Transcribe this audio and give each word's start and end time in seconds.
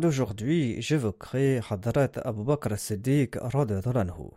D'aujourd'hui, 0.00 0.80
j'évoquerai 0.80 1.60
Hadrat 1.68 2.12
Abu 2.24 2.42
Bakr 2.42 2.78
Siddiq 2.78 3.36
anhu. 3.36 4.30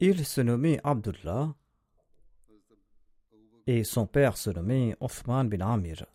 Il 0.00 0.24
se 0.24 0.40
nommait 0.40 0.80
Abdullah 0.82 1.54
et 3.66 3.84
son 3.84 4.06
père 4.06 4.38
se 4.38 4.48
nommait 4.48 4.96
Othman 5.00 5.50
bin 5.50 5.60
Amir. 5.60 6.06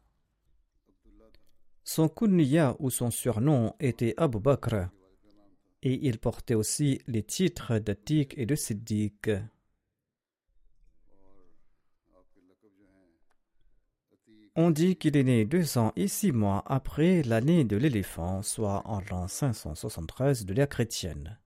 Son 1.83 2.09
kunniya 2.09 2.75
ou 2.79 2.89
son 2.89 3.11
surnom 3.11 3.75
était 3.79 4.15
Abu 4.17 4.39
Bakr 4.39 4.89
et 5.83 6.07
il 6.07 6.17
portait 6.17 6.55
aussi 6.55 6.99
les 7.05 7.21
titres 7.21 7.77
d'Atik 7.77 8.33
et 8.35 8.47
de 8.47 8.55
Siddiq. 8.55 9.29
On 14.57 14.71
dit 14.71 14.95
qu'il 14.95 15.17
est 15.17 15.23
né 15.23 15.43
deux 15.43 15.77
ans 15.77 15.91
et 15.97 16.07
six 16.07 16.31
mois 16.31 16.63
après 16.65 17.23
l'année 17.23 17.65
de 17.65 17.75
l'éléphant, 17.75 18.41
soit 18.41 18.83
en 18.85 19.01
l'an 19.09 19.27
573 19.27 20.45
de 20.45 20.53
l'ère 20.53 20.69
chrétienne. 20.69 21.37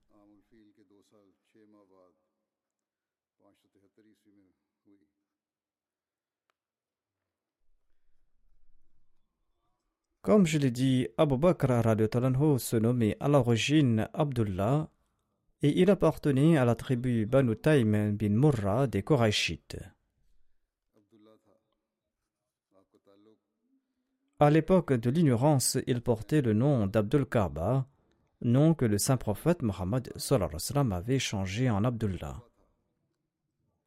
Comme 10.22 10.46
je 10.46 10.58
l'ai 10.58 10.70
dit, 10.70 11.08
Abu 11.16 11.36
Bakr 11.36 11.66
se 12.60 12.76
nommait 12.76 13.16
à 13.18 13.26
l'origine 13.26 14.08
Abdullah 14.12 14.88
et 15.62 15.80
il 15.80 15.90
appartenait 15.90 16.58
à 16.58 16.64
la 16.64 16.76
tribu 16.76 17.26
Banu 17.26 17.56
Taym 17.56 18.12
bin 18.12 18.28
Murra 18.28 18.86
des 18.86 19.02
Korachites. 19.02 19.78
À 24.42 24.48
l'époque 24.48 24.94
de 24.94 25.10
l'ignorance, 25.10 25.76
il 25.86 26.00
portait 26.00 26.40
le 26.40 26.54
nom 26.54 26.86
d'Abdul 26.86 27.26
Kaaba, 27.26 27.86
nom 28.40 28.72
que 28.72 28.86
le 28.86 28.96
saint 28.96 29.18
prophète 29.18 29.60
Mohammed 29.60 30.10
avait 30.92 31.18
changé 31.18 31.68
en 31.68 31.84
Abdullah. 31.84 32.42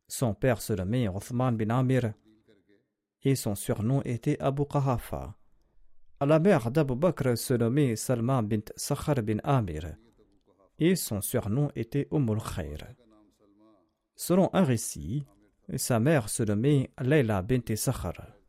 Son 0.08 0.36
père 0.36 0.62
se 0.62 0.74
nommait 0.74 1.08
Othman 1.08 1.58
bin 1.58 1.72
Amir 1.72 2.14
et 3.24 3.34
son 3.34 3.56
surnom 3.56 4.04
était 4.06 4.40
Abu 4.40 4.66
Qahafa. 4.66 5.34
La 6.22 6.38
mère 6.38 6.70
d'Abu 6.70 6.96
Bakr 6.96 7.36
se 7.36 7.56
nommait 7.56 7.96
Salma 7.96 8.44
bint 8.44 8.70
Sakhar 8.76 9.24
bin 9.24 9.40
Amir 9.44 9.96
et 10.78 10.96
son 10.96 11.22
surnom 11.22 11.72
était 11.76 12.08
Umm 12.12 12.38
Khair. 12.38 12.94
Selon 14.16 14.52
un 14.54 14.64
récit, 14.64 15.26
sa 15.78 16.00
mère 16.00 16.30
se 16.30 16.44
nommait 16.44 16.92
Layla 17.02 17.42
bint 17.42 17.76
Sakhar. 17.76 18.43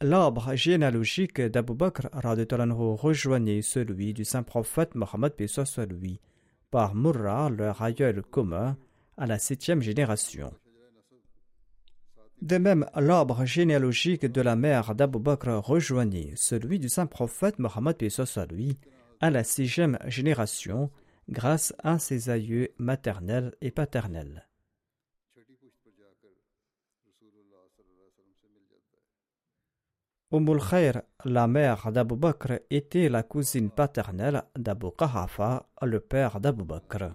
L'arbre 0.00 0.54
généalogique 0.54 1.40
d'Abu 1.40 1.74
Bakr 1.74 2.08
rejoignait 2.94 3.62
celui 3.62 4.14
du 4.14 4.24
saint 4.24 4.44
prophète 4.44 4.94
Mohammed 4.94 5.32
soit 5.48 5.86
lui, 5.86 6.20
par 6.70 6.94
Murra, 6.94 7.50
leur 7.50 7.82
aïeul 7.82 8.22
commun, 8.22 8.76
à 9.16 9.26
la 9.26 9.40
septième 9.40 9.82
génération. 9.82 10.54
De 12.40 12.58
même, 12.58 12.86
l'arbre 12.94 13.44
généalogique 13.44 14.24
de 14.24 14.40
la 14.40 14.54
mère 14.54 14.94
d'Abu 14.94 15.18
Bakr 15.18 15.58
rejoignait 15.66 16.32
celui 16.36 16.78
du 16.78 16.88
saint 16.88 17.06
prophète 17.06 17.58
Mohammed 17.58 17.96
lui, 18.52 18.78
à 19.20 19.30
la 19.30 19.42
sixième 19.42 19.98
génération, 20.06 20.92
grâce 21.28 21.74
à 21.82 21.98
ses 21.98 22.30
aïeux 22.30 22.68
maternels 22.78 23.52
et 23.60 23.72
paternels. 23.72 24.47
Umm 30.30 30.58
Khair, 30.58 31.04
la 31.24 31.46
mère 31.46 31.90
d'Abu 31.90 32.14
Bakr, 32.14 32.60
était 32.68 33.08
la 33.08 33.22
cousine 33.22 33.70
paternelle 33.70 34.42
d'Abu 34.58 34.88
Qahafa, 34.94 35.66
le 35.80 36.00
père 36.00 36.38
d'Abu 36.38 36.64
Bakr. 36.64 37.14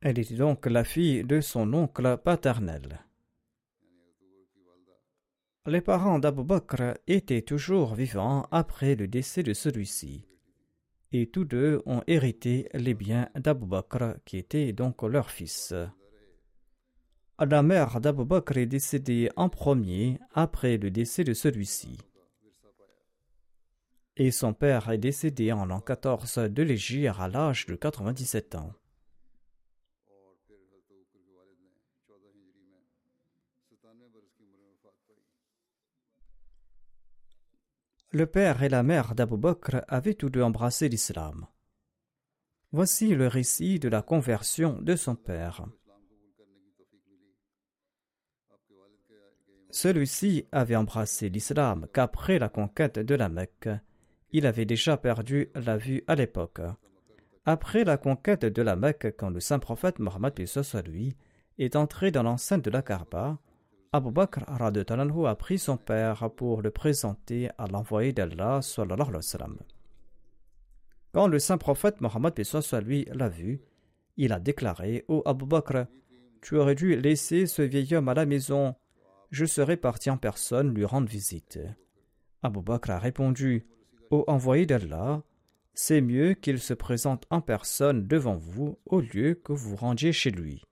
Elle 0.00 0.20
était 0.20 0.36
donc 0.36 0.66
la 0.66 0.84
fille 0.84 1.24
de 1.24 1.40
son 1.40 1.72
oncle 1.72 2.18
paternel. 2.18 3.00
Les 5.66 5.80
parents 5.80 6.20
d'Abu 6.20 6.44
Bakr 6.44 6.94
étaient 7.08 7.42
toujours 7.42 7.96
vivants 7.96 8.46
après 8.52 8.94
le 8.94 9.08
décès 9.08 9.42
de 9.42 9.52
celui-ci, 9.52 10.24
et 11.10 11.26
tous 11.32 11.44
deux 11.44 11.82
ont 11.84 12.04
hérité 12.06 12.68
les 12.74 12.94
biens 12.94 13.28
d'Abu 13.34 13.66
Bakr, 13.66 14.14
qui 14.24 14.36
étaient 14.36 14.72
donc 14.72 15.02
leur 15.02 15.32
fils. 15.32 15.74
La 17.38 17.62
mère 17.62 18.00
d'Abu 18.00 18.24
Bakr 18.24 18.56
est 18.56 18.66
décédée 18.66 19.30
en 19.36 19.50
premier 19.50 20.18
après 20.32 20.78
le 20.78 20.90
décès 20.90 21.22
de 21.22 21.34
celui-ci. 21.34 21.98
Et 24.16 24.30
son 24.30 24.54
père 24.54 24.88
est 24.88 24.96
décédé 24.96 25.52
en 25.52 25.66
l'an 25.66 25.80
14 25.80 26.38
de 26.38 26.62
l'Égypte 26.62 27.14
à 27.18 27.28
l'âge 27.28 27.66
de 27.66 27.76
97 27.76 28.54
ans. 28.54 28.72
Le 38.12 38.24
père 38.24 38.62
et 38.62 38.70
la 38.70 38.82
mère 38.82 39.14
d'Abu 39.14 39.36
Bakr 39.36 39.82
avaient 39.88 40.14
tous 40.14 40.30
deux 40.30 40.40
embrassé 40.40 40.88
l'islam. 40.88 41.46
Voici 42.72 43.14
le 43.14 43.26
récit 43.26 43.78
de 43.78 43.90
la 43.90 44.00
conversion 44.00 44.80
de 44.80 44.96
son 44.96 45.16
père. 45.16 45.66
Celui-ci 49.76 50.46
avait 50.52 50.74
embrassé 50.74 51.28
l'islam 51.28 51.86
qu'après 51.92 52.38
la 52.38 52.48
conquête 52.48 52.98
de 52.98 53.14
la 53.14 53.28
Mecque. 53.28 53.68
Il 54.32 54.46
avait 54.46 54.64
déjà 54.64 54.96
perdu 54.96 55.50
la 55.54 55.76
vue 55.76 56.02
à 56.06 56.14
l'époque. 56.14 56.62
Après 57.44 57.84
la 57.84 57.98
conquête 57.98 58.46
de 58.46 58.62
la 58.62 58.74
Mecque, 58.74 59.14
quand 59.18 59.28
le 59.28 59.38
saint 59.38 59.58
prophète 59.58 59.98
Mohammed 59.98 60.32
lui 60.86 61.14
est 61.58 61.76
entré 61.76 62.10
dans 62.10 62.22
l'enceinte 62.22 62.64
de 62.64 62.70
la 62.70 62.80
Kaaba, 62.80 63.38
Abu 63.92 64.10
Bakr 64.12 64.44
a 64.48 65.34
pris 65.34 65.58
son 65.58 65.76
père 65.76 66.30
pour 66.30 66.62
le 66.62 66.70
présenter 66.70 67.50
à 67.58 67.66
l'envoyé 67.66 68.14
d'Allah. 68.14 68.60
Quand 71.12 71.26
le 71.26 71.38
saint 71.38 71.58
prophète 71.58 72.00
Mohammed 72.00 72.32
lui 72.82 73.06
l'a 73.12 73.28
vu, 73.28 73.60
il 74.16 74.32
a 74.32 74.40
déclaré 74.40 75.04
Ô 75.08 75.22
Abu 75.26 75.44
Bakr, 75.44 75.84
tu 76.40 76.56
aurais 76.56 76.76
dû 76.76 76.98
laisser 76.98 77.44
ce 77.44 77.60
vieil 77.60 77.94
homme 77.94 78.08
à 78.08 78.14
la 78.14 78.24
maison 78.24 78.74
je 79.36 79.44
serai 79.44 79.76
parti 79.76 80.08
en 80.08 80.16
personne 80.16 80.72
lui 80.72 80.86
rendre 80.86 81.08
visite. 81.08 81.58
Abu 82.42 82.62
Bakr 82.62 82.92
a 82.92 82.98
répondu 82.98 83.66
Ô 84.10 84.24
envoyé 84.28 84.64
d'Allah, 84.64 85.22
c'est 85.74 86.00
mieux 86.00 86.32
qu'il 86.32 86.58
se 86.58 86.72
présente 86.72 87.26
en 87.28 87.42
personne 87.42 88.06
devant 88.06 88.36
vous 88.36 88.78
au 88.86 89.00
lieu 89.00 89.34
que 89.34 89.52
vous 89.52 89.76
rendiez 89.76 90.12
chez 90.14 90.30
lui. 90.30 90.64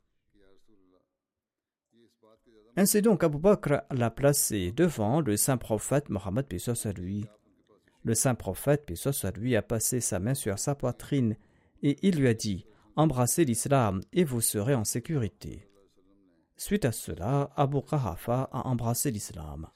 Ainsi 2.77 3.03
donc, 3.03 3.23
Abu 3.23 3.39
Bakr 3.39 3.83
l'a 3.91 4.11
placé 4.11 4.73
devant 4.73 5.21
le 5.21 5.37
saint 5.37 5.59
prophète 5.59 6.09
Mohammed 6.09 6.47
à 6.85 6.93
lui. 6.93 7.27
Le 8.03 8.15
saint 8.15 8.35
prophète 8.35 8.91
à 9.25 9.31
lui 9.33 9.57
a 9.57 9.63
passé 9.63 10.01
sa 10.01 10.19
main 10.19 10.35
sur 10.35 10.59
sa 10.59 10.75
poitrine 10.75 11.37
et 11.83 11.99
il 12.01 12.19
lui 12.19 12.29
a 12.29 12.35
dit 12.35 12.65
Embrassez 12.97 13.45
l'islam 13.45 14.01
et 14.15 14.25
vous 14.25 14.41
serez 14.41 14.75
en 14.75 14.85
sécurité. 14.85 15.69
Suite 16.57 16.85
à 16.85 16.93
cela, 16.93 17.51
Abu 17.57 17.83
Qahafa 17.83 18.49
a 18.53 18.69
embrassé 18.69 19.11
l'islam. 19.11 19.69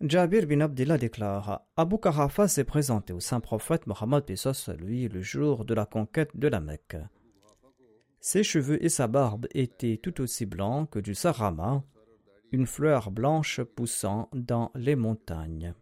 Jabir 0.00 0.46
bin 0.46 0.60
Abdullah 0.60 0.96
déclare 0.96 1.60
Abu 1.76 1.98
Qahafa 1.98 2.48
s'est 2.48 2.64
présenté 2.64 3.12
au 3.12 3.20
saint 3.20 3.40
prophète 3.40 3.86
Mohammed 3.86 4.24
lui 4.78 5.08
le 5.08 5.20
jour 5.20 5.66
de 5.66 5.74
la 5.74 5.84
conquête 5.84 6.34
de 6.34 6.48
la 6.48 6.58
Mecque. 6.60 6.96
Ses 8.18 8.42
cheveux 8.42 8.82
et 8.82 8.88
sa 8.88 9.08
barbe 9.08 9.46
étaient 9.52 10.00
tout 10.02 10.22
aussi 10.22 10.46
blancs 10.46 10.88
que 10.88 10.98
du 10.98 11.14
sarama, 11.14 11.84
une 12.50 12.66
fleur 12.66 13.10
blanche 13.10 13.60
poussant 13.62 14.30
dans 14.32 14.70
les 14.74 14.96
montagnes. 14.96 15.74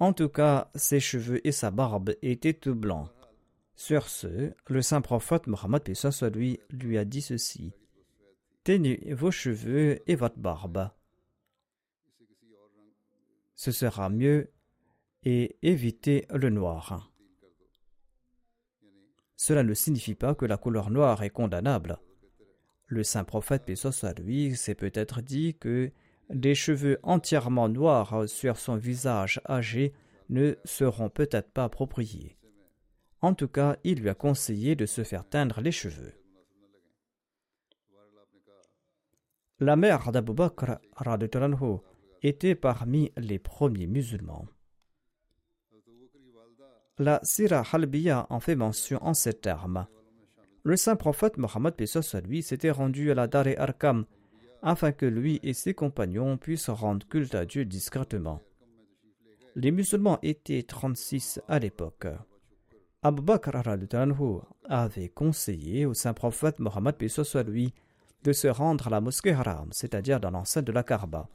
En 0.00 0.12
tout 0.12 0.28
cas, 0.28 0.70
ses 0.74 1.00
cheveux 1.00 1.46
et 1.46 1.52
sa 1.52 1.70
barbe 1.70 2.14
étaient 2.22 2.54
tout 2.54 2.74
blancs. 2.74 3.10
Sur 3.74 4.08
ce, 4.08 4.52
le 4.66 4.82
saint 4.82 5.00
prophète 5.00 5.46
Mohammed 5.46 5.82
lui, 6.34 6.60
lui 6.70 6.98
a 6.98 7.04
dit 7.04 7.22
ceci 7.22 7.72
Teignez 8.64 9.12
vos 9.14 9.30
cheveux 9.30 9.98
et 10.10 10.14
votre 10.14 10.38
barbe. 10.38 10.90
Ce 13.54 13.72
sera 13.72 14.08
mieux 14.08 14.52
et 15.24 15.56
évitez 15.62 16.26
le 16.30 16.50
noir. 16.50 17.10
Cela 19.36 19.62
ne 19.62 19.74
signifie 19.74 20.14
pas 20.14 20.34
que 20.34 20.46
la 20.46 20.56
couleur 20.56 20.90
noire 20.90 21.22
est 21.22 21.30
condamnable. 21.30 21.98
Le 22.86 23.02
saint 23.02 23.24
prophète 23.24 23.64
lui 24.18 24.56
s'est 24.56 24.74
peut-être 24.74 25.22
dit 25.22 25.56
que 25.58 25.92
des 26.30 26.54
cheveux 26.54 26.98
entièrement 27.02 27.68
noirs 27.68 28.28
sur 28.28 28.58
son 28.58 28.76
visage 28.76 29.40
âgé 29.48 29.92
ne 30.28 30.54
seront 30.64 31.08
peut-être 31.08 31.50
pas 31.50 31.64
appropriés. 31.64 32.36
En 33.20 33.34
tout 33.34 33.48
cas, 33.48 33.76
il 33.84 34.00
lui 34.00 34.08
a 34.08 34.14
conseillé 34.14 34.76
de 34.76 34.86
se 34.86 35.02
faire 35.02 35.28
teindre 35.28 35.60
les 35.60 35.72
cheveux. 35.72 36.14
La 39.60 39.74
mère 39.74 40.12
d'Abu 40.12 40.34
Bakr 40.34 40.78
était 42.22 42.54
parmi 42.54 43.10
les 43.16 43.38
premiers 43.38 43.88
musulmans. 43.88 44.46
La 46.98 47.20
Sira 47.22 47.64
Halbiya 47.72 48.26
en 48.30 48.40
fait 48.40 48.56
mention 48.56 48.98
en 49.02 49.14
ces 49.14 49.34
termes. 49.34 49.86
Le 50.64 50.76
saint 50.76 50.96
prophète 50.96 51.38
Mohammed 51.38 51.74
lui 52.24 52.42
s'était 52.42 52.70
rendu 52.70 53.10
à 53.10 53.14
la 53.14 53.26
Dar 53.26 53.46
Arkam 53.56 54.04
afin 54.62 54.92
que 54.92 55.06
lui 55.06 55.40
et 55.42 55.52
ses 55.52 55.74
compagnons 55.74 56.36
puissent 56.36 56.70
rendre 56.70 57.06
culte 57.06 57.34
à 57.34 57.44
Dieu 57.44 57.64
discrètement. 57.64 58.40
Les 59.54 59.70
musulmans 59.70 60.18
étaient 60.22 60.62
36 60.62 61.40
à 61.48 61.58
l'époque. 61.58 62.06
Abu 63.02 63.22
Bakr 63.22 63.50
avait 64.64 65.08
conseillé 65.08 65.86
au 65.86 65.94
saint 65.94 66.14
prophète 66.14 66.58
Mohammed 66.58 66.96
lui 67.46 67.72
de 68.24 68.32
se 68.32 68.48
rendre 68.48 68.88
à 68.88 68.90
la 68.90 69.00
mosquée 69.00 69.32
haram, 69.32 69.68
c'est-à-dire 69.70 70.20
dans 70.20 70.30
l'enceinte 70.30 70.64
de 70.64 70.72
la 70.72 70.82
Kaaba. 70.82 71.28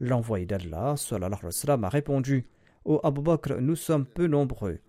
L'envoyé 0.00 0.46
d'Allah 0.46 0.94
a 0.96 1.88
répondu 1.88 2.46
Ô 2.84 3.00
Abu 3.02 3.22
Bakr, 3.22 3.60
nous 3.60 3.76
sommes 3.76 4.06
peu 4.06 4.26
nombreux. 4.26 4.80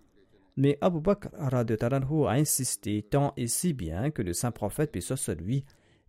Mais 0.58 0.78
Abu 0.82 1.00
Bakr 1.00 1.30
a 1.40 2.32
insisté 2.34 3.04
tant 3.04 3.34
et 3.38 3.48
si 3.48 3.74
bien 3.74 4.10
que 4.10 4.22
le 4.22 4.34
saint 4.34 4.52
prophète, 4.52 4.92
paix 4.92 5.02
lui, 5.40 5.64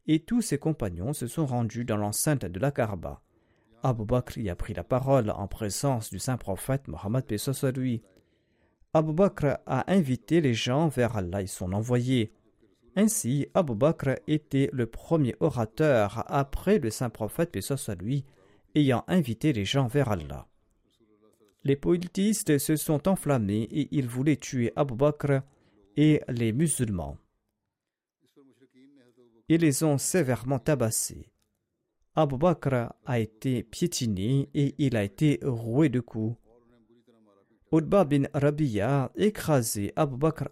et 0.06 0.20
tous 0.20 0.43
ses 0.43 0.58
compagnons 0.58 1.12
se 1.12 1.26
sont 1.26 1.47
rendus 1.47 1.85
dans 1.85 1.97
l'enceinte 1.97 2.44
de 2.44 2.61
la 2.61 2.70
Kaaba. 2.70 3.23
Abu 3.82 4.05
Bakr 4.05 4.38
y 4.38 4.50
a 4.50 4.56
pris 4.56 4.75
la 4.75 4.85
parole 4.85 5.31
en 5.31 5.47
présence 5.47 6.11
du 6.11 6.19
saint 6.19 6.37
prophète 6.37 6.88
Mohammed 6.88 7.25
lui. 7.75 8.03
Abu 8.93 9.12
Bakr 9.12 9.58
a 9.67 9.93
invité 9.93 10.41
les 10.41 10.55
gens 10.55 10.88
vers 10.88 11.17
Allah 11.17 11.43
et 11.43 11.47
son 11.47 11.73
envoyé. 11.73 12.32
Ainsi, 12.97 13.47
Abu 13.55 13.75
Bakr 13.75 14.14
était 14.26 14.70
le 14.73 14.87
premier 14.87 15.37
orateur 15.41 16.25
après 16.29 16.79
le 16.79 16.91
saint 16.91 17.11
prophète 17.11 17.56
lui, 18.00 18.25
ayant 18.75 19.05
invité 19.06 19.52
les 19.52 19.64
gens 19.64 19.87
vers 19.87 20.11
Allah. 20.11 20.47
Les 21.62 21.76
politistes 21.76 22.59
se 22.59 22.76
sont 22.76 23.09
enflammés 23.09 23.69
et 23.70 23.88
ils 23.91 24.09
voulaient 24.09 24.37
tuer 24.37 24.73
Abu 24.76 24.94
Bakr 24.94 25.43
et 25.97 26.23
les 26.29 26.52
musulmans. 26.52 27.19
Ils 29.48 29.60
les 29.60 29.84
ont 29.84 29.96
sévèrement 29.96 30.58
tabassés. 30.58 31.31
Abu 32.16 32.37
Bakr 32.37 32.93
a 33.04 33.19
été 33.20 33.62
piétiné 33.62 34.48
et 34.54 34.75
il 34.78 34.96
a 34.96 35.04
été 35.04 35.38
roué 35.43 35.88
de 35.88 36.00
coups. 36.00 36.37
Utba 37.72 38.04
bin 38.04 38.25
Rabi'a 38.32 39.04
a 39.04 39.10
écrasé 39.16 39.93
Abu 39.94 40.16
Bakr 40.16 40.48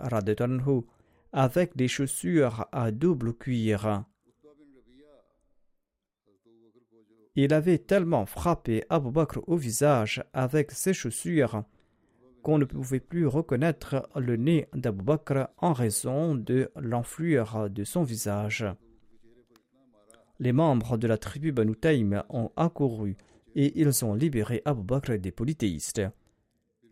avec 1.33 1.77
des 1.77 1.89
chaussures 1.89 2.67
à 2.71 2.91
double 2.93 3.35
cuir. 3.35 4.05
Il 7.35 7.53
avait 7.53 7.79
tellement 7.79 8.27
frappé 8.27 8.85
Abu 8.91 9.11
Bakr 9.11 9.41
au 9.49 9.57
visage 9.57 10.23
avec 10.33 10.71
ses 10.71 10.95
chaussures 10.95 11.65
qu'on 12.43 12.59
ne 12.59 12.65
pouvait 12.65 13.01
plus 13.01 13.27
reconnaître 13.27 14.09
le 14.15 14.37
nez 14.37 14.69
d'Abu 14.75 15.03
Bakr 15.03 15.49
en 15.57 15.73
raison 15.73 16.35
de 16.35 16.71
l'enflure 16.77 17.71
de 17.71 17.85
son 17.85 18.05
visage. 18.05 18.67
Les 20.41 20.53
membres 20.53 20.97
de 20.97 21.07
la 21.07 21.17
tribu 21.17 21.53
Banu 21.53 21.77
Taïm 21.77 22.23
ont 22.29 22.51
accouru 22.57 23.17
et 23.55 23.81
ils 23.81 24.05
ont 24.05 24.15
libéré 24.15 24.63
Abu 24.65 24.83
Bakr 24.83 25.19
des 25.19 25.31
polythéistes. 25.31 26.03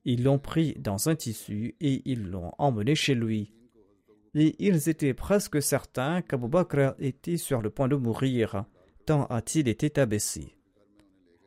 Ils 0.04 0.22
l'ont 0.24 0.38
pris 0.38 0.74
dans 0.78 1.08
un 1.08 1.16
tissu 1.16 1.74
et 1.80 2.02
ils 2.04 2.28
l'ont 2.28 2.52
emmené 2.58 2.94
chez 2.94 3.14
lui. 3.14 3.52
Et 4.34 4.54
ils 4.66 4.88
étaient 4.88 5.14
presque 5.14 5.60
certains 5.60 6.22
qu'Abu 6.22 6.48
Bakr 6.48 6.94
était 6.98 7.36
sur 7.36 7.62
le 7.62 7.70
point 7.70 7.88
de 7.88 7.96
mourir, 7.96 8.64
tant 9.06 9.26
a-t-il 9.26 9.68
été 9.68 10.00
abaissé. 10.00 10.56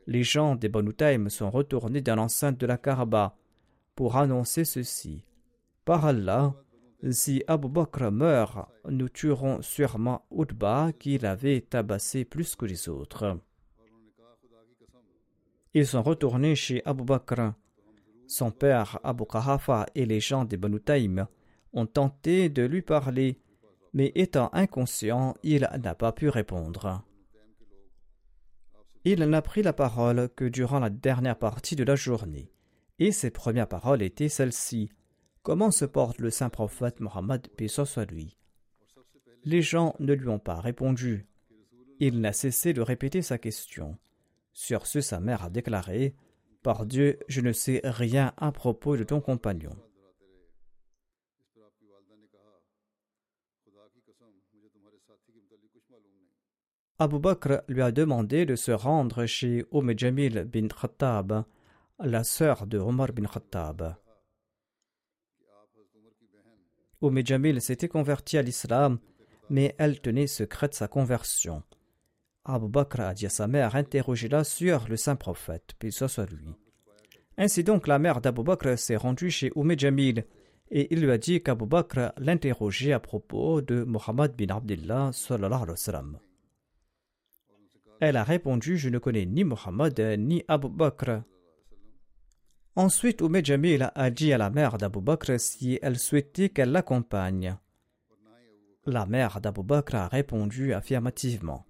Les 0.07 0.23
gens 0.23 0.55
des 0.55 0.69
Banu 0.69 0.93
Taïm 0.93 1.29
sont 1.29 1.49
retournés 1.49 2.01
dans 2.01 2.15
l'enceinte 2.15 2.59
de 2.59 2.67
la 2.67 2.77
Kaaba 2.77 3.37
pour 3.95 4.17
annoncer 4.17 4.65
ceci. 4.65 5.23
Par 5.83 6.05
Allah, 6.05 6.53
si 7.11 7.43
Abu 7.47 7.67
Bakr 7.67 8.11
meurt, 8.11 8.69
nous 8.89 9.09
tuerons 9.09 9.61
sûrement 9.61 10.25
Utba 10.31 10.91
qui 10.97 11.17
l'avait 11.17 11.61
tabassé 11.61 12.25
plus 12.25 12.55
que 12.55 12.65
les 12.65 12.89
autres. 12.89 13.39
Ils 15.73 15.85
sont 15.85 16.03
retournés 16.03 16.55
chez 16.55 16.81
Abu 16.85 17.03
Bakr. 17.03 17.53
Son 18.27 18.51
père 18.51 18.99
Abu 19.03 19.25
Qahafa 19.25 19.85
et 19.93 20.05
les 20.05 20.19
gens 20.19 20.45
des 20.45 20.57
Banu 20.57 20.79
Taïm 20.79 21.27
ont 21.73 21.85
tenté 21.85 22.49
de 22.49 22.63
lui 22.63 22.81
parler, 22.81 23.39
mais 23.93 24.11
étant 24.15 24.49
inconscient, 24.53 25.35
il 25.43 25.69
n'a 25.83 25.95
pas 25.95 26.11
pu 26.11 26.29
répondre. 26.29 27.03
Il 29.03 29.19
n'a 29.19 29.41
pris 29.41 29.61
la 29.61 29.73
parole 29.73 30.29
que 30.35 30.45
durant 30.45 30.79
la 30.79 30.89
dernière 30.89 31.37
partie 31.37 31.75
de 31.75 31.83
la 31.83 31.95
journée, 31.95 32.51
et 32.97 33.11
ses 33.11 33.29
premières 33.29 33.67
paroles 33.67 34.01
étaient 34.01 34.29
celles-ci. 34.29 34.89
Comment 35.45 35.69
se 35.69 35.85
porte 35.85 36.17
le 36.17 36.31
saint 36.31 36.49
prophète 36.49 36.99
Mohammed, 36.99 37.47
paix 37.49 37.67
soit 37.67 38.09
lui? 38.09 38.35
Les 39.43 39.61
gens 39.61 39.95
ne 39.99 40.13
lui 40.13 40.27
ont 40.27 40.39
pas 40.39 40.59
répondu. 40.59 41.27
Il 41.99 42.19
n'a 42.19 42.33
cessé 42.33 42.73
de 42.73 42.81
répéter 42.81 43.21
sa 43.21 43.37
question. 43.37 43.95
Sur 44.53 44.87
ce, 44.87 45.01
sa 45.01 45.19
mère 45.19 45.43
a 45.43 45.51
déclaré 45.51 46.15
Par 46.63 46.87
Dieu, 46.87 47.19
je 47.27 47.41
ne 47.41 47.51
sais 47.51 47.79
rien 47.83 48.33
à 48.37 48.51
propos 48.51 48.97
de 48.97 49.03
ton 49.03 49.21
compagnon. 49.21 49.75
Abu 56.97 57.19
Bakr 57.19 57.61
lui 57.67 57.83
a 57.83 57.91
demandé 57.91 58.47
de 58.47 58.55
se 58.55 58.71
rendre 58.71 59.27
chez 59.27 59.63
Umm 59.71 59.95
Jamil 59.95 60.45
bin 60.45 60.69
Khattab, 60.69 61.45
la 61.99 62.23
sœur 62.23 62.65
de 62.65 62.79
Omar 62.79 63.13
bin 63.13 63.27
Khattab. 63.27 63.95
Oumé 67.01 67.23
Jamil 67.25 67.61
s'était 67.61 67.87
converti 67.87 68.37
à 68.37 68.41
l'islam, 68.41 68.99
mais 69.49 69.75
elle 69.77 69.99
tenait 69.99 70.27
secrète 70.27 70.73
sa 70.73 70.87
conversion. 70.87 71.63
Abu 72.45 72.67
Bakr 72.67 73.01
a 73.01 73.13
dit 73.13 73.25
à 73.25 73.29
sa 73.29 73.47
mère 73.47 73.75
interrogez-la 73.75 74.43
sur 74.43 74.87
le 74.87 74.97
saint 74.97 75.15
prophète, 75.15 75.73
puis 75.79 75.91
ce 75.91 76.07
soit 76.07 76.29
lui. 76.29 76.55
Ainsi 77.37 77.63
donc, 77.63 77.87
la 77.87 77.99
mère 77.99 78.21
d'Abu 78.21 78.43
Bakr 78.43 78.77
s'est 78.77 78.95
rendue 78.95 79.29
chez 79.29 79.51
Oumé 79.55 79.75
Jamil 79.77 80.25
et 80.71 80.93
il 80.93 81.01
lui 81.01 81.11
a 81.11 81.17
dit 81.17 81.41
qu'Abu 81.41 81.65
Bakr 81.65 82.11
l'interrogeait 82.17 82.93
à 82.93 82.99
propos 82.99 83.61
de 83.61 83.83
Muhammad 83.83 84.35
bin 84.35 84.55
Abdullah 84.55 85.11
Elle 87.99 88.17
a 88.17 88.23
répondu 88.23 88.77
Je 88.77 88.89
ne 88.89 88.97
connais 88.97 89.25
ni 89.25 89.43
Muhammad 89.43 89.99
ni 90.17 90.43
Abu 90.47 90.69
Bakr. 90.69 91.21
Ensuite, 92.77 93.21
Oumé 93.21 93.41
Jamil 93.41 93.89
a 93.95 94.09
dit 94.09 94.33
à 94.33 94.37
la 94.37 94.49
mère 94.49 94.77
d'Abu 94.77 94.99
Bakr 94.99 95.39
si 95.39 95.79
elle 95.81 95.97
souhaitait 95.97 96.49
qu'elle 96.49 96.73
l'accompagne. 96.73 97.55
La 98.85 99.05
mère 99.05 99.39
d'Abu 99.39 99.63
Bakr 99.63 99.95
a 99.95 100.07
répondu 100.09 100.73
affirmativement. 100.73 101.65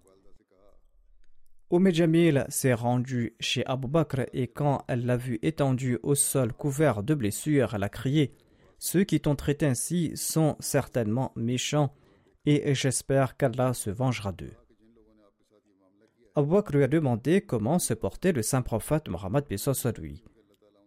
Oumé 1.69 1.93
Jamil 1.93 2.45
s'est 2.49 2.73
rendue 2.73 3.35
chez 3.39 3.63
Abu 3.67 3.87
Bakr 3.87 4.21
et 4.33 4.47
quand 4.47 4.83
elle 4.87 5.05
l'a 5.05 5.15
vu 5.15 5.37
étendu 5.43 5.99
au 6.01 6.15
sol 6.15 6.53
couvert 6.53 7.03
de 7.03 7.13
blessures, 7.13 7.75
elle 7.75 7.83
a 7.83 7.89
crié 7.89 8.33
Ceux 8.79 9.03
qui 9.03 9.21
t'ont 9.21 9.35
traité 9.35 9.67
ainsi 9.67 10.11
sont 10.15 10.55
certainement 10.59 11.33
méchants 11.35 11.93
et 12.47 12.73
j'espère 12.73 13.37
qu'Allah 13.37 13.75
se 13.75 13.91
vengera 13.91 14.31
d'eux. 14.31 14.53
Abu 16.33 16.49
Bakr 16.49 16.75
lui 16.75 16.83
a 16.83 16.87
demandé 16.87 17.41
comment 17.41 17.77
se 17.77 17.93
portait 17.93 18.31
le 18.31 18.41
saint 18.41 18.63
prophète 18.63 19.07
Mohammed 19.07 19.45
lui. 19.99 20.23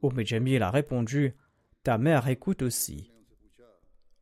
Oumé 0.02 0.25
Jamil 0.25 0.62
a 0.62 0.71
répondu 0.71 1.35
Ta 1.83 1.99
mère 1.99 2.28
écoute 2.28 2.62
aussi. 2.62 3.12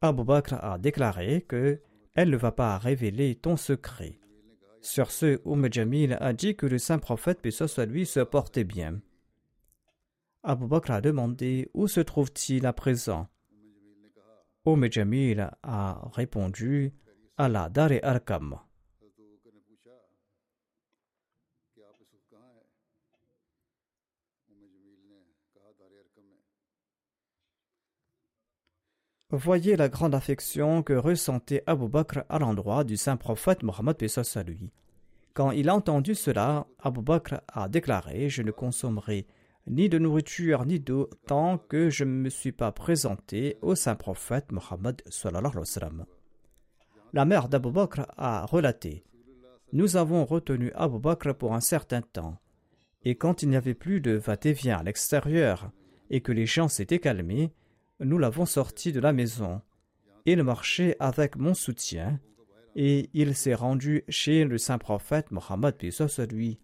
Abu 0.00 0.24
Bakr 0.24 0.54
a 0.62 0.78
déclaré 0.78 1.42
que 1.42 1.80
elle 2.14 2.30
ne 2.30 2.36
va 2.36 2.52
pas 2.52 2.78
révéler 2.78 3.34
ton 3.34 3.56
secret. 3.56 4.18
Sur 4.80 5.10
ce, 5.10 5.40
Oum 5.44 5.70
Jamil 5.70 6.16
a 6.20 6.32
dit 6.32 6.56
que 6.56 6.66
le 6.66 6.78
saint 6.78 6.98
prophète, 6.98 7.40
puis 7.42 7.52
soit 7.52 7.86
lui, 7.86 8.06
se 8.06 8.20
portait 8.20 8.64
bien. 8.64 9.00
Abu 10.42 10.66
Bakr 10.66 10.92
a 10.92 11.00
demandé 11.00 11.68
où 11.74 11.88
se 11.88 12.00
trouve-t-il 12.00 12.64
à 12.66 12.72
présent? 12.72 13.28
Oum 14.64 14.90
Jamil 14.90 15.50
a 15.62 16.08
répondu 16.14 16.94
à 17.36 17.48
la 17.48 17.68
Dar 17.68 17.90
Arkam. 18.02 18.58
Voyez 29.30 29.74
la 29.74 29.88
grande 29.88 30.14
affection 30.14 30.84
que 30.84 30.92
ressentait 30.92 31.64
Abu 31.66 31.88
Bakr 31.88 32.20
à 32.28 32.38
l'endroit 32.38 32.84
du 32.84 32.96
saint 32.96 33.16
prophète 33.16 33.64
Mohammed 33.64 33.96
à 34.36 34.42
lui. 34.44 34.70
Quand 35.34 35.50
il 35.50 35.68
a 35.68 35.74
entendu 35.74 36.14
cela, 36.14 36.68
Abu 36.78 37.02
Bakr 37.02 37.40
a 37.48 37.68
déclaré 37.68 38.28
Je 38.28 38.42
ne 38.42 38.52
consommerai 38.52 39.26
ni 39.66 39.88
de 39.88 39.98
nourriture 39.98 40.64
ni 40.64 40.78
d'eau 40.78 41.10
tant 41.26 41.58
que 41.58 41.90
je 41.90 42.04
ne 42.04 42.10
me 42.10 42.28
suis 42.28 42.52
pas 42.52 42.70
présenté 42.70 43.58
au 43.62 43.74
saint 43.74 43.96
prophète 43.96 44.52
Mohammed. 44.52 45.02
La 47.12 47.24
mère 47.24 47.48
d'Abu 47.48 47.72
Bakr 47.72 48.06
a 48.16 48.46
relaté 48.46 49.02
Nous 49.72 49.96
avons 49.96 50.24
retenu 50.24 50.70
Abu 50.76 51.00
Bakr 51.00 51.34
pour 51.34 51.52
un 51.52 51.60
certain 51.60 52.00
temps, 52.00 52.38
et 53.02 53.16
quand 53.16 53.42
il 53.42 53.48
n'y 53.48 53.56
avait 53.56 53.74
plus 53.74 54.00
de 54.00 54.12
va-et-vient 54.12 54.78
à 54.78 54.82
l'extérieur 54.84 55.72
et 56.10 56.20
que 56.20 56.30
les 56.30 56.46
gens 56.46 56.68
s'étaient 56.68 57.00
calmés, 57.00 57.52
nous 58.00 58.18
l'avons 58.18 58.46
sorti 58.46 58.92
de 58.92 59.00
la 59.00 59.12
maison. 59.12 59.62
Il 60.24 60.42
marchait 60.42 60.96
avec 60.98 61.36
mon 61.36 61.54
soutien 61.54 62.20
et 62.74 63.08
il 63.14 63.34
s'est 63.34 63.54
rendu 63.54 64.04
chez 64.08 64.44
le 64.44 64.58
saint 64.58 64.78
prophète 64.78 65.30
Mohammed 65.30 65.74
lui. 66.30 66.58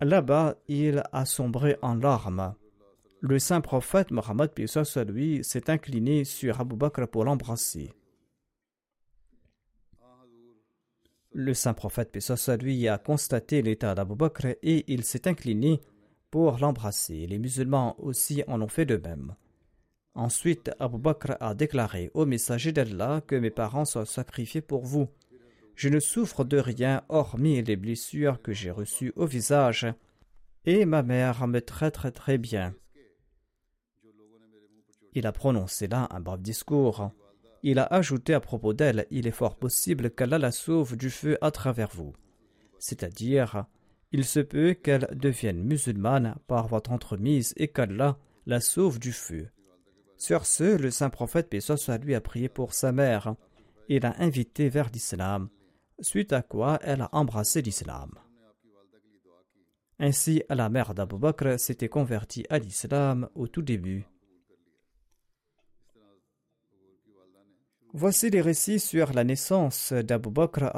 Là-bas, 0.00 0.56
il 0.68 1.02
a 1.12 1.24
sombré 1.24 1.76
en 1.82 1.94
larmes. 1.94 2.54
Le 3.20 3.38
saint 3.38 3.60
prophète 3.60 4.10
Mohammed 4.10 4.50
lui 5.08 5.44
s'est 5.44 5.70
incliné 5.70 6.24
sur 6.24 6.60
Abu 6.60 6.76
Bakr 6.76 7.06
pour 7.08 7.24
l'embrasser. 7.24 7.92
Le 11.34 11.54
saint 11.54 11.72
prophète 11.72 12.16
lui 12.60 12.88
a 12.88 12.98
constaté 12.98 13.62
l'état 13.62 13.94
d'Abu 13.94 14.16
Bakr 14.16 14.48
et 14.62 14.84
il 14.92 15.04
s'est 15.04 15.26
incliné 15.26 15.80
pour 16.32 16.58
l'embrasser. 16.58 17.26
Les 17.26 17.38
musulmans 17.38 17.94
aussi 18.00 18.42
en 18.48 18.62
ont 18.62 18.68
fait 18.68 18.86
de 18.86 18.96
même. 18.96 19.36
Ensuite, 20.14 20.70
Abu 20.80 20.98
Bakr 20.98 21.36
a 21.40 21.54
déclaré 21.54 22.10
au 22.14 22.24
messager 22.24 22.72
d'Allah 22.72 23.20
que 23.26 23.36
mes 23.36 23.50
parents 23.50 23.84
soient 23.84 24.06
sacrifiés 24.06 24.62
pour 24.62 24.82
vous. 24.82 25.08
Je 25.76 25.90
ne 25.90 26.00
souffre 26.00 26.44
de 26.44 26.56
rien 26.56 27.02
hormis 27.10 27.62
les 27.62 27.76
blessures 27.76 28.40
que 28.40 28.52
j'ai 28.52 28.70
reçues 28.70 29.12
au 29.14 29.26
visage, 29.26 29.86
et 30.64 30.86
ma 30.86 31.02
mère 31.02 31.46
me 31.46 31.60
traite 31.60 31.94
très, 31.94 32.10
très 32.10 32.38
bien. 32.38 32.74
Il 35.12 35.26
a 35.26 35.32
prononcé 35.32 35.86
là 35.86 36.08
un 36.10 36.20
bref 36.20 36.40
discours. 36.40 37.10
Il 37.62 37.78
a 37.78 37.84
ajouté 37.84 38.32
à 38.32 38.40
propos 38.40 38.72
d'elle 38.72 39.06
Il 39.10 39.26
est 39.26 39.32
fort 39.32 39.56
possible 39.56 40.10
qu'Allah 40.10 40.38
la 40.38 40.50
sauve 40.50 40.96
du 40.96 41.10
feu 41.10 41.36
à 41.42 41.50
travers 41.50 41.90
vous. 41.90 42.14
C'est-à-dire, 42.78 43.66
il 44.12 44.24
se 44.24 44.40
peut 44.40 44.74
qu'elle 44.74 45.08
devienne 45.14 45.62
musulmane 45.62 46.36
par 46.46 46.68
votre 46.68 46.92
entremise 46.92 47.54
et 47.56 47.68
qu'Allah 47.68 48.18
la 48.46 48.60
sauve 48.60 48.98
du 48.98 49.12
feu. 49.12 49.48
Sur 50.16 50.46
ce, 50.46 50.76
le 50.76 50.90
saint 50.90 51.10
prophète 51.10 51.48
Pessoa 51.48 51.98
lui 51.98 52.14
a 52.14 52.20
prié 52.20 52.48
pour 52.48 52.74
sa 52.74 52.92
mère 52.92 53.34
et 53.88 53.98
l'a 54.00 54.14
invitée 54.18 54.68
vers 54.68 54.90
l'islam, 54.90 55.48
suite 56.00 56.32
à 56.32 56.42
quoi 56.42 56.78
elle 56.82 57.02
a 57.02 57.08
embrassé 57.12 57.62
l'islam. 57.62 58.10
Ainsi, 59.98 60.42
la 60.48 60.68
mère 60.68 60.94
d'Abu 60.94 61.16
Bakr 61.16 61.58
s'était 61.58 61.88
convertie 61.88 62.44
à 62.50 62.58
l'islam 62.58 63.28
au 63.34 63.46
tout 63.46 63.62
début. 63.62 64.06
Voici 67.94 68.30
les 68.30 68.40
récits 68.40 68.80
sur 68.80 69.12
la 69.12 69.22
naissance 69.24 69.92
d'Abu 69.92 70.30
Bakr 70.30 70.70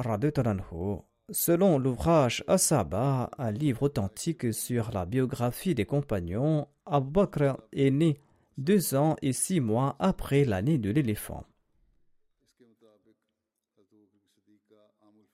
Selon 1.30 1.78
l'ouvrage 1.78 2.44
Asaba, 2.48 3.30
un 3.38 3.50
livre 3.50 3.84
authentique 3.84 4.52
sur 4.52 4.90
la 4.92 5.06
biographie 5.06 5.74
des 5.74 5.86
compagnons, 5.86 6.68
Abu 6.84 7.10
Bakr 7.10 7.56
est 7.72 7.90
né 7.90 8.18
deux 8.58 8.94
ans 8.94 9.16
et 9.22 9.32
six 9.32 9.60
mois 9.60 9.96
après 9.98 10.44
l'année 10.44 10.76
de 10.76 10.90
l'éléphant. 10.90 11.44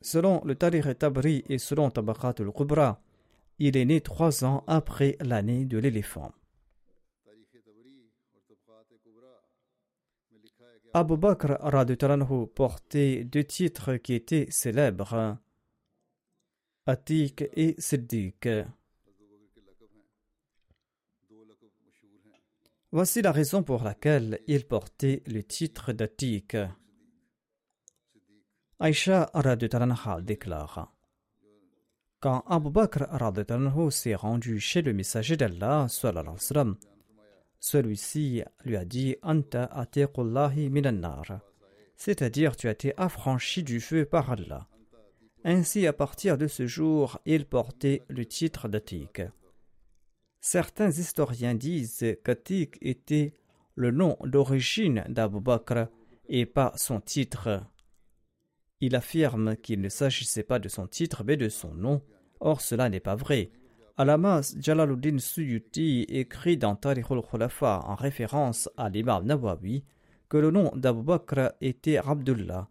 Selon 0.00 0.40
le 0.44 0.54
Tariq 0.54 0.96
Tabri 0.96 1.44
et 1.48 1.58
selon 1.58 1.90
Tabakat 1.90 2.34
al-Kubra, 2.38 3.02
il 3.58 3.76
est 3.76 3.84
né 3.84 4.00
trois 4.00 4.44
ans 4.44 4.62
après 4.68 5.16
l'année 5.20 5.64
de 5.64 5.76
l'éléphant. 5.76 6.32
Abu 10.94 11.16
Bakr 11.16 11.58
portait 12.54 13.24
deux 13.24 13.44
titres 13.44 13.96
qui 13.96 14.14
étaient 14.14 14.46
célèbres 14.50 15.36
Atik 16.86 17.44
et 17.54 17.74
Siddiq. 17.78 18.48
Voici 22.92 23.22
la 23.22 23.30
raison 23.30 23.62
pour 23.62 23.84
laquelle 23.84 24.40
il 24.48 24.66
portait 24.66 25.22
le 25.26 25.44
titre 25.44 25.92
d'Atik. 25.92 26.56
Aïcha 28.80 29.30
déclare 30.22 30.92
Quand 32.18 32.44
Abu 32.48 32.70
Bakr 32.70 33.06
s'est 33.90 34.14
rendu 34.14 34.58
chez 34.58 34.82
le 34.82 34.92
messager 34.92 35.36
d'Allah, 35.36 35.86
celui-ci 37.60 38.42
lui 38.64 38.76
a 38.76 38.84
dit 38.86 39.16
Anta 39.22 39.66
atiqullahi 39.66 40.70
minanar, 40.70 41.40
c'est-à-dire 41.94 42.56
tu 42.56 42.68
as 42.68 42.72
été 42.72 42.94
affranchi 42.96 43.62
du 43.62 43.80
feu 43.80 44.06
par 44.06 44.32
Allah. 44.32 44.69
Ainsi, 45.44 45.86
à 45.86 45.92
partir 45.92 46.36
de 46.36 46.46
ce 46.46 46.66
jour, 46.66 47.18
il 47.24 47.46
portait 47.46 48.02
le 48.08 48.26
titre 48.26 48.68
d'Atik. 48.68 49.22
Certains 50.40 50.90
historiens 50.90 51.54
disent 51.54 52.04
qu'Atik 52.24 52.76
était 52.82 53.34
le 53.74 53.90
nom 53.90 54.16
d'origine 54.24 55.04
d'Abu 55.08 55.40
Bakr 55.40 55.86
et 56.28 56.44
pas 56.44 56.72
son 56.76 57.00
titre. 57.00 57.62
Il 58.80 58.94
affirme 58.94 59.56
qu'il 59.56 59.80
ne 59.80 59.88
s'agissait 59.88 60.42
pas 60.42 60.58
de 60.58 60.68
son 60.68 60.86
titre 60.86 61.24
mais 61.24 61.36
de 61.36 61.48
son 61.48 61.74
nom. 61.74 62.02
Or, 62.40 62.60
cela 62.60 62.88
n'est 62.88 63.00
pas 63.00 63.16
vrai. 63.16 63.50
Alamas 63.96 64.54
Jalaluddin 64.58 65.18
Suyuti 65.18 66.02
écrit 66.08 66.56
dans 66.56 66.76
Tariq 66.76 67.04
al-Khulafa 67.10 67.82
en 67.86 67.94
référence 67.94 68.70
à 68.76 68.88
l'imam 68.88 69.24
Nawawi 69.24 69.84
que 70.28 70.38
le 70.38 70.50
nom 70.50 70.70
d'Abu 70.74 71.02
Bakr 71.02 71.52
était 71.60 71.98
Abdullah. 71.98 72.68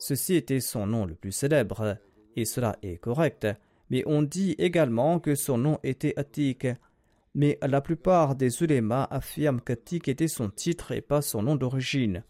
Ceci 0.00 0.34
était 0.34 0.60
son 0.60 0.86
nom 0.86 1.04
le 1.04 1.14
plus 1.14 1.30
célèbre, 1.30 1.98
et 2.34 2.46
cela 2.46 2.76
est 2.82 2.96
correct, 2.96 3.46
mais 3.90 4.02
on 4.06 4.22
dit 4.22 4.54
également 4.58 5.20
que 5.20 5.34
son 5.34 5.58
nom 5.58 5.78
était 5.82 6.18
Atik. 6.18 6.66
mais 7.34 7.58
la 7.62 7.82
plupart 7.82 8.34
des 8.34 8.62
ulémas 8.62 9.06
affirment 9.10 9.60
qu'Atik 9.60 10.08
était 10.08 10.26
son 10.26 10.48
titre 10.48 10.92
et 10.92 11.02
pas 11.02 11.20
son 11.20 11.42
nom 11.42 11.54
d'origine. 11.54 12.24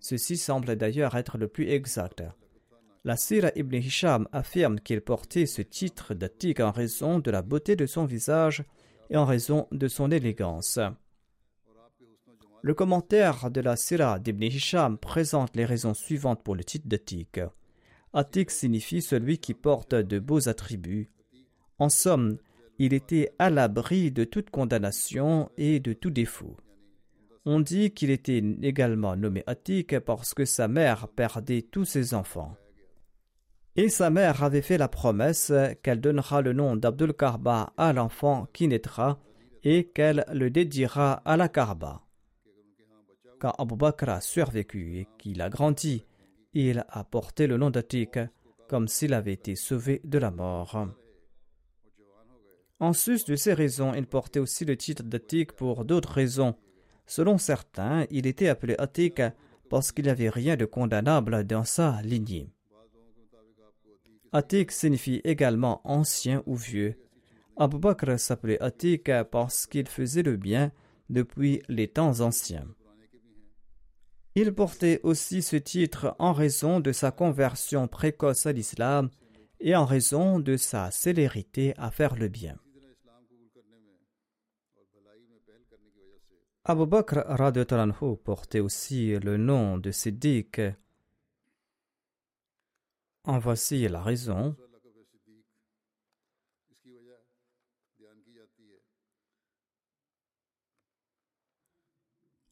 Ceci 0.00 0.36
semble 0.36 0.76
d'ailleurs 0.76 1.16
être 1.16 1.36
le 1.36 1.48
plus 1.48 1.68
exact. 1.68 2.22
La 3.04 3.16
Sira 3.16 3.50
ibn 3.56 3.74
Hisham 3.74 4.28
affirme 4.32 4.78
qu'il 4.78 5.00
portait 5.00 5.46
ce 5.46 5.62
titre 5.62 6.14
d'Atik 6.14 6.60
en 6.60 6.70
raison 6.70 7.18
de 7.18 7.30
la 7.30 7.42
beauté 7.42 7.74
de 7.74 7.86
son 7.86 8.04
visage 8.04 8.64
et 9.10 9.16
en 9.16 9.24
raison 9.24 9.66
de 9.72 9.88
son 9.88 10.10
élégance. 10.12 10.78
Le 12.64 12.72
commentaire 12.72 13.50
de 13.50 13.60
la 13.60 13.76
Sira 13.76 14.18
d'Ibn 14.18 14.44
Hisham 14.44 14.96
présente 14.96 15.54
les 15.54 15.66
raisons 15.66 15.92
suivantes 15.92 16.42
pour 16.42 16.56
le 16.56 16.64
titre 16.64 16.88
d'Atik. 16.88 17.38
Atik 18.14 18.50
signifie 18.50 19.02
celui 19.02 19.36
qui 19.36 19.52
porte 19.52 19.94
de 19.94 20.18
beaux 20.18 20.48
attributs. 20.48 21.10
En 21.78 21.90
somme, 21.90 22.38
il 22.78 22.94
était 22.94 23.34
à 23.38 23.50
l'abri 23.50 24.10
de 24.12 24.24
toute 24.24 24.48
condamnation 24.48 25.50
et 25.58 25.78
de 25.78 25.92
tout 25.92 26.08
défaut. 26.08 26.56
On 27.44 27.60
dit 27.60 27.90
qu'il 27.90 28.08
était 28.08 28.42
également 28.62 29.14
nommé 29.14 29.44
Atik 29.46 30.00
parce 30.00 30.32
que 30.32 30.46
sa 30.46 30.66
mère 30.66 31.08
perdait 31.08 31.60
tous 31.60 31.84
ses 31.84 32.14
enfants. 32.14 32.56
Et 33.76 33.90
sa 33.90 34.08
mère 34.08 34.42
avait 34.42 34.62
fait 34.62 34.78
la 34.78 34.88
promesse 34.88 35.52
qu'elle 35.82 36.00
donnera 36.00 36.40
le 36.40 36.54
nom 36.54 36.76
d'Abdul 36.76 37.12
Karba 37.12 37.74
à 37.76 37.92
l'enfant 37.92 38.46
qui 38.54 38.68
naîtra 38.68 39.20
et 39.64 39.84
qu'elle 39.88 40.24
le 40.32 40.48
dédiera 40.48 41.20
à 41.26 41.36
la 41.36 41.50
Karba. 41.50 42.03
Quand 43.44 43.52
Abu 43.58 43.76
Bakr 43.76 44.08
a 44.08 44.22
survécu 44.22 45.00
et 45.00 45.08
qu'il 45.18 45.42
a 45.42 45.50
grandi, 45.50 46.06
il 46.54 46.82
a 46.88 47.04
porté 47.04 47.46
le 47.46 47.58
nom 47.58 47.68
d'Atik 47.68 48.18
comme 48.70 48.88
s'il 48.88 49.12
avait 49.12 49.34
été 49.34 49.54
sauvé 49.54 50.00
de 50.02 50.16
la 50.16 50.30
mort. 50.30 50.88
En 52.80 52.94
sus 52.94 53.26
de 53.26 53.36
ces 53.36 53.52
raisons, 53.52 53.92
il 53.92 54.06
portait 54.06 54.40
aussi 54.40 54.64
le 54.64 54.78
titre 54.78 55.02
d'Atik 55.02 55.52
pour 55.52 55.84
d'autres 55.84 56.12
raisons. 56.12 56.54
Selon 57.04 57.36
certains, 57.36 58.06
il 58.08 58.26
était 58.26 58.48
appelé 58.48 58.76
Atik 58.78 59.20
parce 59.68 59.92
qu'il 59.92 60.06
n'y 60.06 60.10
avait 60.10 60.30
rien 60.30 60.56
de 60.56 60.64
condamnable 60.64 61.44
dans 61.44 61.64
sa 61.64 62.00
lignée. 62.00 62.48
Atik 64.32 64.70
signifie 64.70 65.20
également 65.22 65.82
ancien 65.84 66.42
ou 66.46 66.54
vieux. 66.54 66.96
Abu 67.58 67.76
Bakr 67.78 68.18
s'appelait 68.18 68.62
Atik 68.62 69.10
parce 69.30 69.66
qu'il 69.66 69.86
faisait 69.86 70.22
le 70.22 70.38
bien 70.38 70.72
depuis 71.10 71.60
les 71.68 71.88
temps 71.88 72.20
anciens. 72.20 72.64
Il 74.36 74.52
portait 74.52 75.00
aussi 75.04 75.42
ce 75.42 75.56
titre 75.56 76.16
en 76.18 76.32
raison 76.32 76.80
de 76.80 76.90
sa 76.90 77.12
conversion 77.12 77.86
précoce 77.86 78.46
à 78.46 78.52
l'islam 78.52 79.10
et 79.60 79.76
en 79.76 79.84
raison 79.84 80.40
de 80.40 80.56
sa 80.56 80.90
célérité 80.90 81.72
à 81.76 81.90
faire 81.90 82.16
le 82.16 82.28
bien. 82.28 82.56
Abu 86.64 86.86
Bakr 86.86 87.20
portait 88.24 88.60
aussi 88.60 89.18
le 89.18 89.36
nom 89.36 89.78
de 89.78 89.90
Siddiq. 89.90 90.60
En 93.24 93.38
voici 93.38 93.86
la 93.86 94.02
raison. 94.02 94.56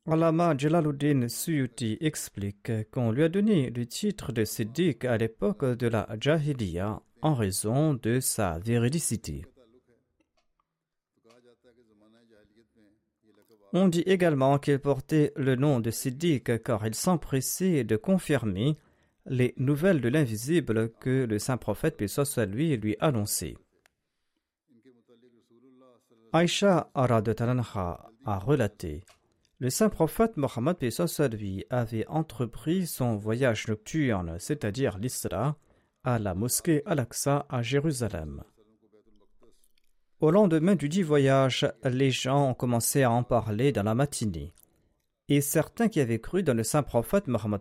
Alama 0.04 0.56
Jalaluddin 0.58 1.28
Suyuti 1.28 1.96
explique 2.00 2.72
qu'on 2.90 3.12
lui 3.12 3.22
a 3.22 3.28
donné 3.28 3.70
le 3.70 3.86
titre 3.86 4.32
de 4.32 4.44
Siddiq 4.44 5.04
à 5.04 5.16
l'époque 5.16 5.64
de 5.64 5.86
la 5.86 6.08
Jahiliya 6.20 7.00
en 7.22 7.34
raison 7.34 7.94
de 7.94 8.18
sa 8.18 8.58
véridicité. 8.58 9.44
On 13.72 13.86
dit 13.86 14.00
également 14.00 14.58
qu'il 14.58 14.80
portait 14.80 15.32
le 15.36 15.54
nom 15.54 15.78
de 15.78 15.92
Siddiq 15.92 16.60
car 16.64 16.84
il 16.84 16.96
s'empressait 16.96 17.84
de 17.84 17.96
confirmer 17.96 18.76
les 19.26 19.54
nouvelles 19.56 20.00
de 20.00 20.08
l'invisible 20.08 20.90
que 20.98 21.26
le 21.26 21.38
saint 21.38 21.58
prophète, 21.58 21.96
paix 21.96 22.08
soit 22.08 22.44
lui, 22.44 22.76
lui 22.76 22.96
annonçait. 22.98 23.56
Aïcha 26.32 26.90
a 26.94 28.38
relaté 28.40 29.04
le 29.62 29.70
saint 29.70 29.90
prophète 29.90 30.36
Mohammed 30.36 30.76
lui 31.30 31.64
avait 31.70 32.04
entrepris 32.08 32.84
son 32.88 33.14
voyage 33.14 33.68
nocturne, 33.68 34.34
c'est-à-dire 34.40 34.98
l'Isra, 34.98 35.56
à 36.02 36.18
la 36.18 36.34
mosquée 36.34 36.82
Al-Aqsa 36.84 37.46
à 37.48 37.62
Jérusalem. 37.62 38.42
Au 40.18 40.32
lendemain 40.32 40.74
du 40.74 40.88
dit 40.88 41.04
voyage, 41.04 41.72
les 41.84 42.10
gens 42.10 42.50
ont 42.50 42.54
commencé 42.54 43.04
à 43.04 43.12
en 43.12 43.22
parler 43.22 43.70
dans 43.70 43.84
la 43.84 43.94
matinée. 43.94 44.52
Et 45.28 45.40
certains 45.40 45.86
qui 45.86 46.00
avaient 46.00 46.18
cru 46.18 46.42
dans 46.42 46.54
le 46.54 46.64
saint 46.64 46.82
prophète 46.82 47.28
Mohammed 47.28 47.60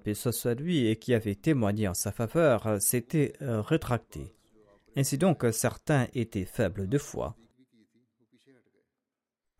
lui 0.57 0.87
et 0.87 0.95
qui 0.95 1.13
avaient 1.13 1.35
témoigné 1.35 1.87
en 1.87 1.93
sa 1.93 2.11
faveur 2.11 2.81
s'étaient 2.81 3.33
euh, 3.43 3.61
rétractés. 3.61 4.33
Ainsi 4.97 5.19
donc, 5.19 5.45
certains 5.51 6.07
étaient 6.15 6.45
faibles 6.45 6.89
de 6.89 6.97
foi. 6.97 7.35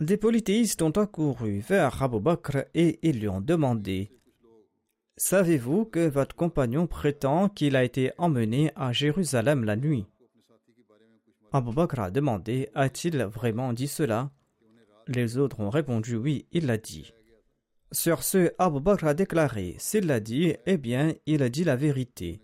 Des 0.01 0.17
polythéistes 0.17 0.81
ont 0.81 0.89
accouru 0.89 1.59
vers 1.59 2.01
Abu 2.01 2.19
Bakr 2.19 2.65
et 2.73 2.97
ils 3.07 3.19
lui 3.19 3.27
ont 3.29 3.39
demandé 3.39 4.11
Savez-vous 5.15 5.85
que 5.85 6.09
votre 6.09 6.35
compagnon 6.35 6.87
prétend 6.87 7.49
qu'il 7.49 7.75
a 7.75 7.83
été 7.83 8.11
emmené 8.17 8.71
à 8.75 8.93
Jérusalem 8.93 9.63
la 9.63 9.75
nuit? 9.75 10.07
Abu 11.51 11.71
Bakr 11.71 11.99
a 11.99 12.09
demandé 12.09 12.69
A-t-il 12.73 13.21
vraiment 13.25 13.73
dit 13.73 13.87
cela? 13.87 14.31
Les 15.07 15.37
autres 15.37 15.59
ont 15.59 15.69
répondu 15.69 16.15
Oui, 16.15 16.47
il 16.51 16.65
l'a 16.65 16.79
dit. 16.79 17.13
Sur 17.91 18.23
ce, 18.23 18.53
Abu 18.57 18.79
Bakr 18.79 19.05
a 19.05 19.13
déclaré 19.13 19.75
S'il 19.77 20.07
l'a 20.07 20.19
dit, 20.19 20.55
eh 20.65 20.77
bien, 20.77 21.13
il 21.27 21.43
a 21.43 21.49
dit 21.49 21.63
la 21.63 21.75
vérité. 21.75 22.41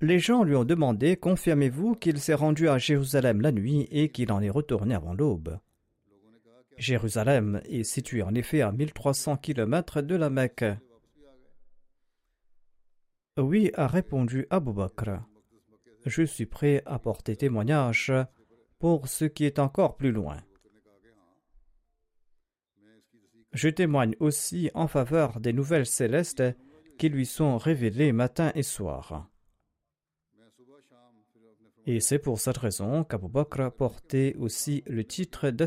Les 0.00 0.18
gens 0.18 0.42
lui 0.42 0.56
ont 0.56 0.64
demandé 0.64 1.16
Confirmez-vous 1.16 1.94
qu'il 1.94 2.18
s'est 2.18 2.34
rendu 2.34 2.68
à 2.68 2.78
Jérusalem 2.78 3.40
la 3.40 3.52
nuit 3.52 3.86
et 3.92 4.08
qu'il 4.08 4.32
en 4.32 4.42
est 4.42 4.50
retourné 4.50 4.96
avant 4.96 5.14
l'aube? 5.14 5.60
Jérusalem 6.76 7.60
est 7.64 7.84
située 7.84 8.22
en 8.22 8.34
effet 8.34 8.60
à 8.60 8.72
1300 8.72 9.36
km 9.36 10.02
de 10.02 10.14
la 10.16 10.30
Mecque. 10.30 10.64
Oui, 13.36 13.70
a 13.74 13.86
répondu 13.86 14.46
Abu 14.50 14.72
Bakr. 14.72 15.20
Je 16.06 16.22
suis 16.22 16.46
prêt 16.46 16.82
à 16.86 16.98
porter 16.98 17.36
témoignage 17.36 18.12
pour 18.78 19.08
ce 19.08 19.24
qui 19.24 19.44
est 19.44 19.58
encore 19.58 19.96
plus 19.96 20.12
loin. 20.12 20.36
Je 23.52 23.68
témoigne 23.68 24.14
aussi 24.18 24.70
en 24.74 24.88
faveur 24.88 25.40
des 25.40 25.52
nouvelles 25.52 25.86
célestes 25.86 26.42
qui 26.98 27.08
lui 27.08 27.24
sont 27.24 27.56
révélées 27.56 28.12
matin 28.12 28.52
et 28.54 28.62
soir. 28.62 29.30
Et 31.86 32.00
c'est 32.00 32.18
pour 32.18 32.40
cette 32.40 32.58
raison 32.58 33.04
qu'Abu 33.04 33.28
Bakr 33.28 33.70
portait 33.70 34.34
aussi 34.38 34.82
le 34.86 35.04
titre 35.04 35.50
de 35.50 35.66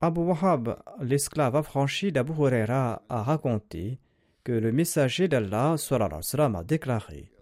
Abu 0.00 0.20
Wahab, 0.20 0.78
l'esclave 1.00 1.56
affranchi 1.56 2.12
d'Abu 2.12 2.32
Huraira, 2.32 3.02
a 3.08 3.22
raconté 3.24 3.98
que 4.44 4.52
le 4.52 4.70
messager 4.70 5.26
d'Allah 5.26 5.74
a 5.74 6.62
déclaré 6.62 7.32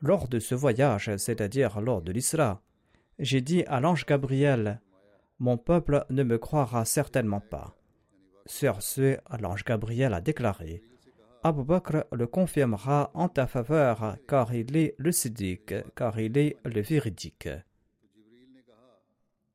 Lors 0.00 0.28
de 0.28 0.38
ce 0.38 0.54
voyage, 0.54 1.14
c'est-à-dire 1.18 1.82
lors 1.82 2.00
de 2.00 2.10
l'Isra, 2.10 2.62
j'ai 3.18 3.42
dit 3.42 3.64
à 3.64 3.80
l'ange 3.80 4.06
Gabriel 4.06 4.80
Mon 5.38 5.58
peuple 5.58 6.06
ne 6.08 6.22
me 6.22 6.38
croira 6.38 6.86
certainement 6.86 7.42
pas. 7.42 7.76
Sur 8.46 8.80
ce, 8.80 9.18
l'ange 9.42 9.64
Gabriel 9.64 10.14
a 10.14 10.22
déclaré 10.22 10.80
Abu 11.42 11.64
Bakr 11.64 12.04
le 12.12 12.26
confirmera 12.26 13.10
en 13.12 13.28
ta 13.28 13.46
faveur, 13.46 14.16
car 14.26 14.54
il 14.54 14.74
est 14.74 14.94
le 14.96 15.12
siddiq, 15.12 15.74
car 15.94 16.18
il 16.18 16.38
est 16.38 16.56
le 16.64 16.80
véridique. 16.80 17.50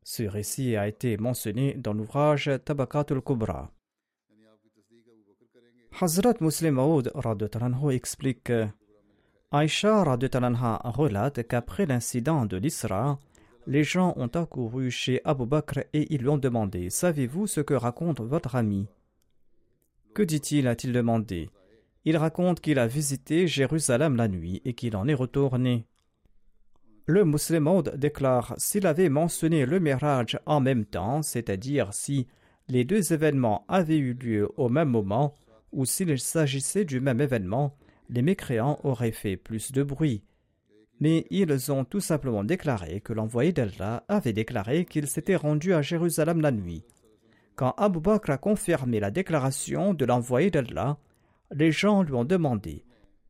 Ce 0.03 0.23
récit 0.23 0.75
a 0.75 0.87
été 0.87 1.17
mentionné 1.17 1.75
dans 1.75 1.93
l'ouvrage 1.93 2.51
Tabakatul 2.65 3.21
Kubra. 3.21 3.71
Hazrat 6.01 6.33
Muslim 6.41 6.75
Maud 6.75 7.11
explique 7.91 8.51
Aïcha 9.51 10.03
relate 10.03 11.47
qu'après 11.47 11.85
l'incident 11.85 12.45
de 12.45 12.57
l'Isra, 12.57 13.19
les 13.65 13.83
gens 13.83 14.13
ont 14.17 14.27
accouru 14.27 14.91
chez 14.91 15.21
Abu 15.23 15.45
Bakr 15.45 15.79
et 15.93 16.13
ils 16.13 16.21
lui 16.21 16.29
ont 16.29 16.37
demandé 16.37 16.89
Savez-vous 16.89 17.47
ce 17.47 17.61
que 17.61 17.73
raconte 17.73 18.19
votre 18.19 18.55
ami? 18.55 18.87
Que 20.13 20.23
dit-il 20.23 20.67
a-t-il 20.67 20.91
demandé? 20.91 21.49
Il 22.03 22.17
raconte 22.17 22.59
qu'il 22.59 22.79
a 22.79 22.87
visité 22.87 23.47
Jérusalem 23.47 24.17
la 24.17 24.27
nuit 24.27 24.61
et 24.65 24.73
qu'il 24.73 24.97
en 24.97 25.07
est 25.07 25.13
retourné. 25.13 25.85
Le 27.05 27.25
musulman 27.25 27.81
déclare 27.81 28.53
s'il 28.57 28.87
avait 28.87 29.09
mentionné 29.09 29.65
le 29.65 29.79
Miraj 29.79 30.39
en 30.45 30.61
même 30.61 30.85
temps, 30.85 31.21
c'est-à-dire 31.21 31.93
si 31.93 32.27
les 32.69 32.85
deux 32.85 33.11
événements 33.11 33.65
avaient 33.67 33.97
eu 33.97 34.13
lieu 34.13 34.49
au 34.55 34.69
même 34.69 34.87
moment, 34.87 35.35
ou 35.73 35.83
s'il 35.83 36.17
s'agissait 36.17 36.85
du 36.85 37.01
même 37.01 37.19
événement, 37.19 37.75
les 38.09 38.21
mécréants 38.21 38.79
auraient 38.83 39.11
fait 39.11 39.35
plus 39.35 39.73
de 39.73 39.83
bruit. 39.83 40.23
mais 40.99 41.25
ils 41.29 41.71
ont 41.71 41.83
tout 41.83 41.99
simplement 41.99 42.45
déclaré 42.45 43.01
que 43.01 43.11
l'envoyé 43.11 43.51
d'Allah 43.51 44.05
avait 44.07 44.31
déclaré 44.31 44.85
qu'il 44.85 45.07
s'était 45.07 45.35
rendu 45.35 45.73
à 45.73 45.81
Jérusalem 45.81 46.39
la 46.39 46.51
nuit. 46.51 46.85
Quand 47.55 47.73
Abu 47.77 47.99
Bakr 47.99 48.31
a 48.31 48.37
confirmé 48.37 49.01
la 49.01 49.11
déclaration 49.11 49.93
de 49.93 50.05
l'envoyé 50.05 50.49
d'Allah, 50.49 50.97
les 51.51 51.73
gens 51.73 52.03
lui 52.03 52.13
ont 52.13 52.23
demandé 52.23 52.85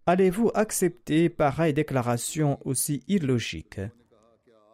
Allez-vous 0.05 0.51
accepter 0.53 1.29
pareille 1.29 1.73
déclaration 1.73 2.59
aussi 2.65 3.03
illogique? 3.07 3.79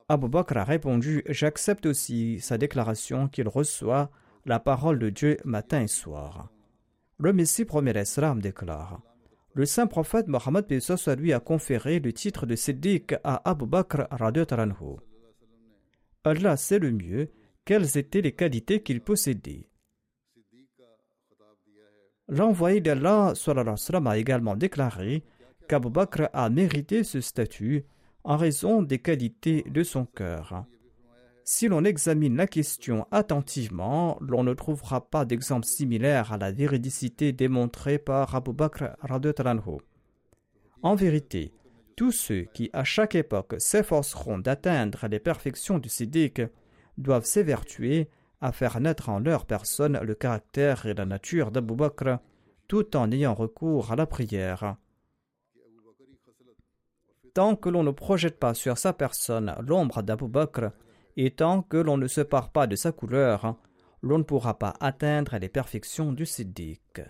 Abu 0.08 0.28
Bakr 0.28 0.58
a 0.58 0.64
répondu 0.64 1.24
J'accepte 1.30 1.86
aussi 1.86 2.40
sa 2.40 2.58
déclaration 2.58 3.28
qu'il 3.28 3.48
reçoit 3.48 4.10
la 4.48 4.60
parole 4.60 4.98
de 4.98 5.12
Dieu 5.12 5.38
matin 5.46 5.82
et 5.82 5.88
soir. 5.88 6.50
Le 7.20 7.32
Messie 7.32 7.66
premier 7.66 7.96
Islam 8.02 8.42
déclare 8.42 9.02
Le 9.54 9.68
saint 9.68 9.86
prophète 9.86 10.28
Mohammed 10.28 10.66
lui 11.20 11.34
a 11.34 11.40
conféré 11.40 12.00
le 12.00 12.12
titre 12.12 12.48
de 12.48 12.56
Siddiq 12.56 13.14
à 13.24 13.48
Abu 13.48 13.68
Bakr 13.68 14.08
Allah 16.24 16.58
sait 16.58 16.80
le 16.80 16.92
mieux 16.92 17.30
quelles 17.66 18.00
étaient 18.00 18.22
les 18.22 18.32
qualités 18.32 18.82
qu'il 18.82 19.00
possédait. 19.00 19.70
L'envoyé 22.30 22.80
d'Allah 22.80 23.34
a 24.06 24.18
également 24.18 24.56
déclaré 24.56 25.24
qu'Abu 25.68 25.90
Bakr 25.90 26.30
a 26.32 26.50
mérité 26.50 27.04
ce 27.04 27.22
statut 27.22 27.86
en 28.24 28.38
raison 28.38 28.84
des 28.84 29.00
qualités 29.00 29.64
de 29.68 29.82
son 29.82 30.06
cœur. 30.06 30.66
Si 31.44 31.68
l'on 31.68 31.84
examine 31.84 32.36
la 32.36 32.46
question 32.46 33.08
attentivement, 33.10 34.20
l'on 34.22 34.44
ne 34.44 34.54
trouvera 34.54 35.10
pas 35.10 35.26
d'exemple 35.26 35.66
similaire 35.66 36.32
à 36.32 36.38
la 36.38 36.52
véridicité 36.52 37.32
démontrée 37.32 37.98
par 37.98 38.36
Abu 38.36 38.54
Bakr 38.54 38.96
En 40.84 40.94
vérité, 40.94 41.52
tous 41.96 42.12
ceux 42.12 42.44
qui 42.54 42.70
à 42.74 42.84
chaque 42.84 43.16
époque 43.16 43.56
s'efforceront 43.58 44.38
d'atteindre 44.38 45.08
les 45.10 45.20
perfections 45.20 45.80
du 45.80 45.90
Siddiq 45.90 46.44
doivent 47.00 47.26
s'évertuer 47.26 48.08
à 48.42 48.52
faire 48.52 48.80
naître 48.80 49.10
en 49.10 49.20
leur 49.20 49.46
personne 49.46 50.00
le 50.00 50.16
caractère 50.16 50.86
et 50.86 50.94
la 50.94 51.06
nature 51.06 51.52
d'Abu 51.52 51.76
Bakr 51.76 52.20
tout 52.68 52.96
en 52.96 53.12
ayant 53.12 53.34
recours 53.34 53.92
à 53.92 53.96
la 53.96 54.06
prière. 54.06 54.78
Tant 57.34 57.56
que 57.56 57.70
l'on 57.70 57.84
ne 57.84 57.92
projette 57.92 58.40
pas 58.40 58.54
sur 58.54 58.78
sa 58.78 58.94
personne 58.94 59.56
l'ombre 59.60 60.02
d'Abu 60.02 60.28
Bakr, 60.28 60.72
et 61.18 61.32
tant 61.32 61.64
que 61.64 61.78
l'on 61.78 61.98
ne 61.98 62.08
se 62.08 62.22
part 62.22 62.52
pas 62.52 62.68
de 62.68 62.76
sa 62.76 62.92
couleur, 62.92 63.56
l'on 64.02 64.20
ne 64.20 64.24
pourra 64.24 64.58
pas 64.58 64.76
atteindre 64.80 65.38
les 65.38 65.50
perfections 65.50 66.14
du 66.14 66.26
Siddiq. 66.26 67.02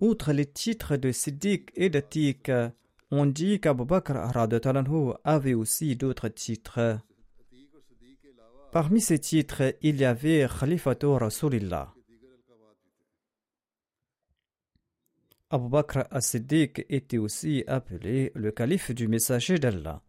Outre 0.00 0.32
les 0.32 0.46
titres 0.46 0.96
de 0.96 1.12
Siddiq 1.12 1.70
et 1.74 1.90
d'Atik, 1.90 2.50
on 3.10 3.26
dit 3.26 3.60
qu'Abu 3.60 3.84
Bakr 3.84 4.16
avait 5.24 5.54
aussi 5.54 5.96
d'autres 5.96 6.28
titres. 6.28 7.00
Parmi 8.72 9.00
ces 9.00 9.18
titres, 9.18 9.74
il 9.82 9.96
y 9.96 10.04
avait 10.04 10.46
Khalifatul 10.48 11.18
Rasulillah. 11.18 11.92
Abu 15.50 15.68
Bakr 15.68 16.04
as-Siddiq 16.12 16.86
était 16.88 17.18
aussi 17.18 17.64
appelé 17.66 18.30
le 18.36 18.52
calife 18.52 18.92
du 18.92 19.08
messager 19.08 19.58
d'Allah. 19.58 20.02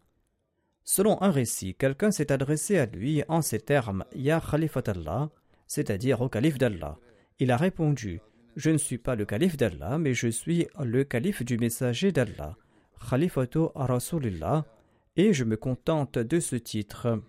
Selon 0.84 1.20
un 1.22 1.32
récit, 1.32 1.74
quelqu'un 1.74 2.12
s'est 2.12 2.30
adressé 2.30 2.78
à 2.78 2.86
lui 2.86 3.24
en 3.26 3.42
ces 3.42 3.58
termes 3.58 4.04
Ya 4.14 4.40
Khalifat 4.40 4.84
Allah, 4.86 5.30
c'est-à-dire 5.66 6.20
au 6.20 6.28
calife 6.28 6.58
d'Allah. 6.58 6.98
Il 7.40 7.50
a 7.50 7.56
répondu 7.56 8.20
Je 8.54 8.70
ne 8.70 8.78
suis 8.78 8.98
pas 8.98 9.16
le 9.16 9.24
calife 9.24 9.56
d'Allah, 9.56 9.98
mais 9.98 10.14
je 10.14 10.28
suis 10.28 10.68
le 10.80 11.02
calife 11.02 11.44
du 11.44 11.58
messager 11.58 12.12
d'Allah, 12.12 12.56
Khalifatu 13.10 13.66
Rasulillah, 13.74 14.64
et 15.16 15.32
je 15.32 15.42
me 15.42 15.56
contente 15.56 16.18
de 16.18 16.38
ce 16.38 16.54
titre. 16.54 17.20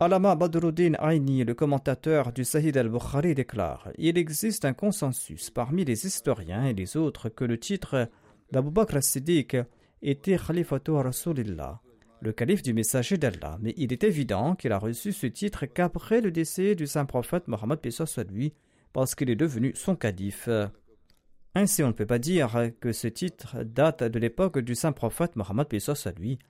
Alama 0.00 0.34
Badruddin 0.34 0.94
Aini, 0.94 1.44
le 1.44 1.54
commentateur 1.54 2.32
du 2.32 2.44
Sahih 2.44 2.76
al-Bukhari, 2.76 3.32
déclare 3.32 3.90
Il 3.96 4.18
existe 4.18 4.64
un 4.64 4.72
consensus 4.72 5.50
parmi 5.50 5.84
les 5.84 6.04
historiens 6.04 6.66
et 6.66 6.74
les 6.74 6.96
autres 6.96 7.28
que 7.28 7.44
le 7.44 7.58
titre 7.58 8.10
d'Abu 8.50 8.72
Bakr 8.72 8.96
as-Siddiq 8.96 9.56
était 10.02 10.36
Khalifatu 10.36 10.90
Rasulillah, 10.90 11.80
le 12.20 12.32
calife 12.32 12.62
du 12.62 12.74
messager 12.74 13.18
d'Allah, 13.18 13.56
mais 13.60 13.72
il 13.76 13.92
est 13.92 14.02
évident 14.02 14.56
qu'il 14.56 14.72
a 14.72 14.78
reçu 14.78 15.12
ce 15.12 15.28
titre 15.28 15.64
qu'après 15.66 16.20
le 16.20 16.32
décès 16.32 16.74
du 16.74 16.88
saint 16.88 17.04
prophète 17.04 17.46
Mohammed 17.46 17.78
soit 17.88 18.28
lui, 18.28 18.52
parce 18.92 19.14
qu'il 19.14 19.30
est 19.30 19.36
devenu 19.36 19.74
son 19.76 19.94
calife. 19.94 20.48
Ainsi, 21.54 21.84
on 21.84 21.88
ne 21.88 21.92
peut 21.92 22.04
pas 22.04 22.18
dire 22.18 22.72
que 22.80 22.90
ce 22.90 23.06
titre 23.06 23.62
date 23.62 24.02
de 24.02 24.18
l'époque 24.18 24.58
du 24.58 24.74
saint 24.74 24.92
prophète 24.92 25.36
Mohammed 25.36 25.78
soit 25.78 26.18
lui, 26.18 26.40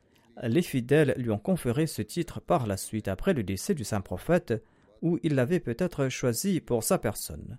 les 0.42 0.62
fidèles 0.62 1.14
lui 1.16 1.31
ont 1.31 1.38
conféré 1.38 1.87
ce 1.87 2.03
titre 2.03 2.40
par 2.40 2.66
la 2.66 2.77
suite 2.77 3.09
après 3.09 3.35
le 3.35 3.42
décès 3.42 3.75
du 3.75 3.85
saint 3.85 4.01
prophète, 4.01 4.55
où 5.03 5.18
il 5.23 5.35
l'avait 5.35 5.61
peut-être 5.61 6.09
choisi 6.09 6.61
pour 6.61 6.83
sa 6.83 6.99
personne. 6.99 7.59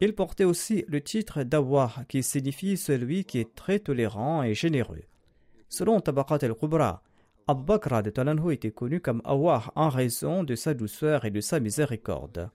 Il 0.00 0.14
portait 0.14 0.44
aussi 0.44 0.84
le 0.88 1.00
titre 1.00 1.42
d'Awah, 1.42 1.92
qui 2.08 2.22
signifie 2.22 2.76
celui 2.76 3.24
qui 3.24 3.38
est 3.38 3.54
très 3.54 3.78
tolérant 3.78 4.42
et 4.42 4.54
généreux. 4.54 5.04
Selon 5.68 6.00
Tabaqat 6.00 6.38
al-Kubra, 6.42 7.02
Abu 7.46 7.64
Bakr 7.64 8.02
de 8.02 8.50
était 8.52 8.70
connu 8.70 9.00
comme 9.00 9.20
Awah 9.24 9.70
en 9.74 9.90
raison 9.90 10.44
de 10.44 10.54
sa 10.54 10.72
douceur 10.72 11.24
et 11.26 11.30
de 11.30 11.40
sa 11.40 11.60
miséricorde. 11.60 12.50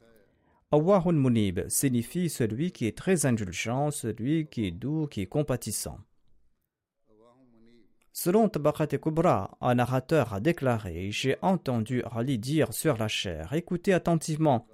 Awahun 0.72 1.14
Munib 1.14 1.68
signifie 1.68 2.30
celui 2.30 2.72
qui 2.72 2.86
est 2.86 2.96
très 2.98 3.26
indulgent, 3.26 3.90
celui 3.90 4.48
qui 4.48 4.68
est 4.68 4.72
doux, 4.72 5.08
qui 5.08 5.22
est 5.22 5.26
compatissant. 5.26 5.98
Selon 8.22 8.50
Tabaqat 8.50 8.98
Kubra, 8.98 9.50
un 9.62 9.76
narrateur 9.76 10.34
a 10.34 10.42
déclaré 10.42 11.10
J'ai 11.10 11.38
entendu 11.42 12.04
Ali 12.12 12.38
dire 12.38 12.74
sur 12.74 12.98
la 12.98 13.08
chair 13.08 13.54
Écoutez 13.54 13.94
attentivement. 13.94 14.68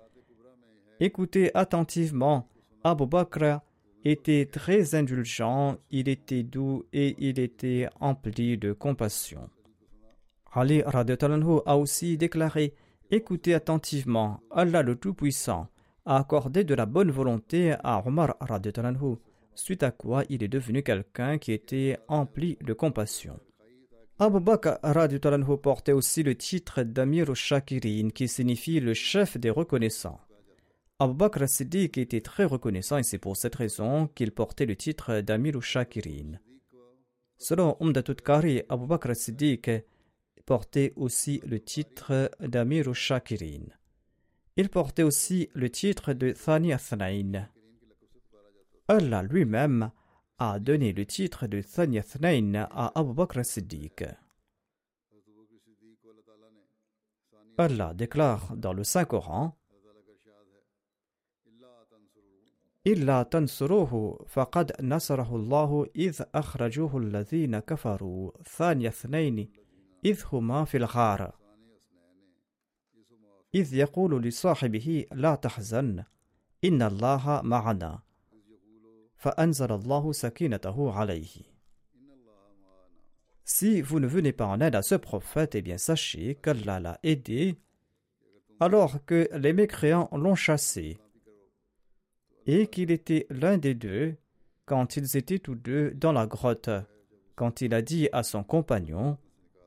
Écoutez 1.00 1.56
attentivement. 1.56 2.50
Abu 2.84 3.06
Bakr 3.06 3.60
était 4.04 4.48
très 4.48 4.96
indulgent, 4.96 5.78
il 5.92 6.10
était 6.10 6.42
doux 6.42 6.86
et 6.92 7.16
il 7.20 7.38
était 7.40 7.88
empli 8.00 8.58
de 8.58 8.74
compassion. 8.74 9.48
Ali 10.52 10.82
a 10.82 11.78
aussi 11.78 12.18
déclaré 12.18 12.74
Écoutez 13.12 13.54
attentivement, 13.54 14.40
Allah 14.50 14.82
le 14.82 14.96
Tout-Puissant 14.96 15.68
a 16.08 16.18
accordé 16.18 16.64
de 16.64 16.74
la 16.74 16.88
bonne 16.88 17.12
volonté 17.12 17.76
à 17.84 18.02
Omar 18.08 18.38
suite 19.56 19.84
à 19.84 19.92
quoi 19.92 20.24
il 20.30 20.44
est 20.44 20.48
devenu 20.48 20.84
quelqu'un 20.84 21.38
qui 21.38 21.52
était 21.52 21.98
empli 22.08 22.58
de 22.62 22.74
compassion. 22.74 23.40
Abu 24.18 24.40
Bakr 24.40 24.78
portait 25.62 25.92
aussi 25.92 26.24
le 26.24 26.36
titre 26.36 26.84
d'Amir 26.84 27.30
al-Shakirin 27.30 28.10
qui 28.10 28.30
signifie 28.30 28.80
le 28.80 28.94
chef 28.94 29.38
des 29.38 29.50
reconnaissants. 29.50 30.22
Abu 31.00 31.16
Bakr 31.16 31.50
Siddiq 31.50 31.98
était 31.98 32.22
très 32.22 32.46
reconnaissant 32.46 32.98
et 32.98 33.04
c'est 33.04 33.18
pour 33.18 33.36
cette 33.36 33.56
raison 33.56 34.08
qu'il 34.08 34.32
portait 34.32 34.66
le 34.66 34.78
titre 34.78 35.20
d'Amir 35.20 35.56
al-Shakirin. 35.56 36.40
Selon 37.38 37.76
Umdatut 37.82 38.16
Kari, 38.16 38.62
Abu 38.70 38.88
Bakr 38.88 39.14
Siddiq 39.14 39.70
portait 40.46 40.94
aussi 40.96 41.42
le 41.46 41.60
titre 41.60 42.32
d'Amir 42.40 42.88
al-Shakirin. 42.88 43.66
Il 44.56 44.70
portait 44.70 45.04
aussi 45.04 45.50
le 45.54 45.70
titre 45.70 46.14
de 46.14 46.32
Thani 46.32 46.72
Athnain. 46.72 47.50
Allah 48.89 49.23
lui-même 49.23 49.91
a 50.39 50.59
donné 50.59 50.93
le 50.93 51.07
titre 51.07 51.47
de 51.47 51.61
Thani 51.63 51.99
à 52.59 52.93
Abu 52.99 53.15
Bakr 53.15 53.45
Siddiq. 53.45 54.05
Allah 57.59 57.93
déclare 57.95 58.57
dans 58.57 58.73
le 58.73 58.85
Saint-Coran 58.85 59.57
إلا 62.87 63.23
تنصروه 63.23 64.25
فقد 64.29 64.83
نصره 64.83 65.37
الله 65.37 65.87
إذ 65.97 66.23
أخرجوه 66.35 66.99
الذين 66.99 67.59
كفروا 67.59 68.33
ثاني 68.45 68.89
اثنين 68.89 69.53
إذ 70.05 70.23
هما 70.33 70.65
في 70.65 70.77
الغار 70.77 71.33
إذ 73.55 73.75
يقول 73.75 74.23
لصاحبه 74.23 75.07
لا 75.13 75.35
تحزن 75.35 76.05
إن 76.65 76.83
الله 76.83 77.41
معنا» 77.45 78.03
Si 83.44 83.82
vous 83.82 84.00
ne 84.00 84.08
venez 84.08 84.34
pas 84.34 84.46
en 84.46 84.60
aide 84.60 84.76
à 84.76 84.82
ce 84.82 84.96
prophète, 84.96 85.56
eh 85.56 85.62
bien 85.62 85.78
sachez 85.78 86.36
qu'Allah 86.36 86.80
l'a 86.80 87.00
aidé 87.04 87.58
alors 88.60 89.04
que 89.06 89.30
les 89.34 89.54
mécréants 89.54 90.10
l'ont 90.14 90.36
chassé 90.36 90.98
et 92.48 92.68
qu'il 92.68 92.92
était 92.92 93.28
l'un 93.30 93.58
des 93.58 93.74
deux 93.74 94.16
quand 94.66 94.98
ils 94.98 95.18
étaient 95.18 95.40
tous 95.40 95.56
deux 95.56 95.92
dans 95.92 96.12
la 96.12 96.26
grotte, 96.26 96.70
quand 97.36 97.62
il 97.62 97.74
a 97.74 97.82
dit 97.82 98.10
à 98.14 98.24
son 98.24 98.44
compagnon 98.44 99.18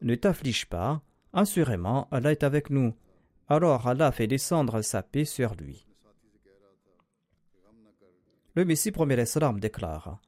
Ne 0.03 0.15
t'afflige 0.15 0.67
pas, 0.67 1.03
assurément 1.33 2.09
Allah 2.11 2.33
est 2.33 2.43
avec 2.43 2.71
nous. 2.71 2.95
Alors 3.49 3.87
Allah 3.87 4.13
fait 4.13 4.27
descendre 4.27 4.83
sa 4.83 5.03
paix 5.03 5.25
sur 5.25 5.55
lui. 5.55 5.88
Le 8.59 8.65
Messie 8.65 8.91
premier 8.91 9.23
Islam 9.23 9.61
déclare 9.61 10.21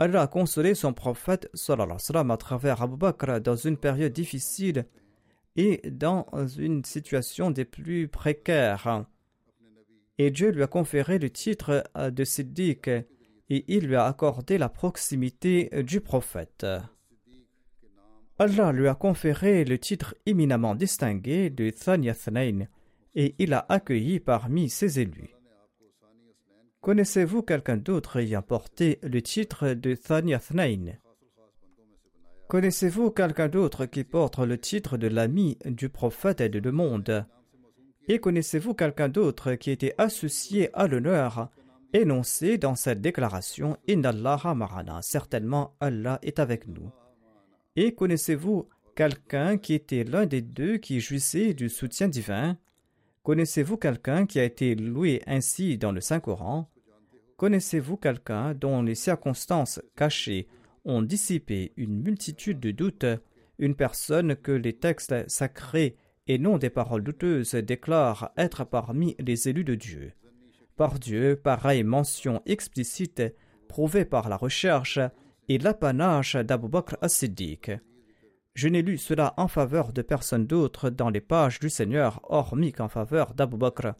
Allah 0.00 0.22
a 0.22 0.26
consolé 0.26 0.74
son 0.74 0.92
prophète 0.92 1.48
sallam, 1.54 2.32
à 2.32 2.36
travers 2.36 2.82
Abu 2.82 2.96
Bakr 2.96 3.40
dans 3.40 3.54
une 3.54 3.76
période 3.76 4.12
difficile 4.12 4.84
et 5.54 5.88
dans 5.88 6.26
une 6.58 6.84
situation 6.84 7.52
des 7.52 7.64
plus 7.64 8.08
précaires. 8.08 9.06
Et 10.18 10.32
Dieu 10.32 10.50
lui 10.50 10.64
a 10.64 10.66
conféré 10.66 11.20
le 11.20 11.30
titre 11.30 11.84
de 11.96 12.24
Siddiq 12.24 12.88
et 12.88 13.64
il 13.68 13.86
lui 13.86 13.94
a 13.94 14.06
accordé 14.06 14.58
la 14.58 14.68
proximité 14.68 15.70
du 15.84 16.00
prophète. 16.00 16.66
Allah 18.40 18.72
lui 18.72 18.88
a 18.88 18.96
conféré 18.96 19.64
le 19.64 19.78
titre 19.78 20.16
éminemment 20.26 20.74
distingué 20.74 21.48
de 21.48 21.70
Thanayathnain 21.70 22.66
et 23.14 23.36
il 23.38 23.54
a 23.54 23.66
accueilli 23.68 24.18
parmi 24.18 24.68
ses 24.68 24.98
élus. 24.98 25.37
Connaissez-vous 26.88 27.42
quelqu'un 27.42 27.76
d'autre 27.76 28.16
ayant 28.18 28.40
porté 28.40 28.98
le 29.02 29.20
titre 29.20 29.74
de 29.74 29.94
Thanayathnain 29.94 30.94
Connaissez-vous 32.48 33.10
quelqu'un 33.10 33.48
d'autre 33.48 33.84
qui 33.84 34.04
porte 34.04 34.38
le 34.38 34.56
titre 34.56 34.96
de 34.96 35.06
l'ami 35.06 35.58
du 35.66 35.90
prophète 35.90 36.40
et 36.40 36.48
de 36.48 36.58
le 36.58 36.72
monde? 36.72 37.26
Et 38.08 38.20
connaissez-vous 38.20 38.72
quelqu'un 38.72 39.10
d'autre 39.10 39.52
qui 39.52 39.70
était 39.70 39.94
associé 39.98 40.70
à 40.72 40.86
l'honneur 40.88 41.50
énoncé 41.92 42.56
dans 42.56 42.74
cette 42.74 43.02
déclaration? 43.02 43.76
Innallaha 43.86 44.54
marana 44.54 45.02
Certainement 45.02 45.76
Allah 45.80 46.18
est 46.22 46.38
avec 46.38 46.68
nous. 46.68 46.90
Et 47.76 47.94
connaissez-vous 47.94 48.66
quelqu'un 48.96 49.58
qui 49.58 49.74
était 49.74 50.04
l'un 50.04 50.24
des 50.24 50.40
deux 50.40 50.78
qui 50.78 51.00
jouissait 51.00 51.52
du 51.52 51.68
soutien 51.68 52.08
divin? 52.08 52.56
Connaissez-vous 53.24 53.76
quelqu'un 53.76 54.24
qui 54.24 54.40
a 54.40 54.44
été 54.44 54.74
loué 54.74 55.20
ainsi 55.26 55.76
dans 55.76 55.92
le 55.92 56.00
Saint-Coran? 56.00 56.66
Connaissez-vous 57.38 57.96
quelqu'un 57.96 58.52
dont 58.52 58.82
les 58.82 58.96
circonstances 58.96 59.80
cachées 59.94 60.48
ont 60.84 61.02
dissipé 61.02 61.72
une 61.76 62.02
multitude 62.02 62.58
de 62.58 62.72
doutes? 62.72 63.06
Une 63.60 63.76
personne 63.76 64.34
que 64.34 64.50
les 64.50 64.72
textes 64.72 65.14
sacrés 65.30 65.96
et 66.26 66.38
non 66.38 66.58
des 66.58 66.68
paroles 66.68 67.04
douteuses 67.04 67.54
déclarent 67.54 68.32
être 68.36 68.64
parmi 68.64 69.14
les 69.20 69.48
élus 69.48 69.62
de 69.62 69.76
Dieu. 69.76 70.12
Par 70.76 70.98
Dieu, 70.98 71.36
pareille 71.36 71.84
mention 71.84 72.42
explicite, 72.44 73.22
prouvée 73.68 74.04
par 74.04 74.28
la 74.28 74.36
recherche, 74.36 74.98
et 75.48 75.58
l'apanage 75.58 76.34
d'Abu 76.34 76.68
Bakr 76.68 76.96
as-Siddiq. 77.02 77.70
Je 78.54 78.68
n'ai 78.68 78.82
lu 78.82 78.98
cela 78.98 79.34
en 79.36 79.46
faveur 79.46 79.92
de 79.92 80.02
personne 80.02 80.46
d'autre 80.46 80.90
dans 80.90 81.08
les 81.08 81.20
pages 81.20 81.60
du 81.60 81.70
Seigneur, 81.70 82.20
hormis 82.24 82.72
qu'en 82.72 82.88
faveur 82.88 83.32
d'Abu 83.32 83.58
Bakr. 83.58 83.94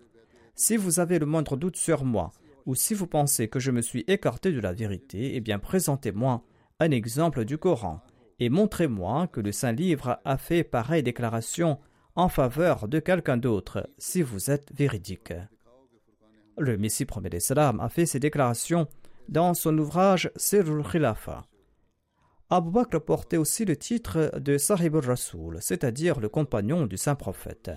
Si 0.56 0.76
vous 0.76 0.98
avez 0.98 1.20
le 1.20 1.26
moindre 1.26 1.56
doute 1.56 1.76
sur 1.76 2.04
moi, 2.04 2.32
ou 2.68 2.74
si 2.74 2.92
vous 2.92 3.06
pensez 3.06 3.48
que 3.48 3.58
je 3.58 3.70
me 3.70 3.80
suis 3.80 4.04
écarté 4.08 4.52
de 4.52 4.60
la 4.60 4.74
vérité, 4.74 5.34
eh 5.36 5.40
bien 5.40 5.58
présentez-moi 5.58 6.44
un 6.80 6.90
exemple 6.90 7.46
du 7.46 7.56
Coran, 7.56 8.02
et 8.40 8.50
montrez-moi 8.50 9.26
que 9.28 9.40
le 9.40 9.52
Saint-Livre 9.52 10.20
a 10.26 10.36
fait 10.36 10.64
pareille 10.64 11.02
déclaration 11.02 11.78
en 12.14 12.28
faveur 12.28 12.86
de 12.86 12.98
quelqu'un 12.98 13.38
d'autre, 13.38 13.88
si 13.96 14.20
vous 14.20 14.50
êtes 14.50 14.70
véridique. 14.76 15.32
Le 16.58 16.76
Messie 16.76 17.06
premier 17.06 17.30
a 17.58 17.88
fait 17.88 18.04
ces 18.04 18.20
déclarations 18.20 18.86
dans 19.30 19.54
son 19.54 19.78
ouvrage 19.78 20.30
Sirul 20.36 20.84
Khilafa. 20.84 21.46
Abu 22.50 22.70
Bakr 22.70 23.00
portait 23.00 23.38
aussi 23.38 23.64
le 23.64 23.78
titre 23.78 24.38
de 24.40 24.58
Sahib 24.58 24.94
al-Rasoul, 24.94 25.56
c'est-à-dire 25.62 26.20
le 26.20 26.28
compagnon 26.28 26.84
du 26.86 26.98
saint 26.98 27.14
prophète. 27.14 27.70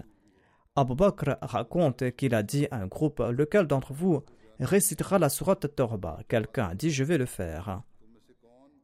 Abu 0.76 0.96
Bakr 0.96 1.38
raconte 1.42 2.12
qu'il 2.18 2.36
a 2.36 2.44
dit 2.44 2.68
à 2.72 2.82
un 2.82 2.88
groupe 2.88 3.24
Lequel 3.32 3.68
d'entre 3.68 3.94
vous 3.94 4.22
récitera 4.66 5.20
la 5.20 5.30
sourate 5.30 5.76
Torba 5.76 6.20
Quelqu'un 6.28 6.76
dit 6.76 6.92
Je 6.92 7.04
vais 7.04 7.18
le 7.18 7.26
faire. 7.26 7.82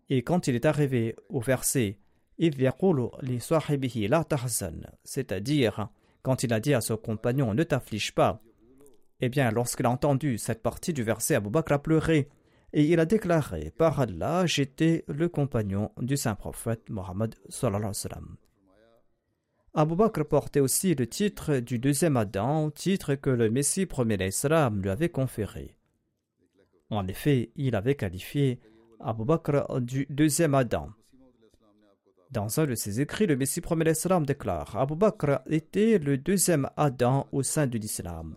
Et 0.10 0.24
quand 0.24 0.48
il 0.48 0.56
est 0.56 0.66
arrivé 0.66 1.16
au 1.30 1.40
verset 1.40 2.00
c'est-à-dire 5.04 5.90
quand 6.22 6.44
il 6.44 6.54
a 6.54 6.60
dit 6.60 6.74
à 6.74 6.82
son 6.82 6.98
compagnon 6.98 7.54
Ne 7.54 7.64
t'afflige 7.64 8.14
pas, 8.14 8.42
eh 9.22 9.30
bien, 9.30 9.50
lorsqu'il 9.52 9.86
a 9.86 9.90
entendu 9.90 10.38
cette 10.38 10.62
partie 10.62 10.94
du 10.94 11.04
verset, 11.04 11.36
Abu 11.36 11.50
Bakr 11.50 11.74
a 11.74 11.80
pleuré 11.82 12.30
et 12.74 12.84
il 12.84 13.00
a 13.00 13.06
déclaré 13.06 13.72
Par 13.78 14.00
Allah, 14.00 14.46
j'étais 14.46 15.04
le 15.08 15.30
compagnon 15.30 15.92
du 16.00 16.18
saint 16.18 16.36
prophète 16.36 16.90
Mohammed. 16.90 17.34
Abu 19.80 19.96
Bakr 19.96 20.26
portait 20.26 20.60
aussi 20.60 20.96
le 20.96 21.06
titre 21.06 21.60
du 21.60 21.78
deuxième 21.78 22.18
Adam, 22.18 22.72
titre 22.72 23.14
que 23.14 23.30
le 23.30 23.52
Messie 23.52 23.86
premier 23.86 24.18
d'Islam 24.18 24.82
lui 24.82 24.90
avait 24.90 25.10
conféré. 25.10 25.78
En 26.90 27.08
effet, 27.08 27.52
il 27.56 27.76
avait 27.76 27.94
qualifié 27.94 28.60
Abu 29.00 29.24
Bakr 29.24 29.80
du 29.80 30.08
deuxième 30.10 30.56
Adam. 30.56 30.90
Dans 32.32 32.60
un 32.60 32.66
de 32.66 32.74
ses 32.74 33.02
écrits, 33.02 33.28
le 33.28 33.36
Messie 33.36 33.62
premier 33.62 33.84
d'Islam 33.84 34.26
déclare 34.26 34.76
Abu 34.76 34.96
Bakr 34.96 35.42
était 35.46 36.00
le 36.00 36.18
deuxième 36.18 36.68
Adam 36.76 37.28
au 37.32 37.44
sein 37.44 37.68
de 37.68 37.78
l'islam. 37.78 38.36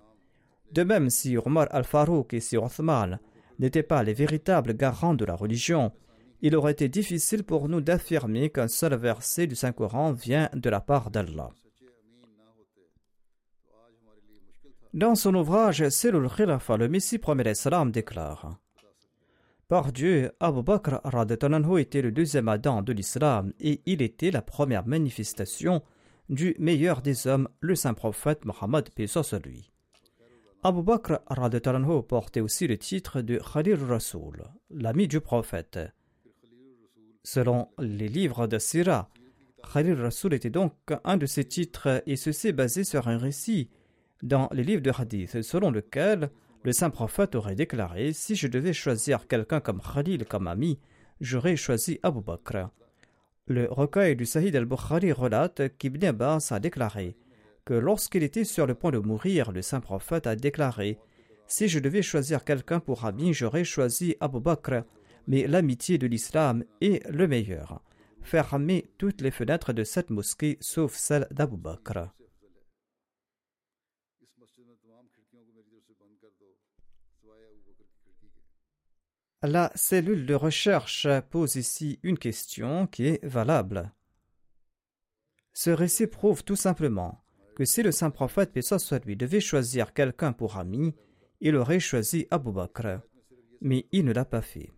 De 0.73 0.83
même, 0.83 1.09
si 1.09 1.39
Omar 1.39 1.69
al-Farouk 1.71 2.35
et 2.35 2.41
si 2.41 2.59
Othman 2.59 3.19
n'étaient 3.59 3.83
pas 3.83 4.03
les 4.03 4.13
véritables 4.13 4.77
garants 4.77 5.15
de 5.15 5.25
la 5.25 5.37
religion, 5.37 5.91
il 6.43 6.57
aurait 6.57 6.73
été 6.73 6.89
difficile 6.89 7.45
pour 7.45 7.69
nous 7.69 7.81
d'affirmer 7.81 8.51
qu'un 8.51 8.69
seul 8.69 8.95
verset 8.95 9.47
du 9.47 9.55
Saint-Coran 9.55 10.13
vient 10.13 10.49
de 10.55 10.71
la 10.71 10.81
part 10.81 11.11
d'Allah. 11.11 11.51
Dans 14.93 15.15
son 15.15 15.35
ouvrage 15.37 15.89
Selul 15.89 16.29
Khilafa, 16.29 16.77
le 16.77 16.89
Messie 16.89 17.19
premier 17.19 17.55
salam 17.55 17.93
déclare 17.93 18.59
Par 19.69 19.93
Dieu, 19.93 20.33
Abu 20.41 20.63
Bakr 20.65 21.01
était 21.79 22.03
le 22.03 22.11
deuxième 22.11 22.49
Adam 22.49 22.83
de 22.83 22.93
l'islam 22.93 23.53
et 23.61 23.83
il 23.87 24.03
était 24.03 24.33
la 24.33 24.43
première 24.43 24.87
manifestation 24.87 25.83
du 26.29 26.57
meilleur 26.59 27.03
des 27.03 27.29
hommes, 27.29 27.49
le 27.61 27.77
saint 27.77 27.95
prophète 27.95 28.45
Mohammed, 28.45 28.91
paix 28.91 29.07
sur 29.07 29.23
lui. 29.45 29.71
Abu 30.63 30.83
Bakr 30.83 31.21
portait 32.09 32.41
aussi 32.41 32.67
le 32.67 32.77
titre 32.77 33.21
de 33.23 33.39
Khalil 33.39 33.83
Rasoul, 33.85 34.45
l'ami 34.71 35.07
du 35.07 35.21
prophète. 35.21 35.79
Selon 37.23 37.69
les 37.79 38.09
livres 38.09 38.47
de 38.47 38.59
Sira, 38.59 39.11
Khalil 39.73 40.01
Rasoul 40.01 40.35
était 40.35 40.51
donc 40.51 40.73
un 41.05 41.17
de 41.17 41.27
ses 41.27 41.45
titres 41.45 42.03
et 42.07 42.17
ceci 42.17 42.53
basé 42.53 42.83
sur 42.83 43.09
un 43.09 43.19
récit 43.19 43.69
dans 44.23 44.49
les 44.53 44.65
livres 44.65 44.83
de 44.83 44.91
Hadith 44.97 45.43
selon 45.43 45.71
lequel 45.71 46.31
le 46.63 46.73
saint 46.73 46.91
prophète 46.91 47.35
aurait 47.35 47.55
déclaré 47.55 48.13
Si 48.13 48.37
je 48.37 48.47
devais 48.47 48.73
choisir 48.73 49.27
quelqu'un 49.27 49.61
comme 49.61 49.81
Khalil 49.81 50.25
comme 50.25 50.47
ami, 50.47 50.79
j'aurais 51.21 51.57
choisi 51.57 51.99
Abu 52.03 52.21
Bakr. 52.21 52.71
Le 53.47 53.67
recueil 53.71 54.17
du 54.17 54.27
Sahih 54.27 54.57
al-Bukhari 54.57 55.13
relate 55.13 55.77
qu'Ibn 55.77 56.05
Abbas 56.05 56.49
a 56.51 56.61
déclaré 56.61 57.17
que 57.65 57.75
lorsqu'il 57.75 58.23
était 58.23 58.45
sur 58.45 58.67
le 58.67 58.75
point 58.75 58.93
de 58.93 58.99
mourir, 58.99 59.53
le 59.53 59.63
saint 59.63 59.81
prophète 59.81 60.27
a 60.27 60.37
déclaré 60.37 60.99
Si 61.47 61.69
je 61.69 61.79
devais 61.79 62.03
choisir 62.03 62.45
quelqu'un 62.45 62.81
pour 62.81 63.05
ami, 63.05 63.35
j'aurais 63.35 63.65
choisi 63.65 64.17
Abu 64.21 64.41
Bakr, 64.41 64.85
mais 65.31 65.47
l'amitié 65.47 65.97
de 65.97 66.09
l'islam 66.09 66.65
est 66.81 67.09
le 67.09 67.29
meilleur. 67.29 67.81
Fermez 68.21 68.91
toutes 68.99 69.21
les 69.21 69.31
fenêtres 69.31 69.73
de 69.73 69.85
cette 69.85 70.11
mosquée 70.11 70.59
sauf 70.61 70.97
celle 70.97 71.29
d'Abu 71.31 71.57
Bakr. 71.57 72.13
La 79.43 79.71
cellule 79.77 80.27
de 80.27 80.35
recherche 80.35 81.07
pose 81.31 81.55
ici 81.55 82.01
une 82.03 82.19
question 82.19 82.89
qui 82.89 83.07
est 83.07 83.25
valable. 83.25 83.93
Ce 85.53 85.71
récit 85.71 86.09
prouve 86.09 86.43
tout 86.43 86.57
simplement 86.57 87.23
que 87.55 87.65
si 87.65 87.85
le 87.85 87.93
saint 87.93 88.11
prophète, 88.11 88.53
paix 88.53 88.63
soit 88.63 89.05
lui, 89.05 89.15
devait 89.15 89.39
choisir 89.39 89.95
quelqu'un 89.95 90.33
pour 90.33 90.57
ami, 90.57 90.93
il 91.41 91.55
aurait 91.55 91.79
choisi 91.79 92.27
Abu 92.33 92.51
Bakr. 92.51 92.99
Mais 93.61 93.87
il 93.93 94.05
ne 94.05 94.13
l'a 94.13 94.25
pas 94.25 94.43
fait. 94.43 94.73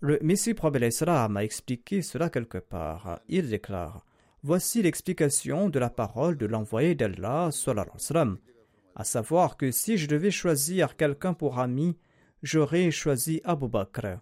Le 0.00 0.18
Messie 0.22 0.54
prophète 0.54 1.02
a 1.08 1.28
expliqué 1.42 2.02
cela 2.02 2.28
quelque 2.28 2.58
part. 2.58 3.20
Il 3.28 3.48
déclare 3.48 4.04
Voici 4.42 4.82
l'explication 4.82 5.70
de 5.70 5.78
la 5.78 5.90
parole 5.90 6.36
de 6.36 6.46
l'envoyé 6.46 6.94
d'Allah, 6.94 7.50
à 8.94 9.04
savoir 9.04 9.56
que 9.56 9.70
si 9.70 9.96
je 9.96 10.06
devais 10.06 10.30
choisir 10.30 10.96
quelqu'un 10.96 11.34
pour 11.34 11.58
ami, 11.58 11.96
j'aurais 12.42 12.90
choisi 12.90 13.40
Abu 13.44 13.68
Bakr. 13.68 14.20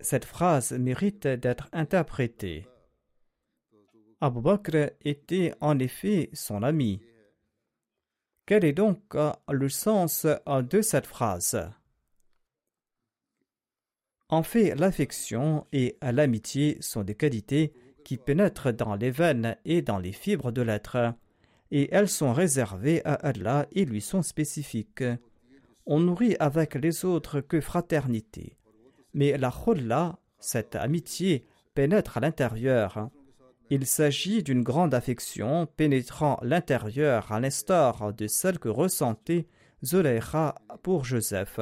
Cette 0.00 0.24
phrase 0.24 0.72
mérite 0.72 1.26
d'être 1.26 1.68
interprétée. 1.72 2.66
Abu 4.20 4.40
Bakr 4.40 4.92
était 5.04 5.52
en 5.60 5.78
effet 5.78 6.30
son 6.32 6.62
ami. 6.62 7.02
Quel 8.46 8.64
est 8.64 8.72
donc 8.72 9.02
euh, 9.16 9.32
le 9.50 9.68
sens 9.68 10.24
euh, 10.24 10.62
de 10.62 10.80
cette 10.80 11.06
phrase? 11.06 11.68
En 14.28 14.42
fait, 14.42 14.74
l'affection 14.74 15.66
et 15.72 15.96
l'amitié 16.02 16.78
sont 16.80 17.04
des 17.04 17.14
qualités 17.14 17.72
qui 18.04 18.16
pénètrent 18.16 18.72
dans 18.72 18.96
les 18.96 19.10
veines 19.10 19.56
et 19.64 19.82
dans 19.82 19.98
les 19.98 20.12
fibres 20.12 20.50
de 20.50 20.62
l'être, 20.62 21.14
et 21.70 21.88
elles 21.92 22.08
sont 22.08 22.32
réservées 22.32 23.02
à 23.04 23.14
Allah 23.14 23.66
et 23.72 23.84
lui 23.84 24.00
sont 24.00 24.22
spécifiques. 24.22 25.04
on 25.86 26.00
nourrit 26.00 26.36
avec 26.40 26.74
les 26.74 27.04
autres 27.04 27.40
que 27.40 27.60
fraternité. 27.60 28.56
Mais 29.14 29.36
la 29.38 29.52
khulla, 29.52 30.18
cette 30.40 30.74
amitié, 30.74 31.46
pénètre 31.74 32.16
à 32.16 32.20
l'intérieur. 32.20 33.10
Il 33.70 33.86
s'agit 33.86 34.42
d'une 34.42 34.62
grande 34.62 34.94
affection 34.94 35.66
pénétrant 35.76 36.38
l'intérieur 36.42 37.30
à 37.30 37.38
l'instar 37.38 38.12
de 38.12 38.26
celle 38.26 38.58
que 38.58 38.68
ressentait 38.68 39.46
Zolecha 39.84 40.56
pour 40.82 41.04
Joseph. 41.04 41.60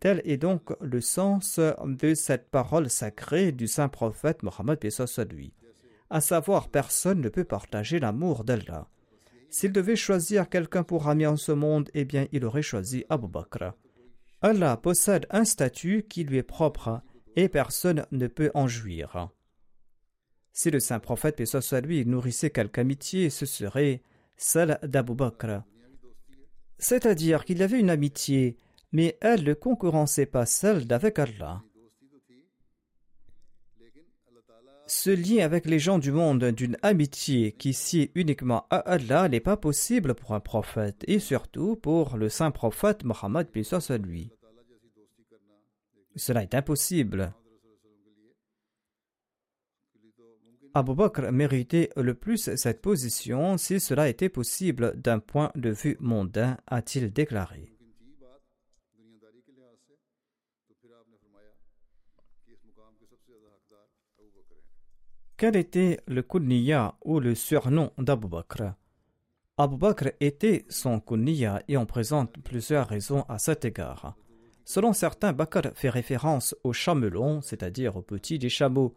Tel 0.00 0.22
est 0.24 0.36
donc 0.36 0.70
le 0.80 1.00
sens 1.00 1.58
de 1.58 2.14
cette 2.14 2.50
parole 2.50 2.88
sacrée 2.88 3.52
du 3.52 3.66
saint 3.66 3.88
prophète 3.88 4.42
Mohammed 4.42 4.78
lui. 5.30 5.52
À 6.10 6.20
savoir, 6.20 6.68
personne 6.68 7.20
ne 7.20 7.28
peut 7.28 7.44
partager 7.44 7.98
l'amour 7.98 8.44
d'Allah. 8.44 8.88
S'il 9.50 9.72
devait 9.72 9.96
choisir 9.96 10.48
quelqu'un 10.48 10.82
pour 10.82 11.08
ami 11.08 11.26
en 11.26 11.36
ce 11.36 11.52
monde, 11.52 11.90
eh 11.94 12.04
bien, 12.04 12.26
il 12.32 12.44
aurait 12.44 12.62
choisi 12.62 13.04
Abu 13.08 13.28
Bakr. 13.28 13.72
Allah 14.40 14.76
possède 14.76 15.26
un 15.30 15.44
statut 15.44 16.04
qui 16.08 16.24
lui 16.24 16.36
est 16.36 16.42
propre 16.42 17.02
et 17.34 17.48
personne 17.48 18.06
ne 18.12 18.26
peut 18.26 18.50
en 18.54 18.68
jouir. 18.68 19.30
Si 20.52 20.70
le 20.70 20.80
saint 20.80 21.00
prophète, 21.00 21.36
paix 21.36 22.04
nourrissait 22.04 22.50
quelque 22.50 22.78
amitié, 22.78 23.30
ce 23.30 23.46
serait 23.46 24.02
celle 24.36 24.78
d'Abu 24.82 25.14
Bakr. 25.14 25.62
C'est-à-dire 26.78 27.44
qu'il 27.44 27.62
avait 27.62 27.80
une 27.80 27.90
amitié, 27.90 28.56
mais 28.92 29.18
elle 29.20 29.44
ne 29.44 29.54
concurrençait 29.54 30.26
pas 30.26 30.46
celle 30.46 30.86
d'avec 30.86 31.18
Allah. 31.18 31.62
Ce 34.86 35.10
lien 35.10 35.44
avec 35.44 35.66
les 35.66 35.78
gens 35.78 35.98
du 35.98 36.12
monde 36.12 36.44
d'une 36.44 36.78
amitié 36.80 37.52
qui 37.52 37.74
sied 37.74 38.10
uniquement 38.14 38.66
à 38.70 38.78
Allah 38.78 39.28
n'est 39.28 39.38
pas 39.38 39.58
possible 39.58 40.14
pour 40.14 40.32
un 40.32 40.40
prophète 40.40 41.04
et 41.06 41.18
surtout 41.18 41.76
pour 41.76 42.16
le 42.16 42.30
saint 42.30 42.50
prophète 42.50 43.04
Mohammed 43.04 43.48
lui. 44.02 44.30
Cela 46.16 46.42
est 46.42 46.54
impossible. 46.54 47.34
Abu 50.72 50.94
Bakr 50.94 51.32
méritait 51.32 51.90
le 51.96 52.14
plus 52.14 52.54
cette 52.56 52.80
position 52.80 53.58
si 53.58 53.80
cela 53.80 54.08
était 54.08 54.28
possible 54.30 54.94
d'un 54.96 55.18
point 55.18 55.50
de 55.54 55.70
vue 55.70 55.98
mondain, 56.00 56.56
a-t-il 56.66 57.12
déclaré. 57.12 57.77
Quel 65.38 65.54
était 65.54 66.00
le 66.08 66.22
kunniya 66.22 66.96
ou 67.04 67.20
le 67.20 67.36
surnom 67.36 67.92
d'Abu 67.96 68.26
Bakr? 68.26 68.74
Abu 69.56 69.76
Bakr 69.76 70.08
était 70.18 70.64
son 70.68 70.98
kunniya 70.98 71.62
et 71.68 71.76
on 71.76 71.86
présente 71.86 72.36
plusieurs 72.42 72.88
raisons 72.88 73.24
à 73.28 73.38
cet 73.38 73.64
égard. 73.64 74.16
Selon 74.64 74.92
certains, 74.92 75.32
Bakr 75.32 75.68
fait 75.76 75.90
référence 75.90 76.56
au 76.64 76.72
chamelon, 76.72 77.40
c'est-à-dire 77.40 77.96
au 77.96 78.02
petit 78.02 78.40
des 78.40 78.48
chameaux. 78.48 78.96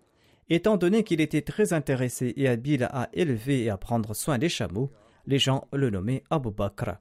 Étant 0.50 0.78
donné 0.78 1.04
qu'il 1.04 1.22
était 1.22 1.44
très 1.44 1.74
intéressé 1.74 2.34
et 2.36 2.48
habile 2.48 2.90
à 2.92 3.08
élever 3.14 3.66
et 3.66 3.70
à 3.70 3.78
prendre 3.78 4.16
soin 4.16 4.40
des 4.40 4.50
chameaux, 4.50 4.92
les 5.28 5.38
gens 5.38 5.68
le 5.72 5.92
nommaient 5.92 6.24
Abu 6.32 6.50
Bakr. 6.50 6.96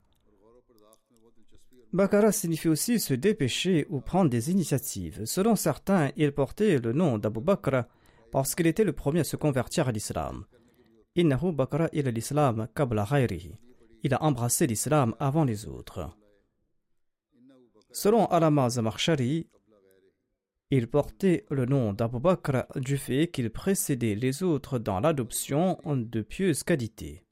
Bakara 1.95 2.31
signifie 2.31 2.69
aussi 2.69 3.01
se 3.01 3.15
dépêcher 3.15 3.87
ou 3.89 4.01
prendre 4.01 4.29
des 4.29 4.51
initiatives. 4.51 5.25
Selon 5.25 5.57
certains, 5.57 6.11
il 6.19 6.33
portait 6.33 6.79
le 6.79 6.93
nom 6.93 7.17
d'Abu 7.17 7.41
Bakr 7.41 7.85
parce 8.31 8.55
qu'il 8.55 8.67
était 8.67 8.85
le 8.85 8.93
premier 8.93 9.21
à 9.21 9.25
se 9.25 9.37
convertir 9.37 9.89
à 9.89 9.93
l'islam. 9.93 10.45
Il 11.15 11.33
a 14.15 14.23
embrassé 14.23 14.67
l'islam 14.67 15.15
avant 15.19 15.45
les 15.45 15.67
autres. 15.67 16.17
Selon 17.93 18.27
Alama 18.27 18.71
Zamarshari, 18.71 19.49
il 20.71 20.87
portait 20.87 21.45
le 21.51 21.67
nom 21.67 21.93
d'Abu 21.93 22.21
Bakr 22.21 22.65
du 22.77 22.97
fait 22.97 23.29
qu'il 23.29 23.51
précédait 23.51 24.15
les 24.15 24.45
autres 24.45 24.79
dans 24.79 25.01
l'adoption 25.01 25.79
de 25.85 26.23
pieuses 26.23 26.63
qualités. 26.63 27.25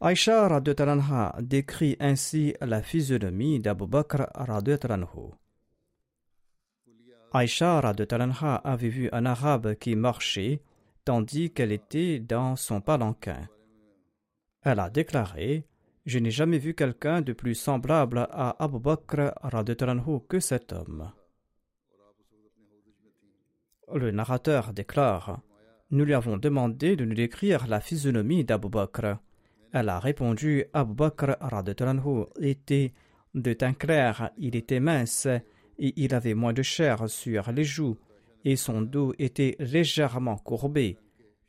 Aïcha 0.00 0.60
décrit 1.40 1.96
ainsi 1.98 2.54
la 2.60 2.82
physionomie 2.82 3.58
d'Abu 3.58 3.88
Bakr 3.88 4.28
Aïcha 7.32 7.78
avait 7.78 8.88
vu 8.88 9.08
un 9.10 9.26
arabe 9.26 9.74
qui 9.74 9.96
marchait 9.96 10.62
tandis 11.04 11.50
qu'elle 11.50 11.72
était 11.72 12.20
dans 12.20 12.54
son 12.54 12.80
palanquin. 12.80 13.48
Elle 14.62 14.78
a 14.78 14.88
déclaré 14.88 15.66
Je 16.06 16.20
n'ai 16.20 16.30
jamais 16.30 16.58
vu 16.58 16.74
quelqu'un 16.74 17.20
de 17.20 17.32
plus 17.32 17.56
semblable 17.56 18.28
à 18.30 18.62
Abu 18.62 18.78
Bakr 18.78 19.32
que 20.28 20.38
cet 20.38 20.72
homme. 20.72 21.10
Le 23.92 24.12
narrateur 24.12 24.72
déclare 24.72 25.40
Nous 25.90 26.04
lui 26.04 26.14
avons 26.14 26.36
demandé 26.36 26.94
de 26.94 27.04
nous 27.04 27.16
décrire 27.16 27.66
la 27.66 27.80
physionomie 27.80 28.44
d'Abu 28.44 28.68
Bakr. 28.68 29.16
Elle 29.72 29.88
a 29.88 29.98
répondu 29.98 30.64
Abu 30.72 30.94
Bakr 30.94 31.36
était 32.40 32.92
de 33.34 33.52
teint 33.52 33.74
clair, 33.74 34.30
il 34.38 34.56
était 34.56 34.80
mince 34.80 35.26
et 35.78 35.92
il 35.96 36.14
avait 36.14 36.34
moins 36.34 36.52
de 36.52 36.62
chair 36.62 37.08
sur 37.08 37.52
les 37.52 37.64
joues, 37.64 37.96
et 38.44 38.56
son 38.56 38.82
dos 38.82 39.14
était 39.18 39.56
légèrement 39.58 40.36
courbé, 40.36 40.96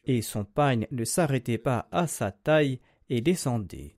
et 0.05 0.21
son 0.21 0.43
pagne 0.43 0.87
ne 0.91 1.03
s'arrêtait 1.03 1.57
pas 1.57 1.87
à 1.91 2.07
sa 2.07 2.31
taille 2.31 2.79
et 3.09 3.21
descendait. 3.21 3.95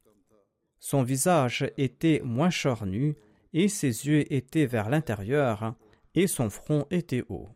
Son 0.79 1.03
visage 1.03 1.69
était 1.77 2.21
moins 2.23 2.49
charnu, 2.49 3.15
et 3.53 3.67
ses 3.67 4.07
yeux 4.07 4.31
étaient 4.33 4.65
vers 4.65 4.89
l'intérieur, 4.89 5.75
et 6.15 6.27
son 6.27 6.49
front 6.49 6.85
était 6.91 7.23
haut. 7.29 7.49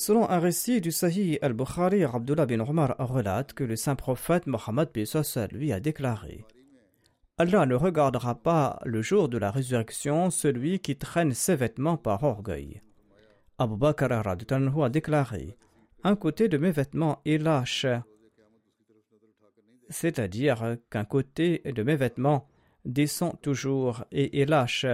Selon 0.00 0.30
un 0.30 0.38
récit 0.38 0.80
du 0.80 0.92
Sahih 0.92 1.38
al-Bukhari, 1.42 2.04
Abdullah 2.04 2.46
bin 2.46 2.60
Omar 2.60 2.96
relate 2.98 3.52
que 3.52 3.64
le 3.64 3.76
saint 3.76 3.96
prophète 3.96 4.46
Mohammed 4.46 4.88
lui 5.52 5.72
a 5.74 5.78
déclaré 5.78 6.46
Allah 7.36 7.66
ne 7.66 7.74
regardera 7.74 8.34
pas 8.34 8.80
le 8.86 9.02
jour 9.02 9.28
de 9.28 9.36
la 9.36 9.50
résurrection 9.50 10.30
celui 10.30 10.78
qui 10.78 10.96
traîne 10.96 11.34
ses 11.34 11.54
vêtements 11.54 11.98
par 11.98 12.24
orgueil. 12.24 12.80
Abu 13.58 13.76
Bakr 13.76 14.10
a 14.10 14.88
déclaré 14.88 15.58
Un 16.02 16.16
côté 16.16 16.48
de 16.48 16.56
mes 16.56 16.70
vêtements 16.70 17.20
est 17.26 17.36
lâche, 17.36 17.84
c'est-à-dire 19.90 20.78
qu'un 20.88 21.04
côté 21.04 21.60
de 21.66 21.82
mes 21.82 21.96
vêtements 21.96 22.48
descend 22.86 23.38
toujours 23.42 24.06
et 24.12 24.40
est 24.40 24.46
lâche, 24.46 24.86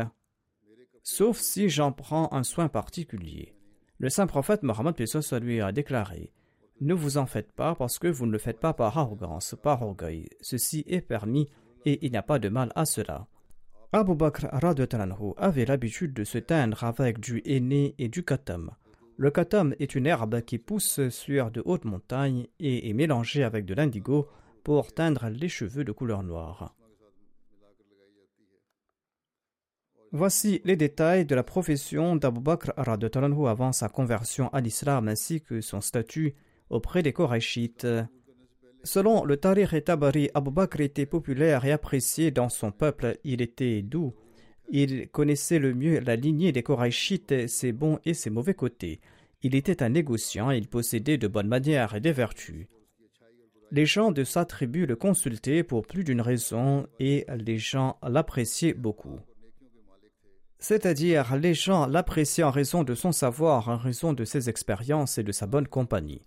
sauf 1.04 1.38
si 1.38 1.68
j'en 1.68 1.92
prends 1.92 2.28
un 2.32 2.42
soin 2.42 2.66
particulier. 2.66 3.55
Le 3.98 4.10
saint 4.10 4.26
prophète 4.26 4.62
Mohammed 4.62 4.94
lui 5.40 5.60
a 5.62 5.72
déclaré 5.72 6.30
Ne 6.82 6.92
vous 6.92 7.16
en 7.16 7.24
faites 7.24 7.52
pas 7.52 7.74
parce 7.74 7.98
que 7.98 8.08
vous 8.08 8.26
ne 8.26 8.32
le 8.32 8.38
faites 8.38 8.60
pas 8.60 8.74
par 8.74 8.98
arrogance, 8.98 9.56
par 9.62 9.80
orgueil. 9.80 10.28
Ceci 10.42 10.84
est 10.86 11.00
permis 11.00 11.48
et 11.86 12.04
il 12.04 12.10
n'y 12.10 12.18
a 12.18 12.22
pas 12.22 12.38
de 12.38 12.50
mal 12.50 12.72
à 12.74 12.84
cela. 12.84 13.26
Abu 13.92 14.14
Bakr 14.14 14.48
avait 15.38 15.64
l'habitude 15.64 16.12
de 16.12 16.24
se 16.24 16.36
teindre 16.36 16.84
avec 16.84 17.20
du 17.20 17.42
henné 17.46 17.94
et 17.98 18.08
du 18.08 18.22
katam. 18.22 18.72
Le 19.16 19.30
katam 19.30 19.74
est 19.78 19.94
une 19.94 20.06
herbe 20.06 20.42
qui 20.42 20.58
pousse 20.58 21.08
sur 21.08 21.50
de 21.50 21.62
hautes 21.64 21.86
montagnes 21.86 22.48
et 22.60 22.90
est 22.90 22.92
mélangée 22.92 23.44
avec 23.44 23.64
de 23.64 23.72
l'indigo 23.72 24.28
pour 24.62 24.92
teindre 24.92 25.30
les 25.30 25.48
cheveux 25.48 25.84
de 25.84 25.92
couleur 25.92 26.22
noire. 26.22 26.75
Voici 30.12 30.60
les 30.64 30.76
détails 30.76 31.26
de 31.26 31.34
la 31.34 31.42
profession 31.42 32.16
d'Abu 32.16 32.40
Bakr 32.40 32.72
avant 32.76 33.72
sa 33.72 33.88
conversion 33.88 34.48
à 34.48 34.60
l'islam 34.60 35.08
ainsi 35.08 35.40
que 35.40 35.60
son 35.60 35.80
statut 35.80 36.34
auprès 36.70 37.02
des 37.02 37.12
Korachites. 37.12 37.86
Selon 38.84 39.24
le 39.24 39.36
Tariq 39.36 39.74
et 39.74 39.82
Tabari, 39.82 40.30
Abu 40.34 40.52
Bakr 40.52 40.80
était 40.80 41.06
populaire 41.06 41.64
et 41.64 41.72
apprécié 41.72 42.30
dans 42.30 42.48
son 42.48 42.70
peuple. 42.70 43.18
Il 43.24 43.42
était 43.42 43.82
doux. 43.82 44.14
Il 44.68 45.08
connaissait 45.08 45.58
le 45.58 45.74
mieux 45.74 45.98
la 45.98 46.14
lignée 46.14 46.52
des 46.52 46.62
Korachites, 46.62 47.48
ses 47.48 47.72
bons 47.72 47.98
et 48.04 48.14
ses 48.14 48.30
mauvais 48.30 48.54
côtés. 48.54 49.00
Il 49.42 49.54
était 49.54 49.82
un 49.82 49.88
négociant 49.88 50.50
il 50.50 50.68
possédait 50.68 51.18
de 51.18 51.28
bonnes 51.28 51.48
manières 51.48 51.94
et 51.96 52.00
des 52.00 52.12
vertus. 52.12 52.68
Les 53.72 53.86
gens 53.86 54.12
de 54.12 54.22
sa 54.22 54.44
tribu 54.44 54.86
le 54.86 54.94
consultaient 54.94 55.64
pour 55.64 55.84
plus 55.84 56.04
d'une 56.04 56.20
raison 56.20 56.86
et 57.00 57.26
les 57.44 57.58
gens 57.58 57.98
l'appréciaient 58.02 58.74
beaucoup 58.74 59.20
c'est-à-dire 60.58 61.36
les 61.36 61.54
gens 61.54 61.86
l'appréciaient 61.86 62.44
en 62.44 62.50
raison 62.50 62.82
de 62.82 62.94
son 62.94 63.12
savoir, 63.12 63.68
en 63.68 63.76
raison 63.76 64.12
de 64.12 64.24
ses 64.24 64.48
expériences 64.48 65.18
et 65.18 65.22
de 65.22 65.32
sa 65.32 65.46
bonne 65.46 65.68
compagnie. 65.68 66.22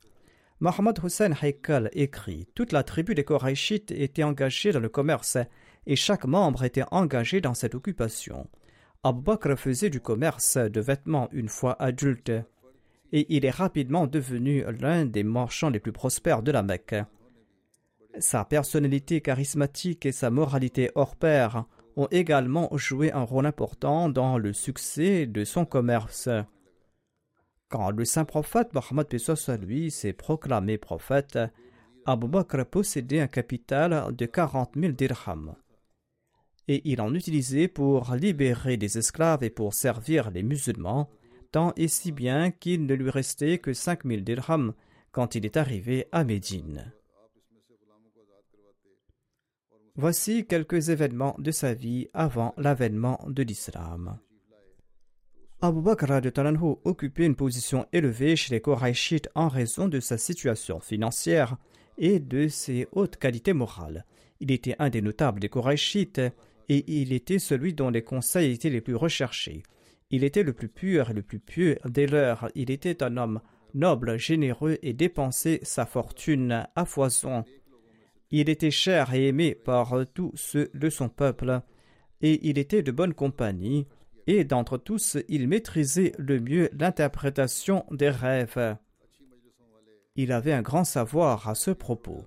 Mohamed 0.60 1.00
Hussein 1.04 1.34
Haikal 1.42 1.90
écrit 1.94 2.48
Toute 2.54 2.74
la 2.74 2.84
tribu 2.84 3.16
des 3.16 3.24
Korachites 3.24 3.92
était 3.92 4.24
engagée 4.24 4.72
dans 4.72 4.82
le 4.82 4.90
commerce 4.90 5.38
et 5.88 5.96
chaque 5.96 6.26
membre 6.26 6.64
était 6.66 6.84
engagé 6.92 7.40
dans 7.42 7.54
cette 7.54 7.76
occupation. 7.76 8.48
Abu 9.04 9.22
Bakr 9.22 9.58
faisait 9.58 9.90
du 9.90 10.02
commerce 10.02 10.58
de 10.58 10.82
vêtements 10.82 11.30
une 11.32 11.48
fois 11.48 11.82
adulte. 11.82 12.32
et 13.12 13.26
il 13.30 13.46
est 13.46 13.50
rapidement 13.50 14.06
devenu 14.06 14.64
l'un 14.82 15.06
des 15.06 15.24
marchands 15.24 15.70
les 15.70 15.80
plus 15.80 15.94
prospères 15.94 16.44
de 16.44 16.52
la 16.52 16.62
Mecque. 16.62 16.96
Sa 18.20 18.44
personnalité 18.44 19.22
charismatique 19.22 20.06
et 20.06 20.12
sa 20.12 20.30
moralité 20.30 20.92
hors 20.96 21.16
pair 21.16 21.66
ont 22.00 22.08
également 22.12 22.70
joué 22.78 23.12
un 23.12 23.24
rôle 23.24 23.46
important 23.46 24.08
dans 24.08 24.38
le 24.38 24.54
succès 24.54 25.26
de 25.26 25.44
son 25.44 25.66
commerce. 25.66 26.30
Quand 27.68 27.92
le 27.92 28.06
saint 28.06 28.24
prophète 28.24 28.74
Mohammed 28.74 29.08
lui 29.62 29.92
s'est 29.92 30.14
proclamé 30.14 30.78
prophète, 30.78 31.38
Abu 32.06 32.28
Bakr 32.28 32.66
possédait 32.66 33.20
un 33.20 33.28
capital 33.28 34.16
de 34.16 34.26
40 34.26 34.72
000 34.78 34.94
dirhams. 34.94 35.56
Et 36.70 36.82
il 36.90 37.02
en 37.02 37.14
utilisait 37.14 37.68
pour 37.68 38.16
libérer 38.16 38.78
des 38.78 38.98
esclaves 38.98 39.44
et 39.44 39.50
pour 39.50 39.74
servir 39.74 40.32
les 40.32 40.42
musulmans, 40.42 41.10
tant 41.52 41.74
et 41.76 41.90
si 41.90 42.14
bien 42.14 42.50
qu'il 42.52 42.86
ne 42.86 42.94
lui 42.94 43.10
restait 43.10 43.58
que 43.58 43.74
5 43.74 44.06
000 44.06 44.22
dirhams 44.22 44.74
quand 45.12 45.36
il 45.36 45.46
est 45.46 45.58
arrivé 45.58 46.08
à 46.14 46.24
Médine. 46.24 46.94
Voici 50.02 50.46
quelques 50.46 50.88
événements 50.88 51.36
de 51.40 51.52
sa 51.52 51.74
vie 51.74 52.08
avant 52.14 52.54
l'avènement 52.56 53.20
de 53.28 53.44
l'islam. 53.44 54.18
Abu 55.60 55.82
Bakr 55.82 56.22
occupait 56.86 57.26
une 57.26 57.36
position 57.36 57.86
élevée 57.92 58.38
chez 58.38 58.56
les 58.56 58.62
Korachites 58.62 59.28
en 59.36 59.50
raison 59.50 59.90
de 59.90 60.00
sa 60.00 60.18
situation 60.18 60.80
financière 60.80 61.58
et 61.98 62.22
de 62.22 62.48
ses 62.48 62.88
hautes 62.94 63.18
qualités 63.18 63.52
morales. 63.52 64.06
Il 64.40 64.54
était 64.54 64.78
un 64.80 64.90
des 64.90 65.02
notables 65.02 65.42
des 65.42 65.50
Korachites 65.50 66.22
et 66.70 67.02
il 67.02 67.12
était 67.12 67.38
celui 67.38 67.74
dont 67.74 67.90
les 67.90 68.02
conseils 68.02 68.54
étaient 68.54 68.70
les 68.70 68.80
plus 68.80 68.96
recherchés. 68.96 69.64
Il 70.12 70.24
était 70.24 70.44
le 70.44 70.54
plus 70.54 70.70
pur 70.70 71.10
et 71.10 71.14
le 71.14 71.24
plus 71.24 71.40
pieux 71.40 71.78
des 71.84 72.08
leurs. 72.08 72.50
Il 72.56 72.72
était 72.72 73.04
un 73.04 73.18
homme 73.18 73.42
noble, 73.74 74.18
généreux 74.18 74.78
et 74.82 74.94
dépensait 74.94 75.60
sa 75.64 75.86
fortune 75.86 76.66
à 76.74 76.86
foison. 76.86 77.44
Il 78.32 78.50
était 78.50 78.72
cher 78.72 79.14
et 79.14 79.28
aimé 79.28 79.56
par 79.56 79.96
tous 80.14 80.32
ceux 80.36 80.70
de 80.74 80.90
son 80.90 81.10
peuple, 81.10 81.62
et 82.22 82.48
il 82.48 82.58
était 82.58 82.84
de 82.84 82.92
bonne 82.92 83.14
compagnie, 83.14 83.88
et 84.28 84.44
d'entre 84.44 84.78
tous 84.78 85.18
il 85.28 85.48
maîtrisait 85.48 86.14
le 86.18 86.40
mieux 86.40 86.70
l'interprétation 86.74 87.86
des 87.92 88.10
rêves. 88.10 88.78
Il 90.16 90.32
avait 90.32 90.54
un 90.54 90.62
grand 90.62 90.84
savoir 90.84 91.50
à 91.50 91.56
ce 91.56 91.72
propos. 91.72 92.26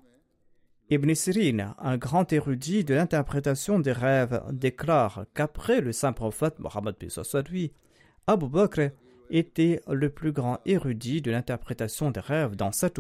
Ibn 0.91 1.15
Sirin, 1.15 1.75
un 1.79 1.97
grand 1.97 2.33
érudit 2.33 2.85
de 2.85 2.95
l'interprétation 2.95 3.79
des 3.79 3.93
rêves, 3.93 4.43
déclare 4.51 5.27
qu'après 5.35 5.81
le 5.81 5.93
saint 5.93 6.13
prophète 6.13 6.59
Mohammed 6.59 6.97
lui, 7.49 7.73
Abu 8.27 8.49
Bakr 8.49 8.91
était 9.31 9.81
le 9.89 10.11
plus 10.11 10.33
grand 10.33 10.59
érudit 10.67 11.23
de 11.23 11.31
l'interprétation 11.31 12.11
des 12.11 12.21
rêves 12.21 12.57
dans 12.57 12.73
cette. 12.73 12.99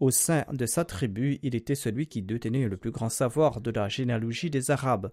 Au 0.00 0.10
sein 0.10 0.44
de 0.52 0.66
sa 0.66 0.84
tribu, 0.84 1.38
il 1.42 1.54
était 1.54 1.74
celui 1.74 2.06
qui 2.06 2.22
détenait 2.22 2.68
le 2.68 2.76
plus 2.76 2.90
grand 2.90 3.08
savoir 3.08 3.60
de 3.60 3.70
la 3.70 3.88
généalogie 3.88 4.50
des 4.50 4.70
Arabes. 4.70 5.12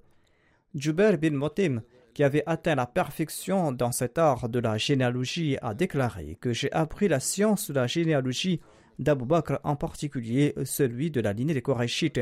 Jubair 0.73 1.17
bin 1.17 1.31
Motim, 1.31 1.81
qui 2.13 2.23
avait 2.23 2.43
atteint 2.45 2.75
la 2.75 2.87
perfection 2.87 3.71
dans 3.71 3.91
cet 3.91 4.17
art 4.17 4.49
de 4.49 4.59
la 4.59 4.77
généalogie, 4.77 5.57
a 5.61 5.73
déclaré 5.73 6.37
que 6.41 6.51
j'ai 6.51 6.71
appris 6.71 7.07
la 7.07 7.19
science 7.19 7.69
de 7.69 7.75
la 7.75 7.87
généalogie 7.87 8.59
d'Abu 8.99 9.25
Bakr, 9.25 9.59
en 9.63 9.75
particulier 9.75 10.53
celui 10.63 11.11
de 11.11 11.21
la 11.21 11.33
lignée 11.33 11.53
des 11.53 11.61
Korachites, 11.61 12.21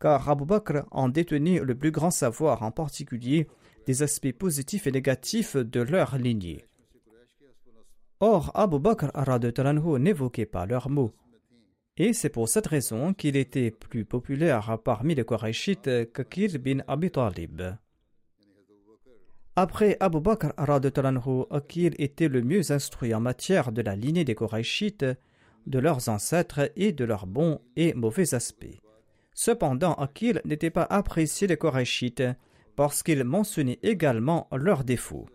car 0.00 0.28
Abu 0.28 0.44
Bakr 0.44 0.84
en 0.90 1.08
détenait 1.08 1.60
le 1.60 1.74
plus 1.74 1.90
grand 1.90 2.10
savoir, 2.10 2.62
en 2.62 2.70
particulier 2.70 3.48
des 3.86 4.02
aspects 4.02 4.32
positifs 4.32 4.86
et 4.86 4.92
négatifs 4.92 5.56
de 5.56 5.80
leur 5.80 6.16
lignée. 6.18 6.64
Or, 8.20 8.50
Abu 8.54 8.78
Bakr 8.78 9.10
n'évoquait 9.98 10.46
pas 10.46 10.66
leurs 10.66 10.90
mots. 10.90 11.14
Et 12.00 12.12
c'est 12.12 12.28
pour 12.28 12.48
cette 12.48 12.68
raison 12.68 13.12
qu'il 13.12 13.36
était 13.36 13.72
plus 13.72 14.04
populaire 14.04 14.78
parmi 14.84 15.16
les 15.16 15.24
Qurayshites 15.24 16.12
que 16.12 16.58
bin 16.58 16.78
Abi 16.86 17.10
Talib. 17.10 17.60
Après 19.56 19.96
Abu 19.98 20.20
Bakr, 20.20 20.52
Akil 21.50 21.94
était 21.98 22.28
le 22.28 22.42
mieux 22.42 22.70
instruit 22.70 23.12
en 23.12 23.20
matière 23.20 23.72
de 23.72 23.82
la 23.82 23.96
lignée 23.96 24.24
des 24.24 24.36
Qurayshites, 24.36 25.06
de 25.66 25.78
leurs 25.80 26.08
ancêtres 26.08 26.70
et 26.76 26.92
de 26.92 27.04
leurs 27.04 27.26
bons 27.26 27.60
et 27.74 27.92
mauvais 27.94 28.32
aspects. 28.32 28.78
Cependant, 29.34 29.94
Akil 29.94 30.40
n'était 30.44 30.70
pas 30.70 30.86
apprécié 30.88 31.48
des 31.48 31.56
Qurayshites 31.56 32.22
parce 32.76 33.02
qu'il 33.02 33.24
mentionnait 33.24 33.80
également 33.82 34.46
leurs 34.52 34.84
défauts. 34.84 35.26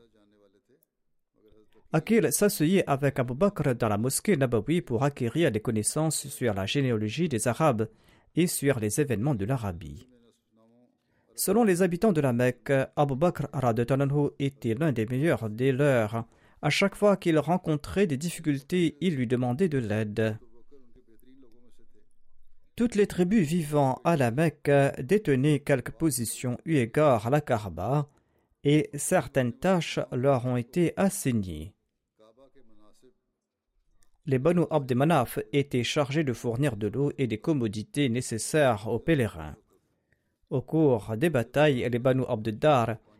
Akil 1.95 2.31
s'asseyait 2.31 2.83
avec 2.87 3.19
Abu 3.19 3.35
Bakr 3.35 3.75
dans 3.75 3.87
la 3.87 3.99
mosquée 3.99 4.35
Nabawi 4.35 4.81
pour 4.81 5.03
acquérir 5.03 5.51
des 5.51 5.59
connaissances 5.59 6.27
sur 6.27 6.51
la 6.55 6.65
généalogie 6.65 7.29
des 7.29 7.47
Arabes 7.47 7.87
et 8.35 8.47
sur 8.47 8.79
les 8.79 8.99
événements 8.99 9.35
de 9.35 9.45
l'Arabie. 9.45 10.09
Selon 11.35 11.63
les 11.63 11.83
habitants 11.83 12.11
de 12.11 12.19
la 12.19 12.33
Mecque, 12.33 12.73
Abu 12.95 13.15
Bakr 13.15 13.45
était 14.39 14.73
l'un 14.73 14.91
des 14.91 15.05
meilleurs 15.05 15.51
des 15.51 15.71
leurs. 15.71 16.25
À 16.63 16.71
chaque 16.71 16.95
fois 16.95 17.15
qu'il 17.15 17.37
rencontrait 17.37 18.07
des 18.07 18.17
difficultés, 18.17 18.97
il 18.99 19.15
lui 19.15 19.27
demandait 19.27 19.69
de 19.69 19.77
l'aide. 19.77 20.39
Toutes 22.75 22.95
les 22.95 23.05
tribus 23.05 23.47
vivant 23.47 24.01
à 24.03 24.17
la 24.17 24.31
Mecque 24.31 24.71
détenaient 24.97 25.59
quelques 25.59 25.91
positions 25.91 26.57
eu 26.65 26.77
égard 26.77 27.27
à 27.27 27.29
la 27.29 27.41
Kaaba, 27.41 28.09
et 28.63 28.89
certaines 28.95 29.53
tâches 29.53 29.99
leur 30.11 30.47
ont 30.47 30.57
été 30.57 30.93
assignées 30.97 31.75
les 34.25 34.39
Banu 34.39 34.63
Abd 34.69 34.93
Manaf 34.95 35.39
étaient 35.51 35.83
chargés 35.83 36.23
de 36.23 36.33
fournir 36.33 36.77
de 36.77 36.87
l'eau 36.87 37.11
et 37.17 37.27
des 37.27 37.39
commodités 37.39 38.07
nécessaires 38.09 38.87
aux 38.87 38.99
pèlerins. 38.99 39.55
Au 40.49 40.61
cours 40.61 41.17
des 41.17 41.29
batailles, 41.29 41.87
les 41.91 41.99
Banu 41.99 42.23
Abd 42.29 42.65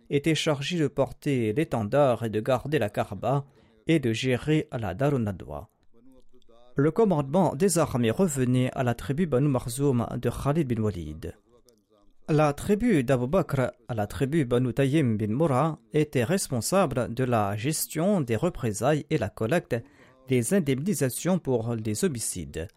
étaient 0.09 0.35
chargés 0.35 0.79
de 0.79 0.87
porter 0.87 1.51
l'étendard 1.53 2.23
et 2.23 2.29
de 2.29 2.39
garder 2.39 2.79
la 2.79 2.89
Karba 2.89 3.45
et 3.87 3.99
de 3.99 4.13
gérer 4.13 4.67
la 4.71 4.93
Darunadwa. 4.93 5.69
Le 6.75 6.91
commandement 6.91 7.53
des 7.55 7.77
armées 7.77 8.11
revenait 8.11 8.71
à 8.73 8.83
la 8.83 8.95
tribu 8.95 9.25
Banu 9.25 9.47
Marzoum 9.47 10.07
de 10.19 10.29
Khalid 10.29 10.67
bin 10.67 10.81
Walid. 10.81 11.35
La 12.29 12.53
tribu 12.53 13.03
d'Abu 13.03 13.27
Bakr, 13.27 13.71
la 13.93 14.07
tribu 14.07 14.45
Banu 14.45 14.73
Tayyim 14.73 15.17
bin 15.17 15.27
Mura, 15.27 15.79
était 15.93 16.23
responsable 16.23 17.13
de 17.13 17.25
la 17.25 17.57
gestion 17.57 18.21
des 18.21 18.37
représailles 18.37 19.05
et 19.09 19.17
la 19.17 19.29
collecte 19.29 19.75
des 20.27 20.53
indemnisations 20.53 21.39
pour 21.39 21.75
les 21.75 22.05
homicides. 22.05 22.67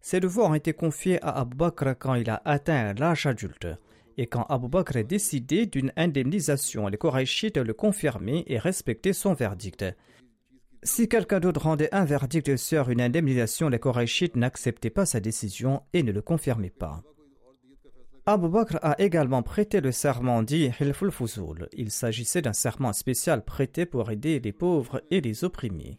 Ces 0.00 0.20
devoirs 0.20 0.50
ont 0.50 0.54
été 0.54 0.72
confiés 0.72 1.22
à 1.22 1.40
Abu 1.40 1.56
Bakr 1.56 1.94
quand 1.98 2.14
il 2.14 2.30
a 2.30 2.40
atteint 2.44 2.94
l'âge 2.94 3.26
adulte. 3.26 3.66
Et 4.16 4.26
quand 4.26 4.44
Abu 4.48 4.68
Bakr 4.68 4.98
a 4.98 5.02
décidé 5.02 5.66
d'une 5.66 5.92
indemnisation, 5.96 6.88
les 6.88 6.98
Korachites 6.98 7.58
le 7.58 7.74
confirmaient 7.74 8.44
et 8.46 8.58
respectaient 8.58 9.12
son 9.12 9.34
verdict. 9.34 9.84
Si 10.82 11.08
quelqu'un 11.08 11.40
d'autre 11.40 11.62
rendait 11.62 11.94
un 11.94 12.04
verdict 12.04 12.56
sur 12.56 12.88
une 12.88 13.02
indemnisation, 13.02 13.68
les 13.68 13.78
Korachites 13.78 14.36
n'acceptaient 14.36 14.90
pas 14.90 15.06
sa 15.06 15.20
décision 15.20 15.82
et 15.92 16.02
ne 16.02 16.12
le 16.12 16.22
confirmaient 16.22 16.70
pas. 16.70 17.02
Abu 18.26 18.48
Bakr 18.48 18.78
a 18.82 19.00
également 19.00 19.42
prêté 19.42 19.80
le 19.80 19.92
serment 19.92 20.42
dit 20.42 20.70
Hilful. 20.80 21.10
Il 21.72 21.90
s'agissait 21.90 22.42
d'un 22.42 22.52
serment 22.52 22.92
spécial 22.92 23.44
prêté 23.44 23.86
pour 23.86 24.10
aider 24.10 24.40
les 24.40 24.52
pauvres 24.52 25.02
et 25.10 25.20
les 25.20 25.44
opprimés. 25.44 25.98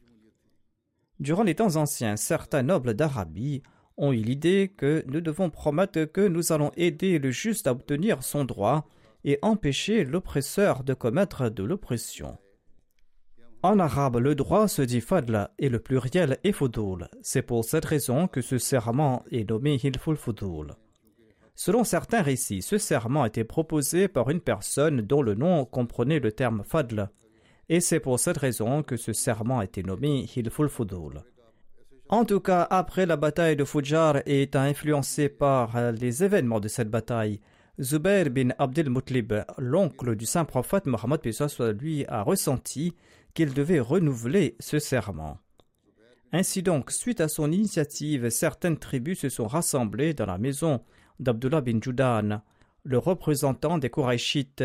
Durant 1.21 1.43
les 1.43 1.53
temps 1.53 1.75
anciens, 1.75 2.17
certains 2.17 2.63
nobles 2.63 2.95
d'Arabie 2.95 3.61
ont 3.95 4.11
eu 4.11 4.23
l'idée 4.23 4.73
que 4.75 5.03
nous 5.05 5.21
devons 5.21 5.51
promettre 5.51 6.05
que 6.05 6.27
nous 6.27 6.51
allons 6.51 6.71
aider 6.77 7.19
le 7.19 7.29
juste 7.29 7.67
à 7.67 7.73
obtenir 7.73 8.23
son 8.23 8.43
droit 8.43 8.87
et 9.23 9.37
empêcher 9.43 10.03
l'oppresseur 10.03 10.83
de 10.83 10.95
commettre 10.95 11.49
de 11.49 11.63
l'oppression. 11.63 12.39
En 13.61 13.77
arabe, 13.77 14.17
le 14.17 14.33
droit 14.33 14.67
se 14.67 14.81
dit 14.81 14.99
fadla 14.99 15.51
et 15.59 15.69
le 15.69 15.77
pluriel 15.77 16.39
est 16.43 16.53
fudul. 16.53 17.07
C'est 17.21 17.43
pour 17.43 17.65
cette 17.65 17.85
raison 17.85 18.27
que 18.27 18.41
ce 18.41 18.57
serment 18.57 19.23
est 19.29 19.47
nommé 19.47 19.75
hilful 19.75 20.17
fudul. 20.17 20.73
Selon 21.53 21.83
certains 21.83 22.23
récits, 22.23 22.63
ce 22.63 22.79
serment 22.79 23.25
était 23.25 23.43
proposé 23.43 24.07
par 24.07 24.31
une 24.31 24.41
personne 24.41 25.01
dont 25.01 25.21
le 25.21 25.35
nom 25.35 25.65
comprenait 25.65 26.19
le 26.19 26.31
terme 26.31 26.63
fadl, 26.65 27.11
et 27.71 27.79
c'est 27.79 28.01
pour 28.01 28.19
cette 28.19 28.37
raison 28.37 28.83
que 28.83 28.97
ce 28.97 29.13
serment 29.13 29.59
a 29.59 29.63
été 29.63 29.81
nommé 29.81 30.25
Hilful 30.35 30.67
Fudul. 30.67 31.23
En 32.09 32.25
tout 32.25 32.41
cas, 32.41 32.67
après 32.69 33.05
la 33.05 33.15
bataille 33.15 33.55
de 33.55 33.63
Fujar 33.63 34.17
et 34.25 34.41
étant 34.41 34.59
influencé 34.59 35.29
par 35.29 35.77
euh, 35.77 35.93
les 35.93 36.25
événements 36.25 36.59
de 36.59 36.67
cette 36.67 36.89
bataille, 36.89 37.39
Zubair 37.79 38.29
bin 38.29 38.49
Abdel 38.59 38.89
Mutlib, 38.89 39.33
l'oncle 39.57 40.17
du 40.17 40.25
saint 40.25 40.43
prophète 40.43 40.85
Mohammed 40.85 41.21
lui 41.79 42.05
a 42.09 42.23
ressenti 42.23 42.93
qu'il 43.33 43.53
devait 43.53 43.79
renouveler 43.79 44.57
ce 44.59 44.77
serment. 44.77 45.37
Ainsi 46.33 46.63
donc, 46.63 46.91
suite 46.91 47.21
à 47.21 47.29
son 47.29 47.53
initiative, 47.53 48.29
certaines 48.31 48.79
tribus 48.79 49.19
se 49.19 49.29
sont 49.29 49.47
rassemblées 49.47 50.13
dans 50.13 50.25
la 50.25 50.37
maison 50.37 50.81
d'Abdullah 51.21 51.61
bin 51.61 51.79
Judan, 51.81 52.41
le 52.83 52.97
représentant 52.97 53.77
des 53.77 53.89
Korachites 53.89 54.61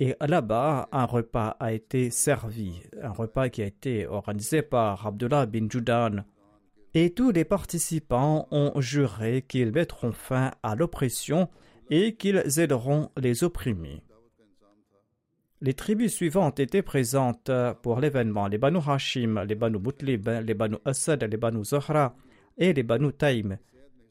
Et 0.00 0.14
là-bas, 0.20 0.88
un 0.92 1.04
repas 1.06 1.56
a 1.58 1.72
été 1.72 2.10
servi, 2.10 2.82
un 3.02 3.10
repas 3.10 3.48
qui 3.48 3.62
a 3.62 3.66
été 3.66 4.06
organisé 4.06 4.62
par 4.62 5.06
Abdullah 5.06 5.46
bin 5.46 5.68
Judan. 5.68 6.24
Et 6.94 7.10
tous 7.10 7.32
les 7.32 7.44
participants 7.44 8.46
ont 8.52 8.80
juré 8.80 9.42
qu'ils 9.42 9.72
mettront 9.72 10.12
fin 10.12 10.52
à 10.62 10.76
l'oppression 10.76 11.48
et 11.90 12.14
qu'ils 12.14 12.60
aideront 12.60 13.10
les 13.16 13.42
opprimés. 13.42 14.02
Les 15.60 15.74
tribus 15.74 16.14
suivantes 16.14 16.60
étaient 16.60 16.82
présentes 16.82 17.50
pour 17.82 17.98
l'événement 17.98 18.46
les 18.46 18.58
Banu 18.58 18.78
Hashim, 18.86 19.44
les 19.48 19.56
Banu 19.56 19.78
Mutlib, 19.80 20.28
les 20.28 20.54
Banu 20.54 20.76
Asad, 20.84 21.24
les 21.24 21.36
Banu 21.36 21.64
Zahra 21.64 22.14
et 22.56 22.72
les 22.72 22.84
Banu 22.84 23.12
Taïm. 23.12 23.58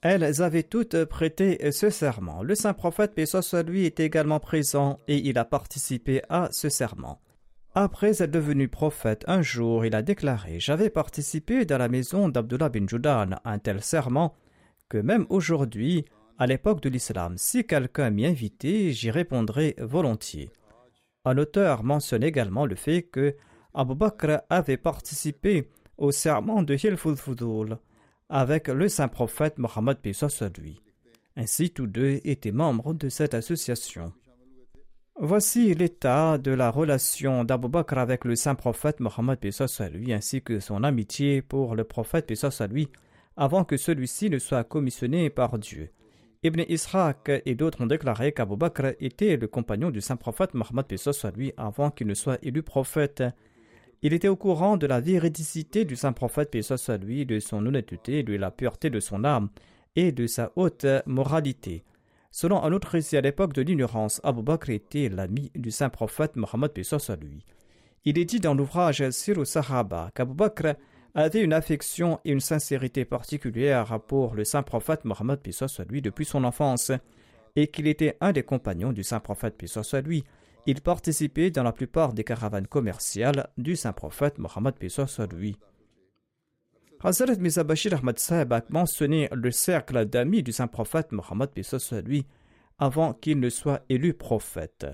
Elles 0.02 0.42
avaient 0.42 0.64
toutes 0.64 1.06
prêté 1.06 1.72
ce 1.72 1.90
serment. 1.90 2.44
Le 2.44 2.56
saint 2.56 2.74
prophète, 2.74 3.16
paix 3.16 3.26
soit 3.26 3.64
lui, 3.64 3.86
était 3.86 4.06
également 4.06 4.40
présent 4.40 5.00
et 5.08 5.18
il 5.18 5.38
a 5.38 5.46
participé 5.46 6.22
à 6.30 6.50
ce 6.52 6.70
serment. 6.70 7.20
Après 7.74 8.24
être 8.24 8.32
devenu 8.32 8.68
prophète, 8.68 9.24
un 9.28 9.42
jour 9.42 9.86
il 9.86 9.96
a 9.96 10.02
déclaré 10.02 10.60
J'avais 10.60 10.90
participé 10.90 11.66
dans 11.66 11.78
la 11.78 11.90
maison 11.90 12.28
d'Abdullah 12.28 12.70
bin 12.70 12.88
Judan 12.88 13.30
un 13.44 13.60
tel 13.60 13.84
serment 13.84 14.34
que 14.90 14.98
même 14.98 15.26
aujourd'hui, 15.30 16.06
à 16.40 16.48
l'époque 16.48 16.82
de 16.82 16.90
l'islam, 16.90 17.36
si 17.38 17.66
quelqu'un 17.66 18.10
m'y 18.10 18.26
invitait, 18.26 18.92
j'y 18.92 19.12
répondrais 19.12 19.76
volontiers. 19.80 20.52
Un 21.26 21.38
auteur 21.38 21.84
mentionne 21.84 22.24
également 22.24 22.66
le 22.66 22.76
fait 22.76 23.04
que 23.04 23.36
Abu 23.74 23.96
Bakr 23.96 24.42
avait 24.50 24.78
participé 24.78 25.70
au 25.98 26.12
serment 26.12 26.64
de 26.64 26.74
Hilful 26.74 27.16
avec 28.30 28.68
le 28.68 28.90
saint 28.90 29.08
prophète 29.08 29.58
Mohammed 29.58 29.98
lui. 30.58 30.82
Ainsi, 31.36 31.70
tous 31.70 31.88
deux 31.88 32.20
étaient 32.24 32.52
membres 32.52 32.94
de 32.94 33.10
cette 33.10 33.34
association. 33.34 34.12
Voici 35.20 35.74
l'état 35.74 36.38
de 36.38 36.52
la 36.52 36.70
relation 36.70 37.44
d'Abu 37.44 37.70
Bakr 37.70 37.98
avec 37.98 38.26
le 38.26 38.36
saint 38.36 38.56
prophète 38.56 39.00
Mohammed 39.00 39.40
lui, 39.94 40.14
ainsi 40.14 40.42
que 40.42 40.60
son 40.60 40.84
amitié 40.84 41.42
pour 41.42 41.76
le 41.76 41.84
prophète 41.84 42.32
lui, 42.72 42.88
avant 43.36 43.64
que 43.64 43.78
celui-ci 43.78 44.30
ne 44.30 44.40
soit 44.40 44.64
commissionné 44.64 45.30
par 45.30 45.58
Dieu. 45.58 45.90
Ibn 46.44 46.62
Ishaq 46.70 47.32
et 47.46 47.56
d'autres 47.56 47.82
ont 47.82 47.88
déclaré 47.88 48.32
qu'Abu 48.32 48.56
Bakr 48.56 48.94
était 49.00 49.38
le 49.38 49.48
compagnon 49.48 49.90
du 49.90 50.02
saint 50.02 50.18
prophète 50.18 50.54
Mohammed 50.54 50.86
lui 51.36 51.52
avant 51.58 51.90
qu'il 51.90 52.08
ne 52.08 52.14
soit 52.14 52.38
élu 52.44 52.62
prophète. 52.62 53.24
Il 54.04 54.14
était 54.14 54.28
au 54.28 54.36
courant 54.36 54.78
de 54.78 54.86
la 54.86 55.00
véridicité 55.00 55.84
du 55.84 55.96
saint 55.96 56.14
prophète, 56.14 56.52
paix 56.52 56.62
soit 56.62 56.98
lui, 56.98 57.26
de 57.26 57.40
son 57.40 57.66
honnêteté, 57.66 58.22
de 58.22 58.36
la 58.36 58.52
pureté 58.52 58.92
de 58.92 59.00
son 59.00 59.24
âme 59.24 59.50
et 59.96 60.12
de 60.12 60.28
sa 60.28 60.52
haute 60.56 60.86
moralité. 61.08 61.84
Selon 62.30 62.64
un 62.64 62.72
autre 62.72 62.90
récit 62.90 63.18
à 63.18 63.22
l'époque 63.22 63.54
de 63.54 63.64
l'ignorance, 63.64 64.22
Abu 64.24 64.44
Bakr 64.44 64.70
était 64.70 65.10
l'ami 65.10 65.52
du 65.56 65.72
saint 65.72 65.90
prophète 65.90 66.36
Mohammed, 66.36 66.72
paix 66.72 66.84
soit 66.84 67.16
lui. 67.16 67.44
Il 68.06 68.20
est 68.20 68.26
dit 68.26 68.40
dans 68.40 68.54
l'ouvrage 68.54 69.10
Sir 69.10 69.46
Sahaba 69.48 70.12
qu'Abu 70.14 70.36
Bakr 70.36 70.76
avait 71.16 71.42
une 71.42 71.54
affection 71.54 72.20
et 72.24 72.32
une 72.32 72.40
sincérité 72.40 73.04
particulière 73.04 74.00
pour 74.08 74.36
le 74.36 74.44
saint 74.44 74.62
prophète 74.62 75.06
Mohammed, 75.06 75.40
paix 75.40 75.52
soit 75.52 75.90
lui, 75.90 76.04
depuis 76.04 76.26
son 76.26 76.44
enfance, 76.44 76.92
et 77.56 77.66
qu'il 77.66 77.88
était 77.88 78.16
un 78.22 78.32
des 78.32 78.44
compagnons 78.44 78.94
du 78.94 79.04
saint 79.04 79.20
prophète, 79.20 79.58
paix 79.58 79.66
soit 79.66 80.02
lui, 80.02 80.24
il 80.68 80.82
participait 80.82 81.50
dans 81.50 81.64
la 81.64 81.72
plupart 81.72 82.14
des 82.14 82.26
caravanes 82.26 82.68
commerciales 82.68 83.48
du 83.58 83.78
saint 83.78 83.94
prophète 83.94 84.38
Mohammed 84.38 84.76
soit 84.90 85.34
lui. 85.34 85.58
Hazrat 87.02 87.36
Mizabashir 87.36 87.94
Ahmad 87.94 88.20
Sahib 88.20 88.52
a 88.52 88.62
mentionné 88.70 89.30
le 89.32 89.50
cercle 89.52 90.06
d'amis 90.06 90.44
du 90.44 90.52
saint 90.52 90.68
prophète 90.68 91.14
Mohammed 91.14 91.50
lui 92.06 92.26
avant 92.80 93.14
qu'il 93.14 93.40
ne 93.40 93.50
soit 93.50 93.82
élu 93.88 94.14
prophète. 94.14 94.86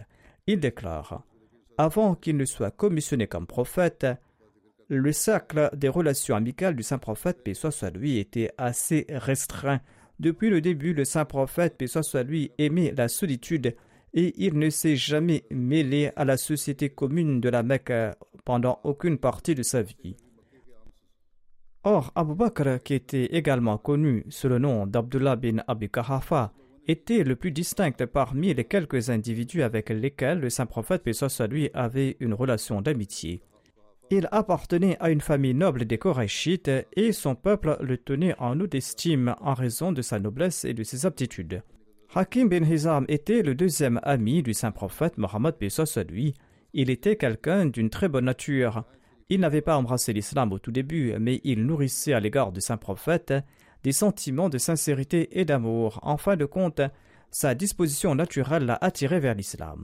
Il 0.45 0.59
déclare 0.59 1.23
Avant 1.79 2.13
qu'il 2.13 2.37
ne 2.37 2.45
soit 2.45 2.71
commissionné 2.71 3.25
comme 3.25 3.47
prophète, 3.47 4.05
le 4.89 5.11
cercle 5.11 5.71
des 5.75 5.89
relations 5.89 6.35
amicales 6.35 6.75
du 6.75 6.83
saint 6.83 6.99
prophète 6.99 7.51
soit 7.55 7.89
lui 7.97 8.19
était 8.19 8.51
assez 8.59 9.07
restreint. 9.09 9.81
Depuis 10.19 10.51
le 10.51 10.61
début, 10.61 10.93
le 10.93 11.03
saint 11.03 11.25
prophète 11.25 11.83
soit 11.87 12.23
lui 12.23 12.51
aimait 12.59 12.93
la 12.95 13.07
solitude 13.07 13.75
et 14.13 14.33
il 14.37 14.57
ne 14.57 14.69
s'est 14.69 14.95
jamais 14.95 15.43
mêlé 15.49 16.11
à 16.15 16.25
la 16.25 16.37
société 16.37 16.89
commune 16.89 17.41
de 17.41 17.49
la 17.49 17.63
Mecque 17.63 17.93
pendant 18.45 18.79
aucune 18.83 19.17
partie 19.17 19.55
de 19.55 19.63
sa 19.63 19.81
vie. 19.81 20.15
Or, 21.83 22.11
Abu 22.15 22.35
Bakr, 22.35 22.81
qui 22.83 22.93
était 22.93 23.25
également 23.35 23.77
connu 23.77 24.25
sous 24.29 24.47
le 24.47 24.57
nom 24.57 24.87
d'Abdullah 24.87 25.35
bin 25.35 25.57
Abi 25.67 25.89
Kahafa, 25.89 26.53
était 26.87 27.23
le 27.23 27.35
plus 27.35 27.51
distinct 27.51 28.05
parmi 28.05 28.53
les 28.53 28.65
quelques 28.65 29.09
individus 29.09 29.63
avec 29.63 29.89
lesquels 29.89 30.39
le 30.39 30.49
saint 30.49 30.65
prophète 30.65 31.03
lui 31.49 31.69
avait 31.73 32.17
une 32.19 32.33
relation 32.33 32.81
d'amitié. 32.81 33.41
Il 34.11 34.27
appartenait 34.31 34.97
à 34.99 35.09
une 35.09 35.21
famille 35.21 35.53
noble 35.53 35.85
des 35.85 35.97
Korachites 35.97 36.69
et 36.95 37.11
son 37.13 37.35
peuple 37.35 37.77
le 37.81 37.97
tenait 37.97 38.35
en 38.37 38.59
haute 38.59 38.75
estime 38.75 39.35
en 39.41 39.53
raison 39.53 39.91
de 39.91 40.01
sa 40.01 40.19
noblesse 40.19 40.65
et 40.65 40.73
de 40.73 40.83
ses 40.83 41.05
aptitudes. 41.05 41.63
Hakim 42.15 42.47
bin 42.47 42.63
Hizam 42.63 43.05
était 43.07 43.41
le 43.41 43.55
deuxième 43.55 43.99
ami 44.03 44.43
du 44.43 44.53
saint 44.53 44.71
prophète 44.71 45.17
Mohammed 45.17 45.55
à 45.59 46.03
lui. 46.03 46.35
Il 46.73 46.91
était 46.91 47.15
quelqu'un 47.15 47.65
d'une 47.65 47.89
très 47.89 48.07
bonne 48.07 48.25
nature. 48.25 48.83
Il 49.29 49.39
n'avait 49.39 49.61
pas 49.61 49.77
embrassé 49.77 50.13
l'islam 50.13 50.53
au 50.53 50.59
tout 50.59 50.71
début, 50.71 51.15
mais 51.19 51.41
il 51.43 51.65
nourrissait 51.65 52.13
à 52.13 52.19
l'égard 52.19 52.51
du 52.51 52.61
saint 52.61 52.77
prophète 52.77 53.33
des 53.83 53.91
sentiments 53.91 54.49
de 54.49 54.59
sincérité 54.59 55.39
et 55.39 55.43
d'amour. 55.43 55.99
En 56.03 56.17
fin 56.17 56.35
de 56.35 56.45
compte, 56.45 56.81
sa 57.31 57.55
disposition 57.55 58.13
naturelle 58.13 58.67
l'a 58.67 58.77
attiré 58.79 59.19
vers 59.19 59.33
l'islam. 59.33 59.83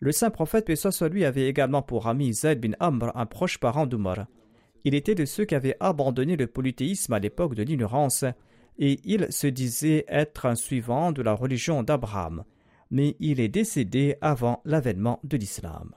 Le 0.00 0.10
saint 0.10 0.30
prophète 0.30 0.64
paix 0.64 1.08
lui 1.10 1.26
avait 1.26 1.48
également 1.48 1.82
pour 1.82 2.06
ami 2.06 2.32
Zayd 2.32 2.60
bin 2.60 2.72
Amr, 2.80 3.14
un 3.14 3.26
proche 3.26 3.58
parent 3.58 3.84
d'Umar. 3.86 4.26
Il 4.84 4.94
était 4.94 5.14
de 5.14 5.26
ceux 5.26 5.44
qui 5.44 5.54
avaient 5.54 5.76
abandonné 5.80 6.36
le 6.36 6.46
polythéisme 6.46 7.12
à 7.12 7.18
l'époque 7.18 7.54
de 7.54 7.62
l'ignorance 7.62 8.24
et 8.78 9.00
il 9.04 9.30
se 9.32 9.46
disait 9.46 10.04
être 10.08 10.46
un 10.46 10.54
suivant 10.54 11.12
de 11.12 11.22
la 11.22 11.32
religion 11.34 11.82
d'Abraham, 11.82 12.44
mais 12.90 13.16
il 13.20 13.40
est 13.40 13.48
décédé 13.48 14.16
avant 14.20 14.62
l'avènement 14.64 15.20
de 15.24 15.36
l'islam. 15.36 15.94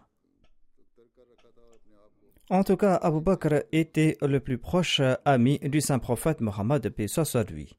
En 2.50 2.64
tout 2.66 2.76
cas, 2.76 2.96
Abu 2.96 3.22
Bakr 3.22 3.64
était 3.72 4.18
le 4.22 4.42
plus 4.42 4.58
proche 4.58 5.02
ami 5.24 5.58
du 5.60 5.80
saint 5.80 6.00
prophète 6.00 6.42
Mohammed, 6.42 6.90
paix 6.90 7.08
soit 7.08 7.50
lui. 7.50 7.78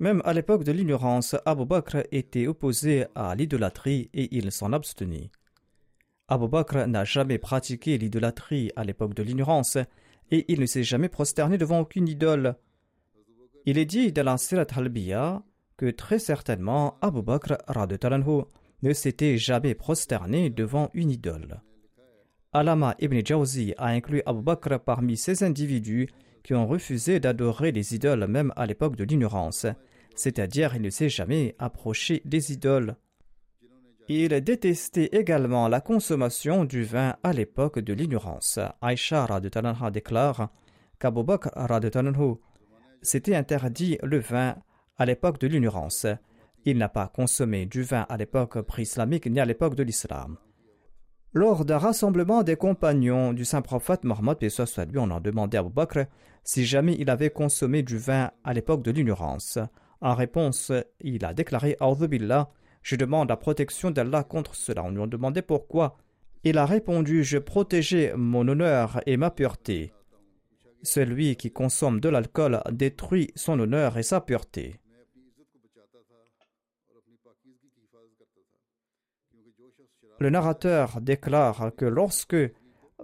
Même 0.00 0.20
à 0.24 0.32
l'époque 0.32 0.64
de 0.64 0.72
l'ignorance, 0.72 1.36
Abu 1.46 1.64
Bakr 1.64 1.98
était 2.10 2.48
opposé 2.48 3.06
à 3.14 3.36
l'idolâtrie 3.36 4.10
et 4.12 4.36
il 4.36 4.50
s'en 4.50 4.72
abstenait. 4.72 5.30
Abu 6.26 6.48
Bakr 6.48 6.88
n'a 6.88 7.04
jamais 7.04 7.38
pratiqué 7.38 7.98
l'idolâtrie 7.98 8.72
à 8.74 8.82
l'époque 8.82 9.14
de 9.14 9.22
l'ignorance 9.22 9.78
et 10.32 10.46
il 10.48 10.60
ne 10.60 10.66
s'est 10.66 10.82
jamais 10.82 11.10
prosterné 11.10 11.58
devant 11.58 11.80
aucune 11.80 12.08
idole. 12.08 12.56
Il 13.66 13.78
est 13.78 13.84
dit 13.84 14.10
dans 14.10 14.24
la 14.24 14.38
Sirat 14.38 14.66
que 15.76 15.90
très 15.90 16.18
certainement 16.18 16.98
Abu 17.02 17.22
Bakr 17.22 17.58
ne 18.82 18.92
s'était 18.92 19.36
jamais 19.36 19.74
prosterné 19.74 20.50
devant 20.50 20.90
une 20.94 21.10
idole. 21.10 21.60
Alama 22.52 22.96
ibn 22.98 23.24
Jawzi 23.24 23.74
a 23.76 23.88
inclus 23.88 24.22
Abu 24.26 24.42
Bakr 24.42 24.80
parmi 24.80 25.16
ces 25.16 25.44
individus 25.44 26.08
qui 26.42 26.54
ont 26.54 26.66
refusé 26.66 27.20
d'adorer 27.20 27.70
les 27.70 27.94
idoles 27.94 28.26
même 28.26 28.52
à 28.56 28.66
l'époque 28.66 28.96
de 28.96 29.04
l'ignorance, 29.04 29.66
c'est-à-dire 30.16 30.74
il 30.74 30.82
ne 30.82 30.90
s'est 30.90 31.08
jamais 31.08 31.54
approché 31.58 32.22
des 32.24 32.52
idoles. 32.52 32.96
Il 34.08 34.28
détestait 34.40 35.10
également 35.12 35.68
la 35.68 35.80
consommation 35.80 36.64
du 36.64 36.82
vin 36.82 37.16
à 37.22 37.32
l'époque 37.32 37.78
de 37.78 37.92
l'ignorance. 37.92 38.58
Aïcha 38.80 39.26
Tananha 39.50 39.90
déclare 39.90 40.50
qu'Abu 40.98 41.22
Bakr 41.22 41.50
s'était 43.00 43.36
interdit 43.36 43.98
le 44.02 44.18
vin 44.18 44.56
à 44.98 45.06
l'époque 45.06 45.38
de 45.38 45.46
l'ignorance. 45.46 46.06
Il 46.64 46.78
n'a 46.78 46.88
pas 46.88 47.08
consommé 47.08 47.66
du 47.66 47.82
vin 47.82 48.04
à 48.08 48.16
l'époque 48.16 48.60
pré-islamique 48.62 49.26
ni 49.26 49.40
à 49.40 49.44
l'époque 49.44 49.76
de 49.76 49.84
l'islam. 49.84 50.36
Lors 51.32 51.64
d'un 51.64 51.78
rassemblement 51.78 52.42
des 52.42 52.56
compagnons 52.56 53.32
du 53.32 53.44
saint 53.44 53.62
prophète 53.62 54.04
Mohammed, 54.04 54.36
lui, 54.40 54.98
on 54.98 55.10
a 55.10 55.20
demandé 55.20 55.56
à 55.56 55.60
Abu 55.60 55.70
Bakr 55.70 56.06
si 56.44 56.64
jamais 56.64 56.96
il 56.98 57.08
avait 57.08 57.30
consommé 57.30 57.82
du 57.82 57.98
vin 57.98 58.32
à 58.44 58.52
l'époque 58.52 58.82
de 58.82 58.90
l'ignorance. 58.90 59.58
En 60.00 60.14
réponse, 60.14 60.72
il 61.00 61.24
a 61.24 61.32
déclaré 61.32 61.76
Billah 62.08 62.50
je 62.82 62.96
demande 62.96 63.28
la 63.28 63.36
protection 63.36 63.90
d'Allah 63.90 64.24
contre 64.24 64.54
cela. 64.54 64.82
On 64.84 64.90
lui 64.90 65.02
a 65.02 65.06
demandé 65.06 65.42
pourquoi. 65.42 65.96
Il 66.44 66.58
a 66.58 66.66
répondu 66.66 67.22
Je 67.22 67.38
protégeais 67.38 68.12
mon 68.16 68.46
honneur 68.48 69.00
et 69.06 69.16
ma 69.16 69.30
pureté. 69.30 69.92
Celui 70.82 71.36
qui 71.36 71.52
consomme 71.52 72.00
de 72.00 72.08
l'alcool 72.08 72.60
détruit 72.72 73.30
son 73.36 73.60
honneur 73.60 73.96
et 73.98 74.02
sa 74.02 74.20
pureté. 74.20 74.80
Le 80.18 80.30
narrateur 80.30 81.00
déclare 81.00 81.72
que 81.76 81.84
lorsque 81.84 82.36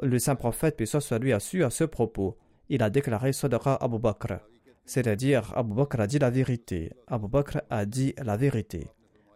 le 0.02 0.18
saint 0.18 0.36
prophète, 0.36 0.76
puis 0.76 0.86
soit 0.86 1.18
lui, 1.18 1.32
a 1.32 1.40
su 1.40 1.64
à 1.64 1.70
ce 1.70 1.84
propos, 1.84 2.36
il 2.68 2.82
a 2.82 2.90
déclaré 2.90 3.32
Sadaqa 3.32 3.74
Abu 3.74 3.98
Bakr, 3.98 4.38
c'est-à-dire 4.84 5.52
Abu 5.56 5.74
Bakr 5.74 6.00
a 6.00 6.06
dit 6.06 6.18
la 6.18 6.30
vérité. 6.30 6.92
Abu 7.06 7.28
Bakr 7.28 7.60
a 7.70 7.86
dit 7.86 8.14
la 8.18 8.36
vérité. 8.36 8.88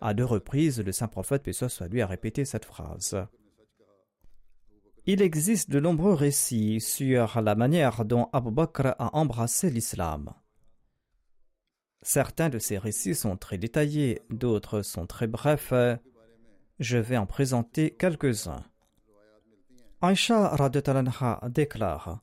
À 0.04 0.14
deux 0.14 0.24
reprises, 0.24 0.80
le 0.80 0.90
saint 0.90 1.06
prophète, 1.06 1.44
paix 1.44 1.52
soit 1.52 1.86
lui, 1.86 2.02
a 2.02 2.08
répété 2.08 2.44
cette 2.44 2.64
phrase. 2.64 3.16
Il 5.06 5.22
existe 5.22 5.70
de 5.70 5.78
nombreux 5.78 6.14
récits 6.14 6.80
sur 6.80 7.40
la 7.40 7.54
manière 7.54 8.04
dont 8.04 8.28
Abu 8.32 8.50
Bakr 8.50 8.96
a 8.98 9.16
embrassé 9.16 9.70
l'islam. 9.70 10.34
Certains 12.02 12.48
de 12.48 12.58
ces 12.58 12.78
récits 12.78 13.14
sont 13.14 13.36
très 13.36 13.58
détaillés, 13.58 14.22
d'autres 14.28 14.82
sont 14.82 15.06
très 15.06 15.28
brefs. 15.28 15.72
Je 16.80 16.98
vais 16.98 17.16
en 17.16 17.26
présenter 17.26 17.92
quelques-uns. 17.92 18.64
Aisha 20.02 20.56
déclare 21.48 22.20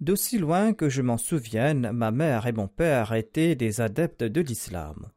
D'aussi 0.00 0.38
loin 0.38 0.72
que 0.72 0.88
je 0.88 1.02
m'en 1.02 1.18
souvienne, 1.18 1.92
ma 1.92 2.10
mère 2.10 2.48
et 2.48 2.52
mon 2.52 2.66
père 2.66 3.12
étaient 3.12 3.54
des 3.54 3.80
adeptes 3.80 4.24
de 4.24 4.40
l'islam. 4.40 5.12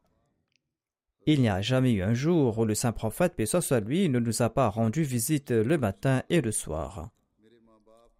Il 1.27 1.41
n'y 1.41 1.49
a 1.49 1.61
jamais 1.61 1.93
eu 1.93 2.03
un 2.03 2.13
jour 2.13 2.59
où 2.59 2.65
le 2.65 2.75
saint 2.75 2.91
prophète, 2.91 3.35
paix 3.35 3.47
soit 3.47 3.79
lui, 3.79 4.09
ne 4.09 4.19
nous 4.19 4.43
a 4.43 4.49
pas 4.49 4.69
rendu 4.69 5.01
visite 5.01 5.49
le 5.49 5.77
matin 5.77 6.21
et 6.29 6.39
le 6.39 6.51
soir. 6.51 7.09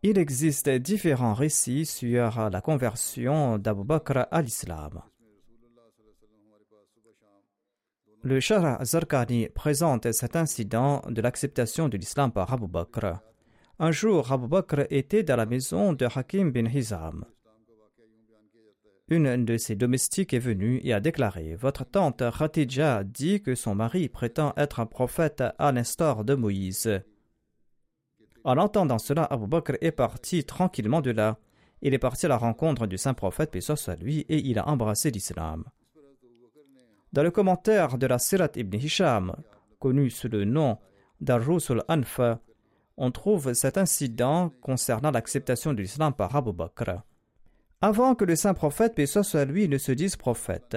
Il 0.01 0.17
existe 0.17 0.69
différents 0.69 1.35
récits 1.35 1.85
sur 1.85 2.49
la 2.49 2.61
conversion 2.61 3.59
d'Abu 3.59 3.83
Bakr 3.83 4.27
à 4.31 4.41
l'islam. 4.41 5.01
Le 8.23 8.39
Shah 8.39 8.83
Zarqani 8.83 9.49
présente 9.49 10.11
cet 10.11 10.35
incident 10.35 11.03
de 11.07 11.21
l'acceptation 11.21 11.89
de 11.89 11.97
l'islam 11.97 12.31
par 12.31 12.51
Abu 12.51 12.67
Bakr. 12.67 13.19
Un 13.77 13.91
jour, 13.91 14.31
Abu 14.31 14.47
Bakr 14.47 14.87
était 14.89 15.21
dans 15.21 15.35
la 15.35 15.45
maison 15.45 15.93
de 15.93 16.07
Hakim 16.07 16.51
bin 16.51 16.65
Hizam. 16.65 17.25
Une 19.07 19.45
de 19.45 19.57
ses 19.57 19.75
domestiques 19.75 20.33
est 20.33 20.39
venue 20.39 20.81
et 20.83 20.91
a 20.91 20.99
déclaré 20.99 21.53
Votre 21.53 21.85
tante 21.85 22.23
Khatija 22.35 23.03
dit 23.03 23.39
que 23.39 23.53
son 23.53 23.75
mari 23.75 24.09
prétend 24.09 24.51
être 24.57 24.79
un 24.79 24.87
prophète 24.87 25.43
à 25.59 25.71
l'instar 25.71 26.23
de 26.23 26.33
Moïse. 26.33 26.89
En 28.43 28.57
entendant 28.57 28.97
cela, 28.97 29.25
Abu 29.25 29.45
Bakr 29.45 29.73
est 29.81 29.91
parti 29.91 30.43
tranquillement 30.43 31.01
de 31.01 31.11
là. 31.11 31.37
Il 31.83 31.93
est 31.93 31.99
parti 31.99 32.25
à 32.25 32.29
la 32.29 32.37
rencontre 32.37 32.87
du 32.87 32.97
saint 32.97 33.13
prophète, 33.13 33.51
puis 33.51 33.61
soit 33.61 33.89
à 33.89 33.95
lui, 33.95 34.21
et 34.21 34.39
il 34.39 34.57
a 34.57 34.67
embrassé 34.67 35.11
l'islam. 35.11 35.65
Dans 37.13 37.21
le 37.21 37.29
commentaire 37.29 37.99
de 37.99 38.07
la 38.07 38.17
Sirat 38.17 38.49
ibn 38.55 38.75
Hisham, 38.75 39.35
connu 39.79 40.09
sous 40.09 40.29
le 40.29 40.45
nom 40.45 40.79
d'Arrus 41.21 41.69
al-Anf, 41.69 42.19
on 42.97 43.11
trouve 43.11 43.53
cet 43.53 43.77
incident 43.77 44.51
concernant 44.61 45.11
l'acceptation 45.11 45.73
de 45.73 45.81
l'islam 45.83 46.11
par 46.11 46.35
Abu 46.35 46.53
Bakr. 46.53 47.03
Avant 47.87 48.15
que 48.15 48.25
le 48.25 48.35
saint 48.35 48.55
prophète, 48.55 48.95
paix 48.95 49.05
soit 49.05 49.45
lui, 49.45 49.69
ne 49.69 49.77
se 49.77 49.91
dise 49.91 50.15
prophète, 50.15 50.75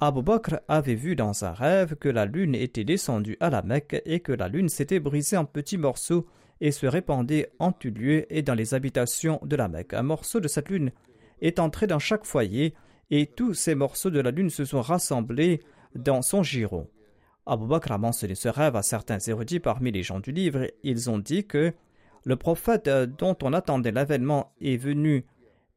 Abu 0.00 0.22
Bakr 0.22 0.60
avait 0.66 0.94
vu 0.94 1.14
dans 1.14 1.44
un 1.44 1.52
rêve 1.52 1.96
que 1.96 2.08
la 2.08 2.24
lune 2.24 2.54
était 2.54 2.84
descendue 2.84 3.36
à 3.40 3.50
la 3.50 3.60
Mecque 3.60 4.00
et 4.06 4.20
que 4.20 4.32
la 4.32 4.48
lune 4.48 4.70
s'était 4.70 4.98
brisée 4.98 5.36
en 5.36 5.44
petits 5.44 5.76
morceaux 5.76 6.24
et 6.62 6.72
se 6.72 6.86
répandait 6.86 7.52
en 7.58 7.70
tout 7.72 7.90
lieu 7.90 8.24
et 8.34 8.40
dans 8.40 8.54
les 8.54 8.72
habitations 8.72 9.40
de 9.42 9.56
la 9.56 9.68
Mecque. 9.68 9.92
Un 9.92 10.04
morceau 10.04 10.40
de 10.40 10.48
cette 10.48 10.70
lune 10.70 10.90
est 11.42 11.58
entré 11.58 11.86
dans 11.86 11.98
chaque 11.98 12.24
foyer 12.24 12.72
et 13.10 13.26
tous 13.26 13.52
ces 13.52 13.74
morceaux 13.74 14.08
de 14.08 14.20
la 14.20 14.30
lune 14.30 14.48
se 14.48 14.64
sont 14.64 14.80
rassemblés 14.80 15.60
dans 15.94 16.22
son 16.22 16.42
giron. 16.42 16.88
Abu 17.44 17.66
Bakr 17.66 17.92
a 17.92 17.98
mentionné 17.98 18.34
ce 18.34 18.48
rêve 18.48 18.74
à 18.74 18.82
certains 18.82 19.18
érudits 19.18 19.60
parmi 19.60 19.92
les 19.92 20.02
gens 20.02 20.20
du 20.20 20.32
livre. 20.32 20.66
Ils 20.82 21.10
ont 21.10 21.18
dit 21.18 21.46
que 21.46 21.74
le 22.24 22.36
prophète 22.36 22.88
dont 22.88 23.36
on 23.42 23.52
attendait 23.52 23.92
l'avènement 23.92 24.54
est 24.62 24.78
venu 24.78 25.26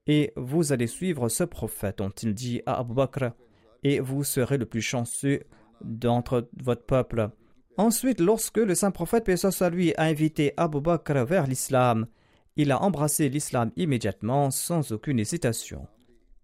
et 0.08 0.34
vous 0.36 0.72
allez 0.72 0.88
suivre 0.88 1.30
ce 1.30 1.44
prophète, 1.44 2.02
ont-ils 2.02 2.34
dit 2.34 2.62
à 2.66 2.80
Abu 2.80 2.94
Bakr, 2.94 3.32
et 3.84 4.00
vous 4.00 4.24
serez 4.24 4.58
le 4.58 4.66
plus 4.66 4.82
chanceux 4.82 5.42
d'entre 5.84 6.50
votre 6.62 6.86
peuple. 6.86 7.30
Ensuite, 7.78 8.20
lorsque 8.20 8.58
le 8.58 8.76
saint 8.76 8.92
prophète, 8.92 9.24
paix 9.24 9.38
soit 9.38 9.70
lui, 9.70 9.94
a 9.96 10.04
invité 10.04 10.54
Abu 10.58 10.82
Bakr 10.82 11.26
vers 11.26 11.48
l'islam, 11.48 12.08
il 12.58 12.72
a 12.72 12.82
embrassé 12.82 13.30
l'islam 13.30 13.72
immédiatement 13.78 14.52
sans 14.52 14.92
aucune 14.92 15.20
hésitation. 15.20 15.88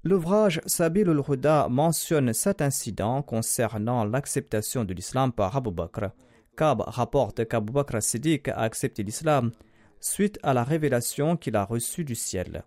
L'ouvrage 0.03 0.61
Sabil 0.65 1.07
ul-Huda 1.07 1.67
mentionne 1.69 2.31
cet 2.31 2.61
incident 2.61 3.21
concernant 3.21 4.05
l'acceptation 4.05 4.85
de 4.85 4.93
l'islam 4.93 5.33
par 5.33 5.55
Abu 5.57 5.71
Bakr. 5.71 6.11
Kab 6.55 6.81
rapporte 6.87 7.45
qu'Abu 7.47 7.73
Bakr 7.73 8.01
Siddiq 8.01 8.47
a 8.47 8.61
accepté 8.61 9.03
l'islam 9.03 9.51
suite 9.99 10.39
à 10.43 10.53
la 10.53 10.63
révélation 10.63 11.35
qu'il 11.35 11.55
a 11.55 11.65
reçue 11.65 12.05
du 12.05 12.15
ciel. 12.15 12.63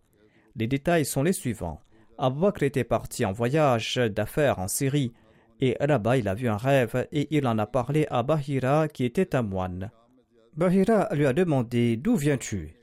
Les 0.57 0.67
détails 0.67 1.05
sont 1.05 1.23
les 1.23 1.33
suivants. 1.33 1.81
Abu 2.19 2.41
Bakr 2.41 2.65
était 2.65 2.85
parti 2.85 3.25
en 3.25 3.33
voyage 3.33 3.97
d'affaires 3.97 4.59
en 4.59 4.69
Syrie, 4.69 5.13
et 5.61 5.77
là-bas 5.81 6.17
il 6.19 6.29
a 6.29 6.35
vu 6.35 6.49
un 6.49 6.57
rêve 6.57 7.07
et 7.13 7.29
il 7.31 7.47
en 7.47 7.59
a 7.59 7.67
parlé 7.67 8.07
à 8.11 8.23
Bahira 8.23 8.89
qui 8.89 9.05
était 9.05 9.35
un 9.35 9.43
moine. 9.43 9.91
Bahira 10.57 11.09
lui 11.13 11.27
a 11.27 11.33
demandé 11.33 11.97
D'où 11.97 12.17
viens-tu? 12.17 12.75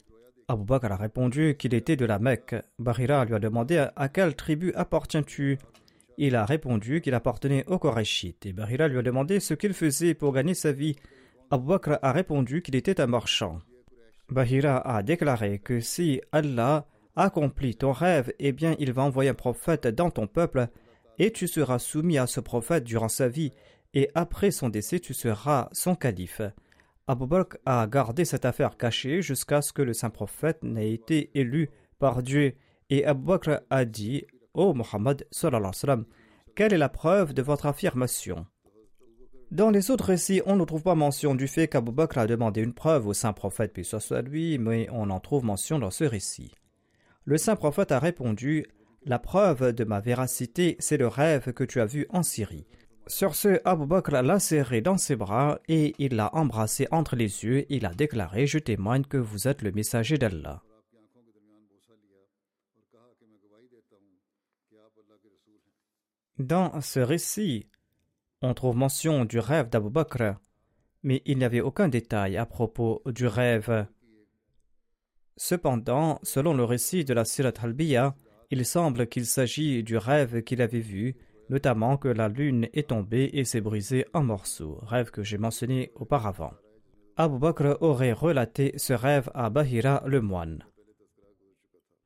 Abu 0.48 0.64
Bakr 0.64 0.92
a 0.92 0.96
répondu 0.96 1.56
qu'il 1.58 1.74
était 1.74 1.96
de 1.96 2.06
la 2.06 2.20
Mecque. 2.20 2.56
Bahira 2.80 3.26
lui 3.26 3.36
a 3.36 3.40
demandé 3.40 3.86
À 3.96 4.10
quelle 4.10 4.36
tribu 4.36 4.72
appartiens-tu? 4.74 5.58
Il 6.18 6.36
a 6.36 6.46
répondu 6.46 7.02
qu'il 7.02 7.14
appartenait 7.14 7.66
aux 7.68 7.78
Korachites 7.78 8.46
et 8.46 8.54
Bahira 8.54 8.88
lui 8.88 8.98
a 8.98 9.04
demandé 9.04 9.40
ce 9.40 9.54
qu'il 9.54 9.74
faisait 9.74 10.14
pour 10.14 10.34
gagner 10.34 10.54
sa 10.54 10.72
vie. 10.72 10.96
Abu 11.52 11.68
Bakr 11.68 12.00
a 12.02 12.12
répondu 12.12 12.62
qu'il 12.62 12.76
était 12.76 13.02
un 13.02 13.08
marchand. 13.08 13.60
Bahira 14.30 14.78
a 14.80 15.04
déclaré 15.04 15.60
que 15.60 15.80
si 15.80 16.22
Allah 16.32 16.88
accomplis 17.18 17.76
ton 17.76 17.92
rêve, 17.92 18.32
eh 18.40 18.52
bien 18.52 18.76
il 18.80 18.94
va 18.94 19.04
envoyer 19.04 19.30
un 19.30 19.34
prophète 19.34 19.88
dans 19.88 20.10
ton 20.10 20.28
peuple, 20.28 20.68
et 21.20 21.32
tu 21.32 21.48
seras 21.48 21.80
soumis 21.80 22.18
à 22.18 22.28
ce 22.28 22.40
prophète 22.40 22.84
durant 22.84 23.10
sa 23.10 23.28
vie, 23.28 23.52
et 23.94 24.10
après 24.16 24.52
son 24.52 24.70
décès 24.70 25.00
tu 25.00 25.14
seras 25.14 25.68
son 25.74 25.96
calife. 25.96 26.42
Abu 27.08 27.26
Bakr 27.26 27.58
a 27.66 27.88
gardé 27.88 28.26
cette 28.26 28.46
affaire 28.46 28.78
cachée 28.78 29.22
jusqu'à 29.22 29.62
ce 29.62 29.74
que 29.74 29.82
le 29.82 29.94
saint 29.94 30.10
prophète 30.10 30.62
n'ait 30.64 30.94
été 30.94 31.32
élu 31.34 31.70
par 32.00 32.22
Dieu, 32.22 32.54
et 32.90 33.06
Abu 33.06 33.26
Bakr 33.26 33.62
a 33.70 33.86
dit 33.86 34.26
Ô 34.54 34.70
oh 34.70 34.74
Muhammad, 34.74 35.26
quelle 36.56 36.74
est 36.74 36.78
la 36.78 36.90
preuve 36.90 37.34
de 37.34 37.42
votre 37.42 37.66
affirmation? 37.66 38.46
Dans 39.52 39.70
les 39.70 39.92
autres 39.92 40.06
récits, 40.06 40.42
on 40.46 40.58
ne 40.58 40.66
trouve 40.66 40.84
pas 40.84 40.96
mention 40.96 41.34
du 41.34 41.48
fait 41.48 41.70
qu'Abu 41.70 41.92
Bakr 41.92 42.18
a 42.18 42.28
demandé 42.28 42.62
une 42.62 42.74
preuve 42.74 43.08
au 43.08 43.14
saint 43.14 43.32
prophète, 43.32 43.72
puis 43.72 43.86
soit 43.86 44.22
lui, 44.22 44.58
mais 44.58 44.90
on 44.92 45.10
en 45.10 45.20
trouve 45.22 45.46
mention 45.46 45.80
dans 45.80 45.92
ce 45.92 46.04
récit. 46.04 46.52
Le 47.28 47.38
saint 47.38 47.58
prophète 47.58 47.92
a 47.92 48.00
répondu 48.00 48.66
La 49.04 49.20
preuve 49.20 49.74
de 49.74 49.84
ma 49.84 50.00
véracité, 50.00 50.78
c'est 50.80 50.96
le 50.96 51.10
rêve 51.10 51.52
que 51.52 51.66
tu 51.66 51.82
as 51.82 51.86
vu 51.86 52.06
en 52.10 52.24
Syrie. 52.24 52.66
Sur 53.06 53.36
ce, 53.36 53.60
Abu 53.66 53.86
Bakr 53.86 54.22
l'a 54.22 54.40
serré 54.40 54.80
dans 54.80 54.98
ses 54.98 55.18
bras 55.18 55.60
et 55.68 55.94
il 56.00 56.16
l'a 56.16 56.34
embrassé 56.34 56.88
entre 56.90 57.18
les 57.18 57.44
yeux. 57.44 57.66
Il 57.68 57.86
a 57.86 57.94
déclaré 57.94 58.48
Je 58.48 58.60
témoigne 58.60 59.04
que 59.04 59.18
vous 59.18 59.50
êtes 59.50 59.62
le 59.62 59.74
messager 59.74 60.18
d'Allah. 60.18 60.64
Dans 66.40 66.80
ce 66.80 67.02
récit, 67.02 67.68
on 68.42 68.54
trouve 68.54 68.78
mention 68.78 69.26
du 69.26 69.40
rêve 69.40 69.68
d'Abu 69.68 69.90
Bakr, 69.90 70.36
mais 71.04 71.22
il 71.26 71.40
n'y 71.40 71.44
avait 71.44 71.60
aucun 71.60 71.90
détail 71.90 72.38
à 72.38 72.46
propos 72.46 73.02
du 73.06 73.28
rêve 73.28 73.86
Cependant, 75.38 76.20
selon 76.24 76.54
le 76.54 76.64
récit 76.64 77.06
de 77.06 77.14
la 77.14 77.24
Sirat 77.24 77.54
al 77.62 77.76
il 78.50 78.66
semble 78.66 79.08
qu'il 79.08 79.26
s'agit 79.26 79.84
du 79.84 79.98
rêve 79.98 80.42
qu'il 80.42 80.62
avait 80.62 80.80
vu, 80.80 81.16
notamment 81.50 81.98
que 81.98 82.08
la 82.08 82.28
lune 82.28 82.68
est 82.74 82.90
tombée 82.90 83.30
et 83.34 83.46
s'est 83.46 83.62
brisée 83.62 84.06
en 84.14 84.24
morceaux, 84.24 84.80
rêve 84.84 85.12
que 85.12 85.24
j'ai 85.24 85.38
mentionné 85.38 85.92
auparavant. 85.96 86.54
Abu 87.18 87.40
Bakr 87.40 87.78
aurait 87.82 88.14
relaté 88.14 88.74
ce 88.78 88.94
rêve 88.94 89.30
à 89.34 89.50
Bahira 89.50 90.04
le 90.06 90.22
moine. 90.22 90.64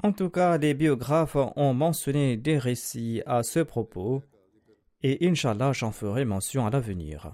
En 0.03 0.13
tout 0.13 0.29
cas, 0.29 0.57
les 0.57 0.73
biographes 0.73 1.37
ont 1.55 1.73
mentionné 1.73 2.37
des 2.37 2.57
récits 2.57 3.21
à 3.25 3.43
ce 3.43 3.59
propos, 3.59 4.23
et 5.03 5.27
Inch'Allah 5.27 5.73
j'en 5.73 5.91
ferai 5.91 6.25
mention 6.25 6.65
à 6.65 6.69
l'avenir. 6.69 7.33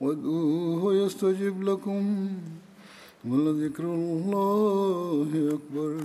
وادعوه 0.00 0.94
يستجب 0.94 1.62
لكم 1.62 2.28
ولذكر 3.24 3.84
الله 3.84 5.30
أكبر. 5.54 6.00